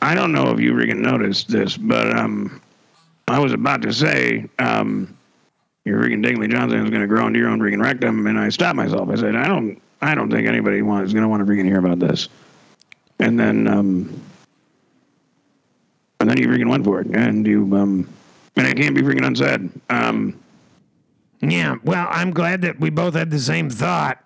I 0.00 0.14
don't 0.14 0.32
know 0.32 0.50
if 0.52 0.60
you 0.60 0.72
freaking 0.72 1.00
noticed 1.00 1.48
this, 1.48 1.76
but 1.76 2.16
um, 2.16 2.62
I 3.28 3.40
was 3.40 3.52
about 3.52 3.82
to 3.82 3.92
say 3.92 4.48
um, 4.58 5.18
your 5.84 6.00
freaking 6.00 6.22
Dingley 6.22 6.48
Johnson 6.48 6.84
is 6.84 6.90
going 6.90 7.02
to 7.02 7.08
grow 7.08 7.26
into 7.26 7.38
your 7.38 7.48
own 7.48 7.58
freaking 7.58 7.82
rectum, 7.82 8.26
and 8.26 8.38
I 8.38 8.48
stopped 8.48 8.76
myself. 8.76 9.08
I 9.08 9.16
said, 9.16 9.34
I 9.34 9.48
don't, 9.48 9.82
I 10.02 10.14
don't 10.14 10.30
think 10.30 10.48
anybody 10.48 10.82
wants 10.82 11.08
is 11.08 11.14
going 11.14 11.22
to 11.22 11.28
want 11.28 11.46
to 11.46 11.50
freaking 11.50 11.64
hear 11.64 11.78
about 11.78 12.00
this. 12.00 12.28
And 13.20 13.38
then, 13.38 13.68
um, 13.68 14.20
and 16.18 16.28
then 16.28 16.38
you 16.38 16.48
freaking 16.48 16.68
went 16.68 16.84
for 16.84 17.00
it, 17.00 17.06
and 17.06 17.46
you, 17.46 17.62
um, 17.76 18.08
and 18.56 18.66
it 18.66 18.76
can't 18.76 18.94
be 18.94 19.02
freaking 19.02 19.24
unsaid. 19.24 19.70
Um, 19.88 20.38
Yeah, 21.40 21.76
well, 21.84 22.06
I'm 22.10 22.32
glad 22.32 22.62
that 22.62 22.80
we 22.80 22.90
both 22.90 23.14
had 23.14 23.30
the 23.30 23.38
same 23.38 23.70
thought. 23.70 24.18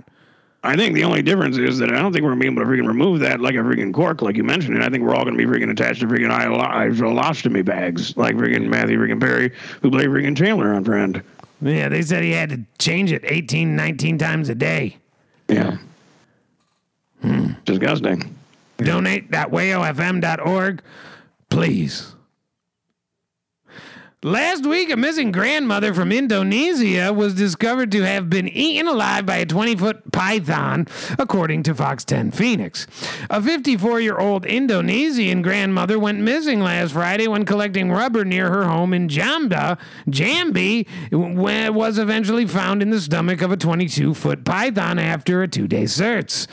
I 0.62 0.77
think 0.77 0.95
the 0.95 1.05
only 1.05 1.22
difference 1.22 1.59
is 1.59 1.79
that 1.79 1.91
I 1.93 2.01
don't 2.03 2.12
think 2.12 2.24
we're 2.24 2.31
going 2.31 2.41
to 2.41 2.51
be 2.51 2.61
able 2.61 2.64
to 2.64 2.68
freaking 2.68 2.89
remove 2.89 3.20
that 3.20 3.41
like 3.41 3.55
a 3.55 3.59
freaking 3.59 3.95
cork, 3.95 4.20
like 4.20 4.37
you 4.37 4.45
mentioned. 4.45 4.74
And 4.74 4.85
I 4.85 4.89
think 4.89 5.05
we're 5.05 5.14
all 5.14 5.24
going 5.24 5.37
to 5.37 5.47
be 5.47 5.51
freaking 5.51 5.70
attached 5.70 6.01
to 6.01 6.07
freaking 6.07 6.31
isolostomy 6.31 7.64
bags, 7.64 8.16
like 8.16 8.35
freaking 8.35 8.66
Matthew 8.66 8.99
freaking 8.99 9.20
Perry, 9.20 9.53
who 9.81 9.91
played 9.91 10.09
freaking 10.09 10.37
Chandler 10.37 10.74
on 10.74 10.85
Friend. 10.85 11.22
Yeah, 11.62 11.89
they 11.89 12.03
said 12.03 12.24
he 12.24 12.33
had 12.33 12.51
to 12.51 12.61
change 12.79 13.12
it 13.12 13.22
18, 13.24 13.77
19 13.77 14.18
times 14.18 14.49
a 14.49 14.55
day. 14.55 14.97
Yeah. 15.49 15.76
Hmm. 17.22 17.53
Disgusting. 17.64 18.34
Donate.wayofm.org, 18.78 20.82
please. 21.51 22.15
Last 24.22 24.64
week, 24.64 24.90
a 24.90 24.96
missing 24.96 25.30
grandmother 25.30 25.92
from 25.92 26.10
Indonesia 26.10 27.12
was 27.12 27.34
discovered 27.34 27.92
to 27.92 28.02
have 28.02 28.30
been 28.30 28.48
eaten 28.48 28.88
alive 28.88 29.26
by 29.26 29.36
a 29.36 29.46
20 29.46 29.76
foot 29.76 30.10
python, 30.10 30.86
according 31.18 31.62
to 31.64 31.74
Fox 31.74 32.02
10 32.02 32.30
Phoenix. 32.30 32.86
A 33.28 33.42
54 33.42 34.00
year 34.00 34.16
old 34.16 34.46
Indonesian 34.46 35.42
grandmother 35.42 35.98
went 35.98 36.18
missing 36.18 36.60
last 36.60 36.92
Friday 36.92 37.28
when 37.28 37.44
collecting 37.44 37.92
rubber 37.92 38.24
near 38.24 38.48
her 38.48 38.64
home 38.64 38.94
in 38.94 39.08
Jamba, 39.08 39.78
Jambi, 40.08 40.88
was 41.12 41.98
eventually 41.98 42.46
found 42.46 42.80
in 42.80 42.88
the 42.88 43.02
stomach 43.02 43.42
of 43.42 43.52
a 43.52 43.56
22 43.58 44.14
foot 44.14 44.46
python 44.46 44.98
after 44.98 45.42
a 45.42 45.48
two 45.48 45.68
day 45.68 45.84
search. 45.84 46.46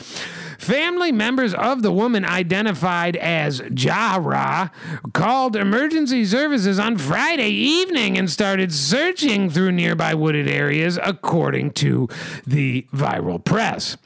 Family 0.58 1.12
members 1.12 1.54
of 1.54 1.82
the 1.82 1.92
woman 1.92 2.24
identified 2.24 3.16
as 3.16 3.62
Jara 3.72 4.70
called 5.12 5.56
emergency 5.56 6.24
services 6.24 6.78
on 6.78 6.98
Friday 6.98 7.50
evening 7.50 8.18
and 8.18 8.30
started 8.30 8.72
searching 8.72 9.50
through 9.50 9.72
nearby 9.72 10.14
wooded 10.14 10.48
areas, 10.48 10.98
according 11.02 11.72
to 11.72 12.08
the 12.46 12.86
viral 12.92 13.42
press. 13.42 13.96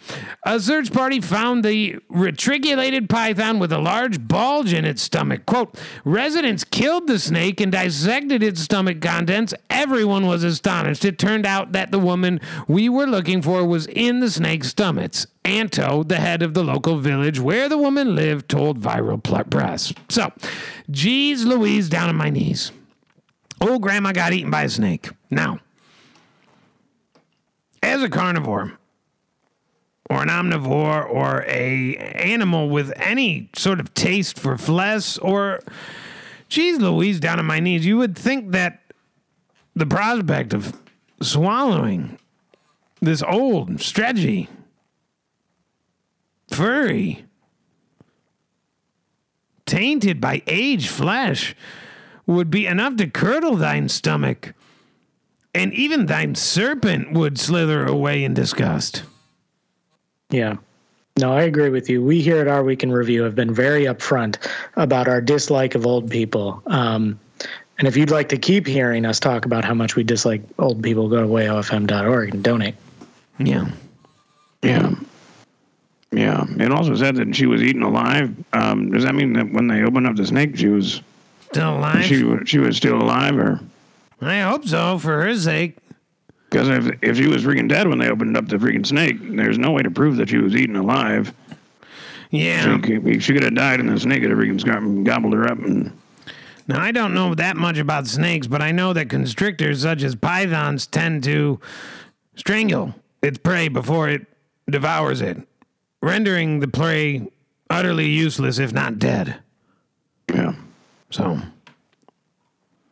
A 0.45 0.61
search 0.61 0.93
party 0.93 1.21
found 1.21 1.65
the 1.65 1.99
reticulated 2.09 3.09
python 3.09 3.59
with 3.59 3.73
a 3.73 3.79
large 3.79 4.27
bulge 4.27 4.73
in 4.73 4.85
its 4.85 5.03
stomach. 5.03 5.47
Quote, 5.47 5.75
residents 6.05 6.65
killed 6.65 7.07
the 7.07 7.19
snake 7.19 7.61
and 7.61 7.73
dissected 7.73 8.43
its 8.43 8.61
stomach 8.61 9.01
contents. 9.01 9.55
Everyone 9.71 10.27
was 10.27 10.45
astonished. 10.45 11.05
It 11.05 11.19
turned 11.19 11.47
out 11.47 11.73
that 11.73 11.93
the 11.93 11.99
woman 11.99 12.41
we 12.67 12.89
were 12.89 13.07
looking 13.07 13.43
for 13.43 13.65
was 13.65 13.87
in 13.87 14.21
the 14.21 14.31
snake's 14.31 14.69
stomach. 14.69 14.99
Anto, 15.49 16.03
the 16.03 16.17
head 16.17 16.43
of 16.43 16.53
the 16.53 16.63
local 16.63 16.99
village 16.99 17.41
where 17.41 17.71
the 17.71 17.79
woman 17.79 18.15
lived, 18.15 18.51
told 18.51 18.79
Viral 18.79 19.23
Press. 19.51 19.95
So, 20.11 20.31
geez 20.91 21.47
Louise, 21.47 21.89
down 21.89 22.11
on 22.11 22.17
my 22.17 22.29
knees. 22.29 22.71
Old 23.61 23.81
grandma 23.81 24.13
got 24.13 24.35
eaten 24.35 24.51
by 24.51 24.65
a 24.65 24.69
snake. 24.69 25.09
Now, 25.31 25.61
as 27.83 28.03
a 28.03 28.11
carnivore, 28.11 28.79
or 30.11 30.23
an 30.23 30.29
omnivore, 30.29 31.09
or 31.09 31.45
a 31.47 31.97
animal 31.97 32.69
with 32.69 32.93
any 32.97 33.49
sort 33.57 33.81
of 33.81 33.95
taste 33.95 34.39
for 34.39 34.59
flesh, 34.59 35.19
or 35.23 35.61
geez 36.51 36.79
Louise, 36.79 37.21
down 37.21 37.39
on 37.39 37.47
my 37.47 37.59
knees, 37.59 37.87
you 37.87 37.97
would 37.97 38.17
think 38.17 38.53
that 38.53 38.83
the 39.75 39.87
prospect 39.87 40.53
of 40.53 40.77
swallowing 41.23 42.19
this 43.01 43.23
old, 43.23 43.81
stretchy, 43.81 44.49
furry, 46.49 47.25
tainted 49.67 50.21
by 50.21 50.43
aged 50.47 50.89
flesh, 50.89 51.55
would 52.27 52.51
be 52.51 52.67
enough 52.67 52.97
to 52.97 53.07
curdle 53.07 53.57
thine 53.57 53.89
stomach, 53.89 54.55
and 55.55 55.73
even 55.73 56.07
thine 56.07 56.35
serpent 56.35 57.13
would 57.13 57.39
slither 57.39 57.87
away 57.87 58.23
in 58.23 58.35
disgust. 58.35 59.03
Yeah. 60.31 60.57
No, 61.19 61.33
I 61.33 61.43
agree 61.43 61.71
with 61.71 61.89
you. 61.91 62.03
We 62.03 62.21
here 62.21 62.39
at 62.39 62.49
Our 62.49 62.63
Week 62.63 62.83
in 62.83 62.93
Review 62.93 63.23
have 63.25 63.35
been 63.35 63.53
very 63.53 63.85
upfront 63.85 64.37
about 64.77 65.09
our 65.09 65.21
dislike 65.21 65.75
of 65.75 65.85
old 65.85 66.11
people. 66.11 66.63
Um, 66.67 67.19
and 67.79 67.89
if 67.89 67.97
you'd 67.97 68.11
like 68.11 68.29
to 68.29 68.39
keep 68.39 68.67
hearing 68.67 69.05
us 69.05 69.19
talk 69.19 69.45
about 69.45 69.65
how 69.65 69.75
much 69.75 69.97
we 69.97 70.05
dislike 70.05 70.43
old 70.59 70.83
people, 70.83 71.09
go 71.09 71.23
to 71.23 71.27
wayofm.org 71.27 72.35
and 72.35 72.45
donate. 72.45 72.75
Yeah. 73.39 73.71
Yeah. 74.63 74.95
Yeah. 76.11 76.45
It 76.59 76.73
also 76.73 76.95
said 76.95 77.17
that 77.17 77.35
she 77.37 77.47
was 77.47 77.63
eaten 77.63 77.83
alive. 77.83 78.35
Um, 78.53 78.91
does 78.91 79.05
that 79.05 79.15
mean 79.15 79.35
that 79.35 79.53
when 79.53 79.67
they 79.69 79.83
opened 79.83 80.07
up 80.07 80.17
the 80.17 80.27
snake, 80.27 80.57
she 80.57 80.69
was 80.69 81.03
Still 81.53 81.77
alive? 81.79 82.05
she 82.05 82.25
she 82.45 82.59
was 82.59 82.77
still 82.77 82.97
alive, 83.01 83.37
or 83.39 83.61
I 84.21 84.41
hope 84.41 84.67
so, 84.67 84.99
for 84.99 85.23
her 85.23 85.35
sake. 85.37 85.77
because 86.51 86.69
if 86.69 86.91
if 87.03 87.17
she 87.17 87.27
was 87.27 87.45
freaking 87.45 87.69
dead 87.69 87.89
when 87.89 87.99
they 87.99 88.09
opened 88.11 88.37
up 88.37 88.49
the 88.49 88.57
freaking 88.57 88.87
snake, 88.87 89.17
there's 89.37 89.59
no 89.59 89.71
way 89.71 89.83
to 89.83 89.91
prove 89.91 90.17
that 90.17 90.29
she 90.31 90.39
was 90.39 90.55
eaten 90.57 90.77
alive. 90.77 91.33
Yeah. 92.31 92.77
She, 92.77 92.99
could- 93.01 93.23
she 93.23 93.33
could 93.35 93.43
have 93.45 93.55
died, 93.55 93.81
and 93.81 93.89
the 93.89 93.99
snake 94.01 94.21
could 94.23 94.31
have 94.31 94.39
freaking 94.39 95.05
gobbled 95.05 95.33
her 95.35 95.51
up. 95.51 95.59
And 95.59 95.93
Now, 96.67 96.81
I 96.81 96.91
don't 96.93 97.15
know 97.15 97.35
that 97.35 97.57
much 97.57 97.79
about 97.79 98.07
snakes, 98.07 98.47
but 98.47 98.61
I 98.61 98.71
know 98.73 98.93
that 98.93 99.09
constrictors 99.09 99.81
such 99.83 100.03
as 100.03 100.15
pythons 100.15 100.87
tend 100.87 101.25
to 101.25 101.61
strangle 102.37 102.95
its 103.23 103.39
prey 103.39 103.69
before 103.69 104.09
it 104.11 104.27
devours 104.71 105.23
it, 105.23 105.39
rendering 106.03 106.61
the 106.61 106.69
prey 106.69 107.29
utterly 107.71 108.09
useless, 108.09 108.59
if 108.59 108.73
not 108.73 108.99
dead. 108.99 109.37
yeah. 110.33 110.55
So, 111.11 111.41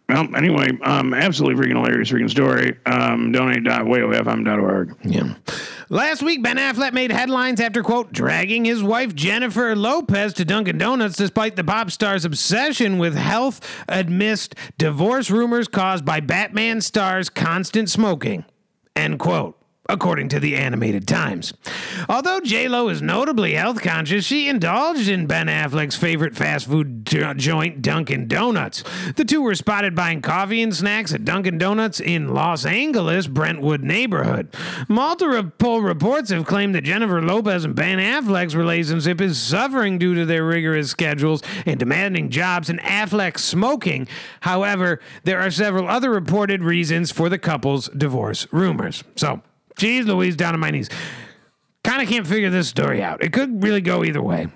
Well, 0.09 0.35
anyway, 0.37 0.69
um, 0.83 1.13
absolutely 1.15 1.63
freaking 1.63 1.77
hilarious 1.77 2.11
freaking 2.11 2.31
story. 2.31 2.77
Um, 2.87 3.33
donate.wayofm.org. 3.33 4.97
yeah. 5.05 5.35
Last 5.89 6.23
week, 6.23 6.43
Ben 6.43 6.57
Affleck 6.57 6.93
made 6.95 7.13
headlines 7.13 7.61
after, 7.61 7.83
quote, 7.85 8.13
dragging 8.13 8.65
his 8.65 8.83
wife 8.83 9.15
Jennifer 9.15 9.77
Lopez 9.77 10.33
to 10.35 10.45
Dunkin' 10.45 10.79
Donuts 10.79 11.17
despite 11.17 11.55
the 11.55 11.63
pop 11.63 11.93
star's 11.93 12.25
obsession 12.25 12.99
with 12.99 13.15
health 13.15 13.61
amidst 13.89 14.57
divorce 14.79 15.31
rumors 15.31 15.69
caused 15.69 16.05
by 16.05 16.19
Batman 16.21 16.81
star's 16.81 17.29
constant 17.29 17.89
smoking, 17.89 18.45
end 18.97 19.19
quote. 19.21 19.57
According 19.89 20.29
to 20.31 20.41
the 20.41 20.57
animated 20.57 21.07
Times. 21.07 21.53
Although 22.09 22.41
J-Lo 22.41 22.89
is 22.89 23.01
notably 23.01 23.55
health 23.55 23.81
conscious, 23.81 24.25
she 24.25 24.49
indulged 24.49 25.09
in 25.09 25.27
Ben 25.27 25.47
Affleck's 25.47 25.95
favorite 25.95 26.35
fast 26.35 26.67
food 26.67 27.07
jo- 27.07 27.35
joint, 27.35 27.83
Dunkin' 27.83 28.27
Donuts. 28.27 28.83
The 29.15 29.25
two 29.25 29.43
were 29.43 29.55
spotted 29.55 29.95
buying 29.95 30.23
coffee 30.23 30.61
and 30.61 30.75
snacks 30.75 31.15
at 31.15 31.25
Dunkin' 31.25 31.59
Donuts 31.59 32.01
in 32.01 32.35
Los 32.35 32.67
Angeles, 32.67 33.29
Brentwood 33.29 33.83
neighborhood. 33.83 34.55
Multiple 34.89 35.81
reports 35.81 36.31
have 36.31 36.47
claimed 36.47 36.75
that 36.75 36.83
Jennifer 36.85 37.23
Lopez 37.23 37.65
and 37.65 37.75
Ben 37.75 37.99
Affleck's 37.99 38.57
relationship 38.57 39.21
is 39.21 39.41
suffering 39.41 39.99
due 39.99 40.15
to 40.15 40.27
their 40.27 40.45
rigorous 40.45 40.91
schedules 40.91 41.43
and 41.65 41.79
demanding 41.79 42.31
jobs 42.31 42.69
and 42.69 42.81
Affleck's 42.81 43.45
smoking. 43.45 44.09
However, 44.41 45.01
there 45.25 45.41
are 45.41 45.51
several 45.51 45.89
other 45.89 46.11
reported 46.11 46.63
reasons 46.63 47.13
for 47.13 47.29
the 47.29 47.39
couple's 47.39 47.89
divorce 47.89 48.47
rumors. 48.51 49.05
So, 49.15 49.43
geez 49.77 50.07
Louise, 50.07 50.37
down 50.37 50.55
on 50.55 50.61
my 50.61 50.71
knees. 50.71 50.89
Kind 51.85 52.03
of 52.03 52.09
can't 52.09 52.27
figure 52.27 52.51
this 52.51 52.69
story 52.69 53.03
out. 53.03 53.23
It 53.23 53.33
could 53.33 53.63
really 53.63 53.81
go 53.81 54.05
either 54.05 54.23
way. 54.23 54.49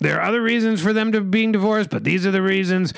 There 0.00 0.18
are 0.18 0.26
other 0.26 0.42
reasons 0.42 0.82
for 0.82 0.92
them 0.92 1.12
to 1.12 1.20
being 1.20 1.52
divorced, 1.52 1.90
but 1.90 2.04
these 2.04 2.26
are 2.26 2.30
the 2.30 2.42
reasons. 2.42 2.92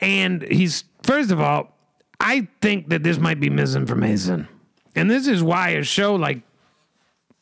And 0.00 0.42
he's 0.42 0.84
first 1.02 1.30
of 1.30 1.40
all, 1.40 1.74
I 2.20 2.48
think 2.60 2.90
that 2.90 3.02
this 3.02 3.18
might 3.18 3.40
be 3.40 3.50
misinformation. 3.50 4.48
And 4.94 5.10
this 5.10 5.26
is 5.26 5.42
why 5.42 5.70
a 5.70 5.82
show 5.82 6.14
like 6.14 6.42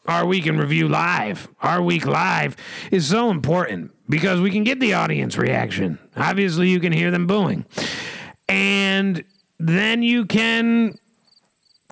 Our 0.07 0.24
Week 0.24 0.47
in 0.47 0.57
Review 0.59 0.88
Live, 0.88 1.49
Our 1.61 1.82
Week 1.82 2.07
Live, 2.07 2.57
is 2.91 3.07
so 3.07 3.30
important 3.30 3.91
because 4.09 4.41
we 4.41 4.51
can 4.51 4.64
get 4.64 4.80
the 4.80 4.95
audience 4.95 5.36
reaction. 5.36 5.99
Obviously, 6.16 6.68
you 6.68 6.80
can 6.80 6.93
hear 6.93 7.11
them 7.11 7.26
booing. 7.26 7.66
And 8.49 9.24
then 9.59 10.03
you 10.03 10.24
can 10.24 10.95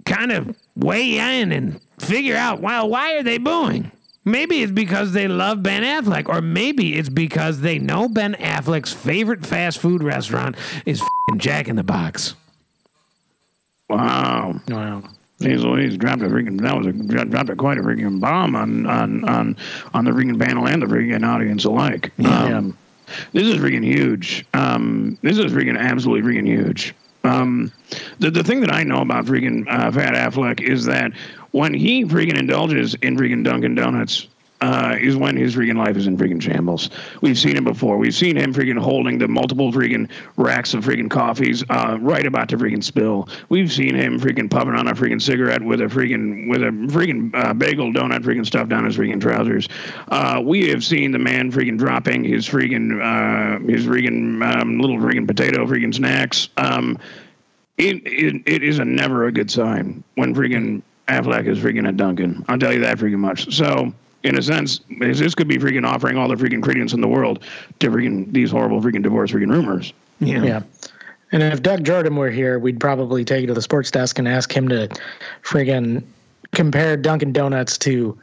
kind 0.06 0.32
of 0.32 0.56
weigh 0.78 1.18
in 1.18 1.52
and 1.52 1.80
figure 1.98 2.36
out, 2.36 2.60
well, 2.60 2.88
why 2.88 3.16
are 3.16 3.22
they 3.22 3.38
booing? 3.38 3.90
Maybe 4.24 4.62
it's 4.62 4.72
because 4.72 5.12
they 5.12 5.26
love 5.26 5.62
Ben 5.62 5.82
Affleck, 5.82 6.28
or 6.28 6.42
maybe 6.42 6.94
it's 6.96 7.08
because 7.08 7.60
they 7.60 7.78
know 7.78 8.08
Ben 8.08 8.34
Affleck's 8.34 8.92
favorite 8.92 9.46
fast 9.46 9.78
food 9.78 10.02
restaurant 10.02 10.56
is 10.84 11.00
fing 11.00 11.38
Jack 11.38 11.68
in 11.68 11.76
the 11.76 11.82
Box. 11.82 12.34
Wow. 13.88 14.60
Wow. 14.68 15.04
He's, 15.38 15.62
Louise 15.62 15.96
dropped 15.96 16.22
a 16.22 16.26
freaking 16.26 16.60
that 16.62 16.76
was 16.76 16.88
a 16.88 16.92
dropped 16.92 17.48
a 17.48 17.56
quite 17.56 17.78
a 17.78 17.80
freaking 17.80 18.20
bomb 18.20 18.56
on 18.56 18.86
on 18.86 19.24
on 19.24 19.56
on 19.94 20.04
the 20.04 20.10
freaking 20.10 20.38
panel 20.38 20.66
and 20.66 20.82
the 20.82 20.86
freaking 20.86 21.24
audience 21.26 21.64
alike. 21.64 22.12
Um, 22.24 22.76
this 23.32 23.44
is 23.44 23.56
freaking 23.56 23.84
huge. 23.84 24.44
Um, 24.52 25.16
this 25.22 25.38
is 25.38 25.52
freaking 25.52 25.78
absolutely 25.78 26.28
freaking 26.28 26.46
huge. 26.46 26.92
Um, 27.28 27.72
the 28.18 28.30
the 28.30 28.42
thing 28.42 28.60
that 28.60 28.72
I 28.72 28.82
know 28.84 29.00
about 29.00 29.26
freaking 29.26 29.66
uh, 29.68 29.90
Fat 29.92 30.14
Affleck 30.14 30.60
is 30.60 30.86
that 30.86 31.12
when 31.50 31.74
he 31.74 32.04
freaking 32.04 32.38
indulges 32.38 32.94
in 32.94 33.16
freaking 33.16 33.44
Dunkin' 33.44 33.74
Donuts. 33.74 34.26
Uh, 34.60 34.96
is 35.00 35.14
when 35.16 35.36
his 35.36 35.54
freaking 35.54 35.76
life 35.76 35.96
is 35.96 36.08
in 36.08 36.16
freaking 36.16 36.42
shambles. 36.42 36.90
We've 37.20 37.38
seen 37.38 37.56
him 37.56 37.62
before. 37.62 37.96
We've 37.96 38.14
seen 38.14 38.34
him 38.34 38.52
freaking 38.52 38.78
holding 38.78 39.18
the 39.18 39.28
multiple 39.28 39.70
freaking 39.72 40.10
racks 40.36 40.74
of 40.74 40.84
freaking 40.84 41.08
coffees, 41.08 41.62
uh, 41.70 41.96
right 42.00 42.26
about 42.26 42.48
to 42.48 42.58
freaking 42.58 42.82
spill. 42.82 43.28
We've 43.50 43.70
seen 43.70 43.94
him 43.94 44.18
freaking 44.18 44.50
puffing 44.50 44.74
on 44.74 44.88
a 44.88 44.94
freaking 44.94 45.22
cigarette 45.22 45.62
with 45.62 45.80
a 45.80 45.84
freaking 45.84 46.48
with 46.50 46.62
a 46.62 46.70
freaking 46.92 47.30
uh, 47.34 47.54
bagel 47.54 47.92
donut 47.92 48.24
freaking 48.24 48.44
stuffed 48.44 48.70
down 48.70 48.84
his 48.84 48.96
freaking 48.96 49.20
trousers. 49.20 49.68
Uh, 50.08 50.42
we 50.44 50.68
have 50.70 50.84
seen 50.84 51.12
the 51.12 51.20
man 51.20 51.52
freaking 51.52 51.78
dropping 51.78 52.24
his 52.24 52.48
freaking 52.48 53.00
uh, 53.00 53.60
his 53.70 53.86
freaking 53.86 54.44
um, 54.44 54.80
little 54.80 54.96
freaking 54.96 55.26
potato 55.26 55.66
freaking 55.66 55.94
snacks. 55.94 56.48
Um, 56.56 56.98
it, 57.76 58.02
it 58.04 58.42
it 58.46 58.62
is 58.64 58.80
a 58.80 58.84
never 58.84 59.26
a 59.26 59.32
good 59.32 59.50
sign 59.50 60.02
when 60.16 60.34
freaking 60.34 60.82
Affleck 61.06 61.46
is 61.46 61.58
freaking 61.58 61.86
at 61.86 61.96
Dunkin'. 61.96 62.44
I'll 62.48 62.58
tell 62.58 62.72
you 62.72 62.80
that 62.80 62.98
freaking 62.98 63.20
much. 63.20 63.54
So 63.54 63.92
in 64.22 64.36
a 64.36 64.42
sense, 64.42 64.80
this 64.98 65.34
could 65.34 65.48
be 65.48 65.58
freaking 65.58 65.86
offering 65.86 66.16
all 66.16 66.28
the 66.28 66.34
freaking 66.34 66.62
credence 66.62 66.92
in 66.92 67.00
the 67.00 67.08
world 67.08 67.44
to 67.78 67.90
freaking 67.90 68.32
these 68.32 68.50
horrible 68.50 68.80
freaking 68.80 69.02
divorce 69.02 69.30
freaking 69.30 69.50
rumors. 69.50 69.92
Yeah. 70.20 70.42
Yeah. 70.42 70.62
And 71.30 71.42
if 71.42 71.62
Doug 71.62 71.84
Jordan 71.84 72.16
were 72.16 72.30
here, 72.30 72.58
we'd 72.58 72.80
probably 72.80 73.24
take 73.24 73.44
it 73.44 73.48
to 73.48 73.54
the 73.54 73.62
sports 73.62 73.90
desk 73.90 74.18
and 74.18 74.26
ask 74.26 74.50
him 74.50 74.68
to 74.68 74.88
friggin' 75.42 76.02
compare 76.52 76.96
Dunkin' 76.96 77.32
Donuts 77.32 77.76
to 77.78 78.18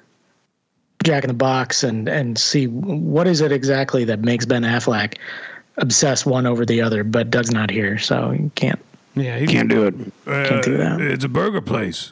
Jack 1.04 1.24
in 1.24 1.28
the 1.28 1.36
Box 1.36 1.84
and 1.84 2.10
and 2.10 2.38
see 2.38 2.66
what 2.68 3.28
is 3.28 3.42
it 3.42 3.52
exactly 3.52 4.06
that 4.06 4.22
makes 4.22 4.46
Ben 4.46 4.64
Affleck 4.64 5.18
obsess 5.78 6.26
one 6.26 6.48
over 6.48 6.66
the 6.66 6.82
other. 6.82 7.04
But 7.04 7.30
Doug's 7.30 7.52
not 7.52 7.70
here, 7.70 8.00
so 8.00 8.32
you 8.32 8.52
can't. 8.56 8.80
Yeah, 9.16 9.38
he 9.38 9.48
Can't 9.48 9.70
do 9.70 9.86
it. 9.86 9.94
Uh, 10.28 10.50
can't 10.50 10.64
do 10.64 10.78
that. 10.78 11.00
It's 11.00 11.24
a 11.24 11.30
burger 11.30 11.62
place. 11.62 12.12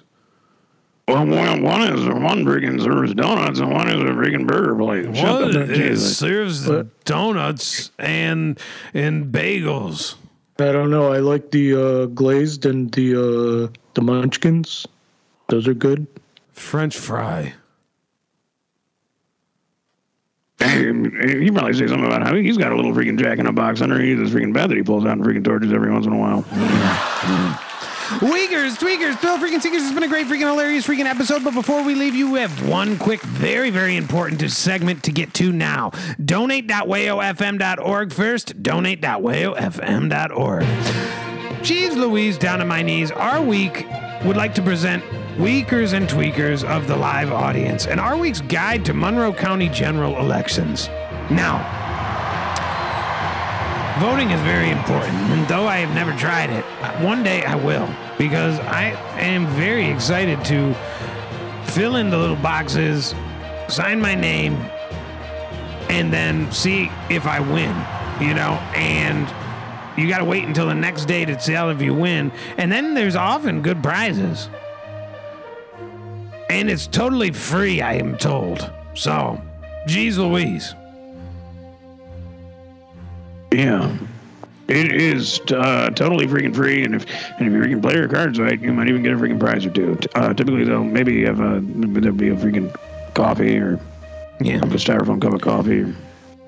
Well, 1.07 1.25
one, 1.27 1.61
one 1.61 1.81
is 1.93 2.05
one 2.05 2.45
freaking 2.45 2.81
serves 2.81 3.13
donuts 3.13 3.59
and 3.59 3.71
one 3.71 3.89
is 3.89 3.95
a 3.95 4.13
freaking 4.13 4.47
burger 4.47 4.75
place. 4.75 5.17
Shut 5.17 5.41
One 5.41 5.51
the 5.51 5.91
it 5.91 5.97
serves 5.97 6.67
What? 6.67 7.03
donuts 7.05 7.91
and 7.99 8.57
and 8.93 9.25
bagels. 9.33 10.15
I 10.59 10.71
don't 10.71 10.89
know. 10.91 11.11
I 11.11 11.17
like 11.17 11.51
the 11.51 11.75
uh, 11.75 12.05
glazed 12.05 12.65
and 12.65 12.89
the 12.93 13.15
uh, 13.15 13.67
the 13.95 14.01
Munchkins. 14.01 14.87
Those 15.49 15.67
are 15.67 15.73
good. 15.73 16.07
French 16.53 16.95
fry. 16.95 17.53
Hey, 20.59 20.85
he 21.43 21.51
probably 21.51 21.73
say 21.73 21.87
something 21.87 22.05
about 22.05 22.23
how 22.25 22.33
he's 22.35 22.57
got 22.57 22.71
a 22.71 22.75
little 22.75 22.93
freaking 22.93 23.19
jack 23.19 23.39
in 23.39 23.47
a 23.47 23.51
box 23.51 23.81
underneath 23.81 24.19
his 24.19 24.31
freaking 24.31 24.53
bed 24.53 24.69
that 24.69 24.77
he 24.77 24.83
pulls 24.83 25.03
out 25.05 25.17
and 25.17 25.23
freaking 25.25 25.43
torches 25.43 25.73
every 25.73 25.91
once 25.91 26.05
in 26.05 26.13
a 26.13 26.17
while. 26.17 26.45
Weakers, 28.21 28.77
tweakers, 28.77 29.17
thrill 29.19 29.37
freaking 29.37 29.61
seekers. 29.61 29.83
It's 29.83 29.93
been 29.93 30.03
a 30.03 30.07
great 30.07 30.27
freaking 30.27 30.49
hilarious 30.49 30.85
freaking 30.85 31.05
episode. 31.05 31.43
But 31.43 31.53
before 31.53 31.83
we 31.83 31.95
leave 31.95 32.15
you, 32.15 32.31
we 32.31 32.39
have 32.39 32.67
one 32.67 32.97
quick, 32.97 33.21
very, 33.21 33.69
very 33.69 33.97
important 33.97 34.41
segment 34.51 35.03
to 35.03 35.11
get 35.11 35.33
to 35.35 35.51
now. 35.51 35.91
Donate.wayofm.org 36.23 38.13
first. 38.13 38.61
Donate.wayofm.org. 38.61 40.63
Jeez 41.63 41.95
Louise, 41.95 42.37
down 42.37 42.61
on 42.61 42.67
my 42.67 42.81
knees. 42.81 43.09
Our 43.09 43.41
week 43.41 43.87
would 44.25 44.37
like 44.37 44.53
to 44.55 44.61
present 44.61 45.03
Weakers 45.39 45.93
and 45.93 46.07
Tweakers 46.07 46.63
of 46.63 46.87
the 46.87 46.95
live 46.95 47.31
audience 47.31 47.87
and 47.87 47.99
our 47.99 48.17
week's 48.17 48.41
guide 48.41 48.85
to 48.85 48.93
Monroe 48.93 49.33
County 49.33 49.69
general 49.69 50.19
elections. 50.19 50.87
Now, 51.31 51.82
Voting 53.99 54.31
is 54.31 54.41
very 54.41 54.71
important, 54.71 55.13
and 55.13 55.47
though 55.47 55.67
I 55.67 55.77
have 55.77 55.93
never 55.93 56.17
tried 56.17 56.49
it, 56.49 56.65
one 57.03 57.21
day 57.21 57.43
I 57.43 57.53
will 57.53 57.87
because 58.17 58.59
I 58.59 58.85
am 59.19 59.45
very 59.55 59.85
excited 59.85 60.43
to 60.45 60.73
fill 61.71 61.97
in 61.97 62.09
the 62.09 62.17
little 62.17 62.35
boxes, 62.37 63.13
sign 63.67 64.01
my 64.01 64.15
name, 64.15 64.55
and 65.89 66.11
then 66.11 66.51
see 66.51 66.89
if 67.11 67.27
I 67.27 67.39
win, 67.39 67.75
you 68.19 68.33
know, 68.33 68.53
and 68.75 69.27
you 69.95 70.09
got 70.09 70.17
to 70.19 70.25
wait 70.25 70.45
until 70.45 70.65
the 70.65 70.73
next 70.73 71.05
day 71.05 71.23
to 71.25 71.35
tell 71.35 71.69
if 71.69 71.79
you 71.79 71.93
win, 71.93 72.31
and 72.57 72.71
then 72.71 72.95
there's 72.95 73.15
often 73.15 73.61
good 73.61 73.83
prizes. 73.83 74.49
And 76.49 76.67
it's 76.67 76.87
totally 76.87 77.31
free, 77.31 77.81
I 77.81 77.93
am 77.93 78.17
told. 78.17 78.71
So, 78.95 79.39
geez 79.85 80.17
Louise. 80.17 80.73
Yeah. 83.53 83.97
It 84.67 84.93
is 84.93 85.39
uh, 85.51 85.89
totally 85.91 86.25
freaking 86.25 86.55
free, 86.55 86.83
and 86.83 86.95
if 86.95 87.05
and 87.37 87.47
if 87.47 87.53
you 87.53 87.59
freaking 87.59 87.81
play 87.81 87.95
your 87.95 88.07
cards 88.07 88.39
right, 88.39 88.59
you 88.59 88.71
might 88.71 88.87
even 88.87 89.03
get 89.03 89.11
a 89.13 89.15
freaking 89.17 89.39
prize 89.39 89.65
or 89.65 89.69
two. 89.69 89.99
Uh, 90.15 90.33
typically, 90.33 90.63
though, 90.63 90.83
maybe 90.83 91.13
you 91.13 91.25
have 91.27 91.39
a 91.41 91.59
there'll 91.61 92.15
be 92.15 92.29
a 92.29 92.35
freaking 92.35 92.73
coffee 93.13 93.57
or 93.57 93.79
Yeah. 94.39 94.55
a 94.57 94.59
styrofoam 94.61 95.21
cup 95.21 95.33
of 95.33 95.41
coffee. 95.41 95.93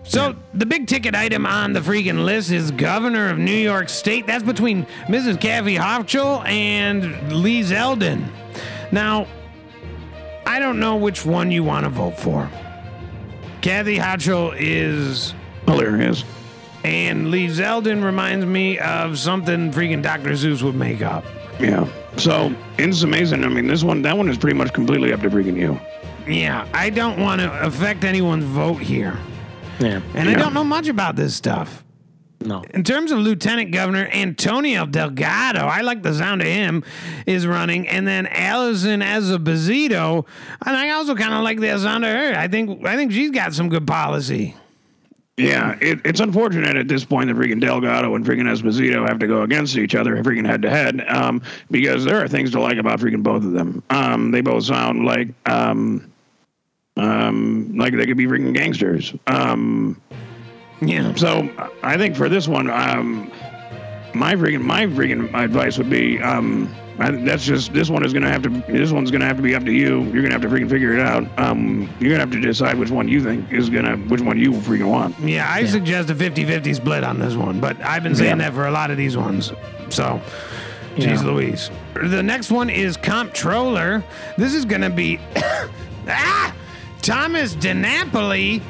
So 0.04 0.36
the 0.54 0.66
big 0.66 0.88
ticket 0.88 1.14
item 1.16 1.46
on 1.46 1.74
the 1.74 1.80
freaking 1.82 2.24
list 2.24 2.52
is 2.52 2.72
governor 2.72 3.30
of 3.30 3.38
New 3.38 3.52
York 3.56 3.90
State. 3.90 4.28
That's 4.28 4.44
between 4.44 4.86
Mrs. 5.08 5.42
Kathy 5.42 5.76
Hochul 5.76 6.48
and 6.48 7.34
Lee 7.34 7.62
Zeldin. 7.62 8.24
Now, 8.92 9.28
I 10.46 10.60
don't 10.60 10.80
know 10.80 10.96
which 10.96 11.26
one 11.26 11.52
you 11.52 11.64
want 11.64 11.86
to 11.86 11.90
vote 11.90 12.20
for. 12.20 12.50
Kathy 13.62 13.98
Hochul 13.98 14.56
is, 14.58 15.34
Hilarious. 15.66 16.24
And 16.86 17.32
Lee 17.32 17.48
Zeldin 17.48 18.04
reminds 18.04 18.46
me 18.46 18.78
of 18.78 19.18
something 19.18 19.72
freaking 19.72 20.04
Dr. 20.04 20.32
Seuss 20.32 20.62
would 20.62 20.76
make 20.76 21.02
up. 21.02 21.26
Yeah. 21.60 21.88
So 22.18 22.54
it's 22.78 23.02
amazing. 23.02 23.44
I 23.44 23.48
mean, 23.48 23.66
this 23.66 23.84
one, 23.84 24.04
that 24.04 24.16
one 24.16 24.30
is 24.30 24.38
pretty 24.38 24.56
much 24.56 24.72
completely 24.72 25.12
up 25.12 25.22
to 25.22 25.30
freaking 25.32 25.58
you. 25.58 25.80
Yeah, 26.32 26.68
I 26.74 26.92
don't 26.92 27.20
want 27.20 27.42
to 27.42 27.52
affect 27.66 28.04
anyone's 28.04 28.44
vote 28.44 28.84
here. 28.84 29.18
Yeah. 29.80 30.02
And 30.14 30.30
I 30.30 30.36
don't 30.36 30.54
know 30.54 30.64
much 30.64 30.88
about 30.88 31.16
this 31.16 31.36
stuff. 31.36 31.84
No. 32.42 32.64
In 32.76 32.84
terms 32.84 33.12
of 33.12 33.18
Lieutenant 33.18 33.72
Governor 33.72 34.08
Antonio 34.12 34.86
Delgado, 34.86 35.62
I 35.62 35.82
like 35.82 36.04
the 36.04 36.14
sound 36.14 36.42
of 36.42 36.48
him, 36.48 36.84
is 37.26 37.48
running, 37.48 37.88
and 37.88 38.08
then 38.08 38.28
Allison 38.28 39.00
Esposito, 39.02 40.28
and 40.64 40.78
I 40.78 40.92
also 40.92 41.16
kind 41.16 41.34
of 41.34 41.44
like 41.44 41.60
the 41.60 41.76
sound 41.80 42.06
of 42.06 42.12
her. 42.12 42.36
I 42.36 42.48
think 42.48 42.86
I 42.86 42.96
think 42.96 43.12
she's 43.12 43.32
got 43.32 43.56
some 43.56 43.70
good 43.70 43.88
policy. 43.88 44.56
Yeah, 45.38 45.78
it, 45.82 46.00
it's 46.06 46.22
unfortunate 46.22 46.78
at 46.78 46.88
this 46.88 47.04
point 47.04 47.28
that 47.28 47.36
freaking 47.36 47.60
Delgado 47.60 48.16
and 48.16 48.26
freaking 48.26 48.44
Esposito 48.50 49.06
have 49.08 49.20
to 49.20 49.28
go 49.28 49.42
against 49.42 49.76
each 49.78 49.94
other, 49.94 50.16
freaking 50.24 50.46
head 50.48 50.62
to 50.62 50.70
head, 50.70 51.04
um, 51.10 51.42
because 51.70 52.06
there 52.06 52.24
are 52.24 52.28
things 52.28 52.52
to 52.52 52.62
like 52.62 52.78
about 52.78 53.00
freaking 53.00 53.22
both 53.22 53.44
of 53.44 53.52
them. 53.52 53.84
Um, 53.90 54.32
they 54.32 54.40
both 54.40 54.64
sound 54.64 55.04
like 55.06 55.28
um, 55.46 56.10
um, 56.96 57.78
like 57.78 57.94
they 57.94 58.06
could 58.06 58.16
be 58.16 58.28
freaking 58.28 58.54
gangsters. 58.54 59.14
Um, 59.28 60.02
Yeah. 60.82 61.14
so 61.16 61.50
I 61.84 61.98
think 61.98 62.16
for 62.16 62.30
this 62.30 62.48
one, 62.48 62.70
um, 62.70 63.30
my 64.14 64.36
freaking 64.36 64.62
my 64.62 64.86
freaking 64.86 65.34
advice 65.38 65.78
would 65.78 65.90
be 65.90 66.22
um, 66.22 66.74
I, 66.98 67.12
that's 67.12 67.44
just 67.46 67.74
this 67.74 67.90
one 67.90 68.06
is 68.06 68.14
gonna 68.14 68.30
have 68.30 68.42
to 68.44 68.50
this 68.72 68.92
one's 68.92 69.12
gonna 69.12 69.26
have 69.26 69.36
to 69.38 69.44
be 69.44 69.54
up 69.56 69.64
to 69.66 69.72
you. 69.72 70.04
You're 70.04 70.22
gonna 70.22 70.34
have 70.34 70.42
to 70.44 70.48
freaking 70.48 70.70
figure 70.70 70.94
it 70.94 71.00
out. 71.02 71.28
Um, 71.38 71.90
you're 72.00 72.10
gonna 72.12 72.22
have 72.22 72.32
to 72.32 72.40
decide 72.40 72.78
which 72.80 72.90
one 72.92 73.08
you 73.08 73.22
think 73.22 73.52
is 73.52 73.70
gonna 73.70 73.98
which 73.98 74.22
one 74.22 74.38
you 74.38 74.52
freaking 74.54 74.90
want. 74.90 75.20
Yeah, 75.20 75.50
I 75.52 75.66
suggest 75.66 76.10
a 76.10 76.16
50-50 76.16 76.76
split 76.76 77.04
on 77.04 77.20
this 77.20 77.36
one, 77.36 77.60
but 77.60 77.80
I've 77.82 78.04
been 78.04 78.16
saying 78.16 78.40
Yeah. 78.40 78.50
that 78.50 78.54
for 78.54 78.68
a 78.68 78.72
lot 78.72 78.92
of 78.92 78.98
these 78.98 79.18
ones. 79.18 79.52
So, 79.90 80.22
jeez, 80.96 81.06
Yeah. 81.18 81.22
Louise. 81.24 81.70
The 81.94 82.24
next 82.24 82.50
one 82.52 82.70
is 82.70 82.98
comptroller. 82.98 84.04
This 84.38 84.54
is 84.54 84.66
going 84.66 84.82
to 84.82 84.90
be 84.90 85.20
ah, 86.08 86.54
Thomas 87.02 87.56
DiNapoli 87.56 88.62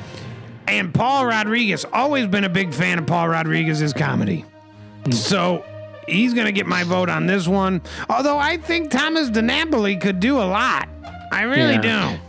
and 0.68 0.94
Paul 0.94 1.26
Rodriguez. 1.26 1.86
Always 1.94 2.28
been 2.28 2.44
a 2.44 2.50
big 2.50 2.74
fan 2.74 3.00
of 3.00 3.06
Paul 3.08 3.30
Rodriguez's 3.30 3.94
comedy. 3.94 4.46
So 5.12 5.64
he's 6.08 6.34
going 6.34 6.46
to 6.46 6.52
get 6.52 6.66
my 6.68 6.84
vote 6.84 7.10
on 7.10 7.26
this 7.28 7.48
one. 7.48 7.82
Although 8.10 8.38
I 8.38 8.58
think 8.58 8.92
Thomas 8.92 9.30
DiNapoli 9.30 10.00
could 10.00 10.20
do 10.20 10.38
a 10.38 10.46
lot. 10.46 10.88
I 11.32 11.44
really 11.44 11.74
Yeah. 11.76 12.14
do. 12.16 12.20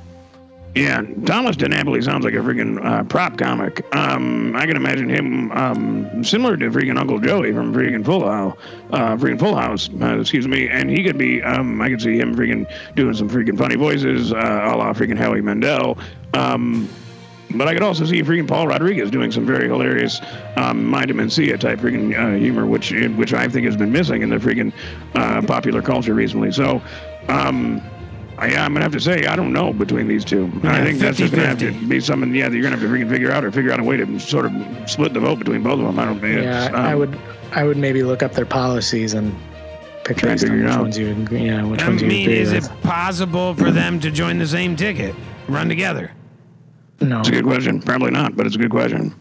Yeah, 0.75 1.01
Thomas 1.25 1.57
DiNapoli 1.57 2.05
sounds 2.05 2.23
like 2.23 2.35
a 2.35 2.39
freaking 2.39 2.85
uh, 2.85 3.03
prop 3.05 3.39
comic. 3.39 3.83
Um, 3.97 4.55
I 4.55 4.67
can 4.67 4.77
imagine 4.77 5.09
him 5.09 5.51
um, 5.53 6.23
similar 6.23 6.55
to 6.59 6.71
freaking 6.71 6.99
Uncle 6.99 7.19
Joey 7.19 7.55
from 7.55 7.73
freaking 7.73 8.05
Full 8.05 8.27
House, 8.31 8.59
uh, 8.93 9.17
freaking 9.17 9.39
Full 9.39 9.57
House. 9.57 9.89
Uh, 10.03 10.21
excuse 10.21 10.47
me, 10.47 10.69
and 10.69 10.91
he 10.91 11.03
could 11.03 11.17
be. 11.17 11.43
Um, 11.43 11.81
I 11.81 11.89
could 11.89 12.03
see 12.03 12.19
him 12.19 12.35
freaking 12.37 12.71
doing 12.95 13.15
some 13.15 13.31
freaking 13.31 13.57
funny 13.57 13.77
voices, 13.77 14.35
uh, 14.35 14.37
a 14.37 14.77
la 14.77 14.93
freaking 14.93 15.17
Howie 15.17 15.41
Mandel. 15.41 15.97
Um, 16.35 16.87
but 17.55 17.69
I 17.69 17.73
could 17.75 17.83
also 17.83 18.05
see 18.05 18.23
freaking 18.23 18.49
Paul 18.49 18.67
Rodriguez 18.69 19.11
doing 19.11 19.31
some 19.33 19.47
very 19.47 19.69
hilarious 19.69 20.21
um, 20.57 20.85
Mind 20.85 21.11
of 21.11 21.17
Mencia 21.17 21.59
type 21.59 21.79
freaking 21.81 22.17
uh, 22.19 22.37
humor, 22.39 22.67
which 22.67 22.91
which 23.17 23.33
I 23.35 23.49
think 23.49 23.67
has 23.67 23.77
been 23.77 23.93
missing 23.93 24.23
in 24.23 24.31
the 24.31 24.37
freaking 24.37 24.73
uh, 25.15 25.43
popular 25.43 25.83
culture 25.83 26.15
recently. 26.15 26.53
So. 26.53 26.81
Um, 27.29 27.83
I, 28.39 28.49
I'm 28.55 28.75
gonna 28.75 28.83
have 28.83 28.93
to 28.93 29.01
say 29.01 29.25
I 29.25 29.35
don't 29.35 29.55
know 29.55 29.73
between 29.73 30.07
these 30.09 30.23
two. 30.23 30.53
I 30.63 30.67
Yeah, 30.81 30.85
think 30.85 30.99
that's 30.99 31.17
just 31.17 31.33
gonna 31.35 31.47
have 31.47 31.59
to 31.61 31.73
be 31.89 32.01
something. 32.01 32.35
Yeah, 32.35 32.51
that 32.51 32.55
you're 32.55 32.63
gonna 32.63 32.77
have 32.77 32.85
to 32.87 32.95
freaking 32.95 33.09
figure 33.09 33.33
out 33.33 33.47
or 33.47 33.51
figure 33.51 33.73
out 33.73 33.81
a 33.81 33.83
way 33.83 33.97
to 33.97 34.21
sort 34.21 34.45
of 34.45 34.53
split 34.91 35.15
the 35.15 35.21
vote 35.21 35.39
between 35.39 35.63
both 35.63 35.79
of 35.81 35.87
them. 35.87 35.99
I 35.99 36.05
don't 36.05 36.21
think. 36.21 36.43
Yeah, 36.43 36.67
it's, 36.67 36.75
I 36.75 36.93
um, 36.93 36.99
would 36.99 37.19
I 37.53 37.65
would 37.65 37.79
maybe 37.79 38.03
look 38.03 38.23
up 38.23 38.33
their 38.35 38.45
policies 38.45 39.15
and 39.15 39.35
pick 40.05 40.21
based 40.21 40.45
on 40.45 40.61
which 40.63 40.71
out. 40.71 40.83
ones 40.83 40.99
you 40.99 41.13
agree- 41.13 41.47
yeah 41.47 41.65
which 41.65 41.81
I 41.81 41.89
ones 41.89 42.03
you 42.03 42.09
mean, 42.09 42.27
agree 42.29 42.39
is 42.41 42.53
with. 42.53 42.71
it 42.71 42.83
possible 42.83 43.55
for 43.55 43.71
them 43.71 43.99
to 44.01 44.11
join 44.11 44.37
the 44.37 44.47
same 44.47 44.77
ticket, 44.77 45.15
run 45.49 45.67
together? 45.71 46.13
No. 47.01 47.21
It's 47.21 47.29
a 47.29 47.33
good 47.33 47.45
question. 47.45 47.81
Probably 47.81 48.11
not, 48.11 48.37
but 48.37 48.47
it's 48.47 48.57
a 48.57 48.59
good 48.59 48.71
question. 48.71 49.15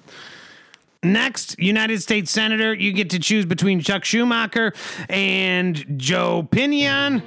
Next, 1.04 1.60
United 1.60 2.02
States 2.02 2.32
Senator, 2.32 2.74
you 2.74 2.92
get 2.92 3.12
to 3.12 3.20
choose 3.20 3.46
between 3.46 3.80
Chuck 3.80 4.04
Schumacher 4.06 4.74
and 5.08 6.00
Joe 6.00 6.48
Pinion. 6.50 7.22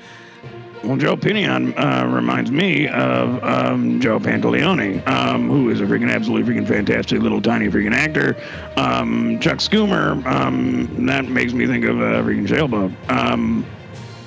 Well, 0.84 0.96
Joe 0.96 1.16
Pinion 1.16 1.74
uh, 1.76 2.06
reminds 2.08 2.50
me 2.50 2.86
of 2.88 3.42
um, 3.42 4.00
Joe 4.00 4.18
Pantoliano, 4.20 5.06
um, 5.08 5.48
who 5.48 5.70
is 5.70 5.80
a 5.80 5.84
freaking 5.84 6.10
absolutely 6.10 6.52
freaking 6.52 6.66
fantastic 6.66 7.20
little 7.20 7.42
tiny 7.42 7.68
freaking 7.68 7.92
actor. 7.94 8.36
Um, 8.76 9.40
Chuck 9.40 9.58
Schumer, 9.58 10.24
um, 10.26 11.06
that 11.06 11.26
makes 11.26 11.52
me 11.52 11.66
think 11.66 11.84
of 11.84 12.00
a 12.00 12.22
freaking 12.22 12.46
jailboat, 12.46 12.92
um, 13.10 13.66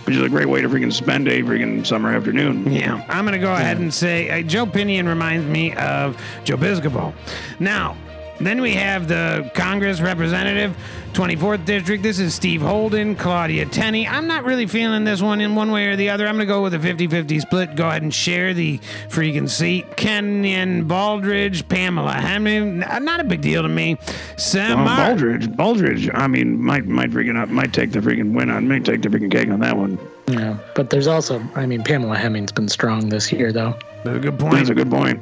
which 0.05 0.15
is 0.15 0.21
a 0.21 0.29
great 0.29 0.47
way 0.47 0.61
to 0.61 0.69
freaking 0.69 0.91
spend 0.91 1.27
a 1.27 1.41
freaking 1.41 1.85
summer 1.85 2.13
afternoon. 2.13 2.71
Yeah, 2.71 3.05
I'm 3.09 3.25
going 3.25 3.39
to 3.39 3.45
go 3.45 3.53
ahead 3.53 3.77
and 3.77 3.93
say 3.93 4.29
uh, 4.29 4.41
Joe 4.43 4.65
Pinion 4.65 5.07
reminds 5.07 5.45
me 5.45 5.73
of 5.75 6.21
Joe 6.43 6.57
Piscopo. 6.57 7.13
Now, 7.59 7.95
then 8.39 8.61
we 8.61 8.73
have 8.73 9.07
the 9.07 9.51
Congress 9.53 10.01
representative, 10.01 10.75
24th 11.13 11.65
district. 11.65 12.03
This 12.03 12.19
is 12.19 12.33
Steve 12.33 12.61
Holden, 12.61 13.15
Claudia 13.15 13.65
Tenney. 13.65 14.07
I'm 14.07 14.27
not 14.27 14.45
really 14.45 14.65
feeling 14.65 15.03
this 15.03 15.21
one 15.21 15.41
in 15.41 15.55
one 15.55 15.71
way 15.71 15.87
or 15.87 15.95
the 15.95 16.09
other. 16.09 16.25
I'm 16.25 16.35
going 16.35 16.47
to 16.47 16.53
go 16.53 16.61
with 16.63 16.73
a 16.73 16.79
50 16.79 17.07
50 17.07 17.39
split. 17.41 17.75
Go 17.75 17.87
ahead 17.89 18.01
and 18.01 18.13
share 18.13 18.53
the 18.53 18.77
freaking 19.09 19.49
seat. 19.49 19.97
Kenyon 19.97 20.87
Baldridge, 20.87 21.67
Pamela 21.67 22.13
Hemming. 22.13 22.83
Uh, 22.83 22.99
not 22.99 23.19
a 23.19 23.23
big 23.25 23.41
deal 23.41 23.61
to 23.61 23.69
me. 23.69 23.97
Sam 24.37 24.83
Well, 24.85 24.87
Baldridge, 25.15 25.47
Baldridge. 25.55 26.09
I 26.13 26.27
mean, 26.27 26.61
might 26.61 26.85
might 26.85 27.11
freaking 27.11 27.37
up, 27.37 27.49
might 27.49 27.73
take 27.73 27.91
the 27.91 27.99
freaking 27.99 28.33
win 28.33 28.49
on, 28.49 28.67
might 28.67 28.85
take 28.85 29.01
the 29.01 29.09
freaking 29.09 29.31
cake 29.31 29.49
on 29.49 29.59
that 29.59 29.75
one. 29.75 29.99
Yeah, 30.27 30.57
but 30.75 30.89
there's 30.91 31.07
also, 31.07 31.43
I 31.55 31.65
mean, 31.65 31.83
Pamela 31.83 32.15
Hemming's 32.17 32.51
been 32.53 32.69
strong 32.69 33.09
this 33.09 33.31
year, 33.33 33.51
though. 33.51 33.75
That's 34.05 34.17
a 34.17 34.19
good 34.19 34.39
point. 34.39 34.53
That's 34.55 34.69
a 34.69 34.73
good 34.73 34.89
point. 34.89 35.21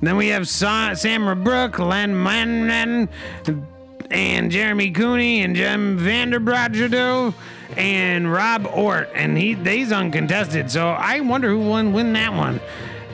Then 0.00 0.16
we 0.16 0.28
have 0.28 0.48
Sa- 0.48 0.90
Samra 0.92 1.42
Brouk, 1.42 1.78
Len 1.78 2.20
Manman, 2.22 3.08
and 4.10 4.50
Jeremy 4.50 4.90
Cooney 4.90 5.42
and 5.42 5.56
Jim 5.56 5.98
VanBrederode 5.98 7.34
and 7.76 8.30
Rob 8.30 8.66
Ortt, 8.66 9.10
and 9.14 9.36
he 9.36 9.54
he's 9.54 9.92
uncontested. 9.92 10.70
So 10.70 10.88
I 10.88 11.20
wonder 11.20 11.48
who 11.48 11.68
won 11.68 11.92
win 11.92 12.12
that 12.12 12.32
one. 12.32 12.60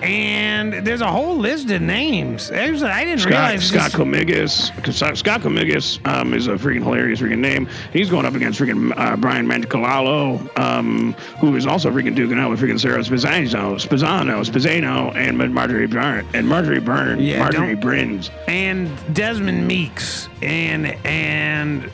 And 0.03 0.73
there's 0.87 1.01
a 1.03 1.11
whole 1.11 1.37
list 1.37 1.71
of 1.71 1.83
names. 1.83 2.51
Actually, 2.51 2.91
I 2.91 3.05
didn't 3.05 3.21
Scott 3.21 3.31
realize 3.31 3.65
Scott 3.69 3.93
this- 3.93 3.95
Comigas. 4.01 5.17
Scott 5.17 5.41
Comigas 5.43 6.07
um, 6.07 6.33
is 6.35 6.47
a 6.47 6.53
freaking 6.53 6.83
hilarious 6.83 7.21
freaking 7.21 7.39
name. 7.39 7.69
He's 7.93 8.09
going 8.09 8.25
up 8.27 8.35
against 8.35 8.59
freaking 8.61 8.93
uh, 8.97 9.17
Brian 9.17 9.47
Manticalalo, 9.47 10.59
um, 10.59 11.13
who 11.41 11.55
is 11.57 11.67
also 11.67 11.91
freaking 11.91 12.17
duking 12.17 12.39
out 12.39 12.51
with 12.51 12.61
freaking 12.61 12.81
Sarah 12.81 13.01
Spizzano, 13.01 13.75
Spizzano, 13.77 14.45
Spizzano, 14.45 15.15
and 15.15 15.37
Marjorie 15.55 15.87
Byrne 15.87 16.27
and 16.35 16.49
Marjorie 16.49 16.81
Byrne, 16.81 17.21
Yeah, 17.21 17.39
Marjorie 17.41 17.77
Brins, 17.77 18.31
and 18.49 18.91
Desmond 19.15 19.67
Meeks 19.67 20.29
and 20.43 20.87
and 21.05 21.91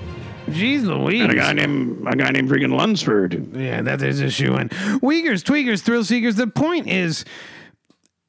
Jeez 0.48 0.84
Louise. 0.84 1.22
and 1.22 1.32
a 1.32 1.34
guy 1.34 1.52
named 1.52 2.06
a 2.06 2.14
guy 2.14 2.30
named 2.30 2.48
freaking 2.48 2.76
Lunsford. 2.76 3.52
Yeah, 3.56 3.82
that 3.82 4.00
is 4.02 4.20
a 4.20 4.30
shoe 4.30 4.56
in. 4.56 4.70
Weakers, 5.02 5.42
tweakers, 5.42 5.80
thrill 5.82 6.04
seekers. 6.04 6.36
The 6.36 6.46
point 6.46 6.86
is, 6.86 7.24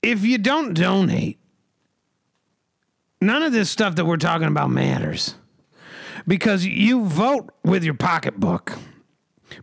if 0.02 0.24
you 0.24 0.38
don't 0.38 0.74
donate, 0.74 1.40
none 3.22 3.44
of 3.44 3.52
this 3.52 3.70
stuff 3.70 3.96
that 3.96 4.06
we're 4.06 4.18
talking 4.18 4.48
about 4.48 4.70
matters. 4.70 5.36
Because 6.28 6.66
you 6.66 7.06
vote 7.06 7.52
with 7.64 7.84
your 7.84 7.94
pocketbook. 7.94 8.78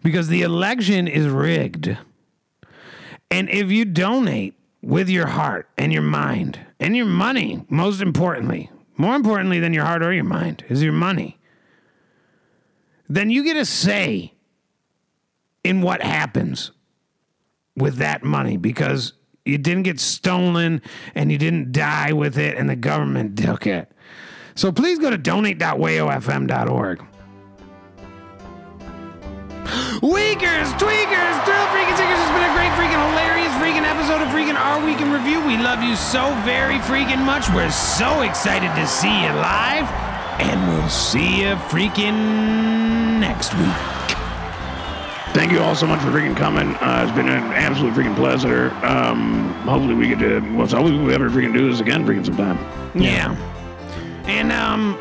Because 0.02 0.28
the 0.28 0.42
election 0.42 1.06
is 1.06 1.26
rigged. 1.26 1.96
And 3.30 3.50
if 3.50 3.70
you 3.70 3.84
donate 3.84 4.54
with 4.82 5.08
your 5.08 5.26
heart 5.26 5.68
and 5.76 5.92
your 5.92 6.02
mind 6.02 6.58
and 6.78 6.96
your 6.96 7.06
money, 7.06 7.64
most 7.68 8.00
importantly, 8.00 8.70
more 8.96 9.14
importantly 9.14 9.60
than 9.60 9.72
your 9.72 9.84
heart 9.84 10.02
or 10.02 10.12
your 10.12 10.24
mind, 10.24 10.64
is 10.68 10.82
your 10.82 10.92
money, 10.92 11.38
then 13.08 13.30
you 13.30 13.44
get 13.44 13.56
a 13.56 13.64
say 13.64 14.32
in 15.62 15.82
what 15.82 16.02
happens 16.02 16.70
with 17.76 17.96
that 17.96 18.22
money. 18.22 18.56
Because 18.56 19.14
you 19.44 19.58
didn't 19.58 19.82
get 19.82 20.00
stolen 20.00 20.80
and 21.14 21.30
you 21.30 21.38
didn't 21.38 21.72
die 21.72 22.12
with 22.12 22.38
it 22.38 22.56
and 22.56 22.68
the 22.68 22.76
government 22.76 23.38
took 23.38 23.66
it. 23.66 23.90
So 24.54 24.72
please 24.72 24.98
go 24.98 25.10
to 25.10 25.18
donate.wayofm.org. 25.18 27.04
Weakers, 30.02 30.68
tweakers, 30.76 31.36
thrill 31.44 31.66
freaking 31.72 31.96
seekers. 31.96 32.20
It's 32.20 32.32
been 32.32 32.44
a 32.44 32.54
great 32.54 32.72
freaking 32.76 33.00
hilarious 33.10 33.52
freaking 33.54 33.84
episode 33.84 34.22
of 34.22 34.28
freaking 34.28 34.54
Our 34.54 34.84
Week 34.84 35.00
in 35.00 35.10
Review. 35.10 35.40
We 35.46 35.56
love 35.56 35.82
you 35.82 35.96
so 35.96 36.34
very 36.44 36.78
freaking 36.78 37.24
much. 37.24 37.48
We're 37.50 37.70
so 37.70 38.22
excited 38.22 38.74
to 38.76 38.86
see 38.86 39.22
you 39.22 39.30
live. 39.30 39.88
And 40.40 40.68
we'll 40.68 40.88
see 40.88 41.42
you 41.42 41.54
freaking 41.56 43.20
next 43.20 43.54
week. 43.54 43.93
Thank 45.34 45.50
you 45.50 45.58
all 45.58 45.74
so 45.74 45.88
much 45.88 46.00
for 46.00 46.08
freaking 46.10 46.36
coming. 46.36 46.76
Uh, 46.76 47.02
it's 47.02 47.14
been 47.16 47.28
an 47.28 47.42
absolute 47.54 47.92
freaking 47.92 48.14
pleasure. 48.14 48.70
Um, 48.84 49.52
hopefully 49.64 49.94
we 49.94 50.06
get 50.06 50.20
to. 50.20 50.38
Well, 50.56 50.68
so 50.68 50.76
hopefully 50.76 51.02
we 51.04 51.12
ever 51.12 51.28
freaking 51.28 51.52
do 51.52 51.68
this 51.68 51.80
again 51.80 52.06
freaking 52.06 52.24
sometime. 52.24 52.56
Yeah. 52.94 53.34
And 54.26 54.52
um 54.52 54.96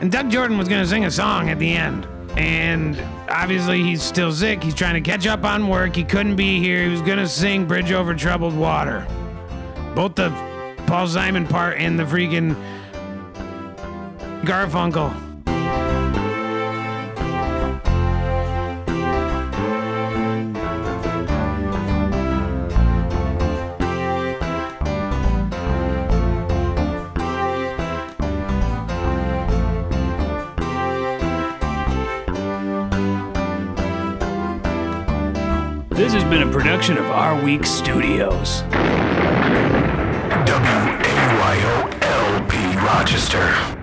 and 0.00 0.10
Doug 0.10 0.30
Jordan 0.30 0.58
was 0.58 0.68
gonna 0.68 0.84
sing 0.84 1.04
a 1.04 1.10
song 1.12 1.48
at 1.48 1.60
the 1.60 1.72
end. 1.76 2.08
And 2.36 3.00
obviously 3.28 3.82
he's 3.82 4.02
still 4.02 4.32
sick. 4.32 4.64
He's 4.64 4.74
trying 4.74 4.94
to 4.94 5.00
catch 5.00 5.28
up 5.28 5.44
on 5.44 5.68
work. 5.68 5.94
He 5.94 6.02
couldn't 6.02 6.34
be 6.34 6.58
here. 6.58 6.82
He 6.82 6.90
was 6.90 7.02
gonna 7.02 7.28
sing 7.28 7.64
Bridge 7.64 7.92
Over 7.92 8.14
Troubled 8.14 8.56
Water. 8.56 9.06
Both 9.94 10.16
the 10.16 10.30
Paul 10.88 11.06
Simon 11.06 11.46
part 11.46 11.78
and 11.78 11.96
the 11.96 12.04
freaking 12.04 12.56
Garfunkel. 14.42 15.27
This 36.08 36.22
has 36.22 36.30
been 36.30 36.40
a 36.40 36.50
production 36.50 36.96
of 36.96 37.04
Our 37.04 37.38
Week 37.44 37.66
Studios. 37.66 38.62
WAYO 40.46 42.00
LP 42.00 42.56
Rochester. 42.78 43.77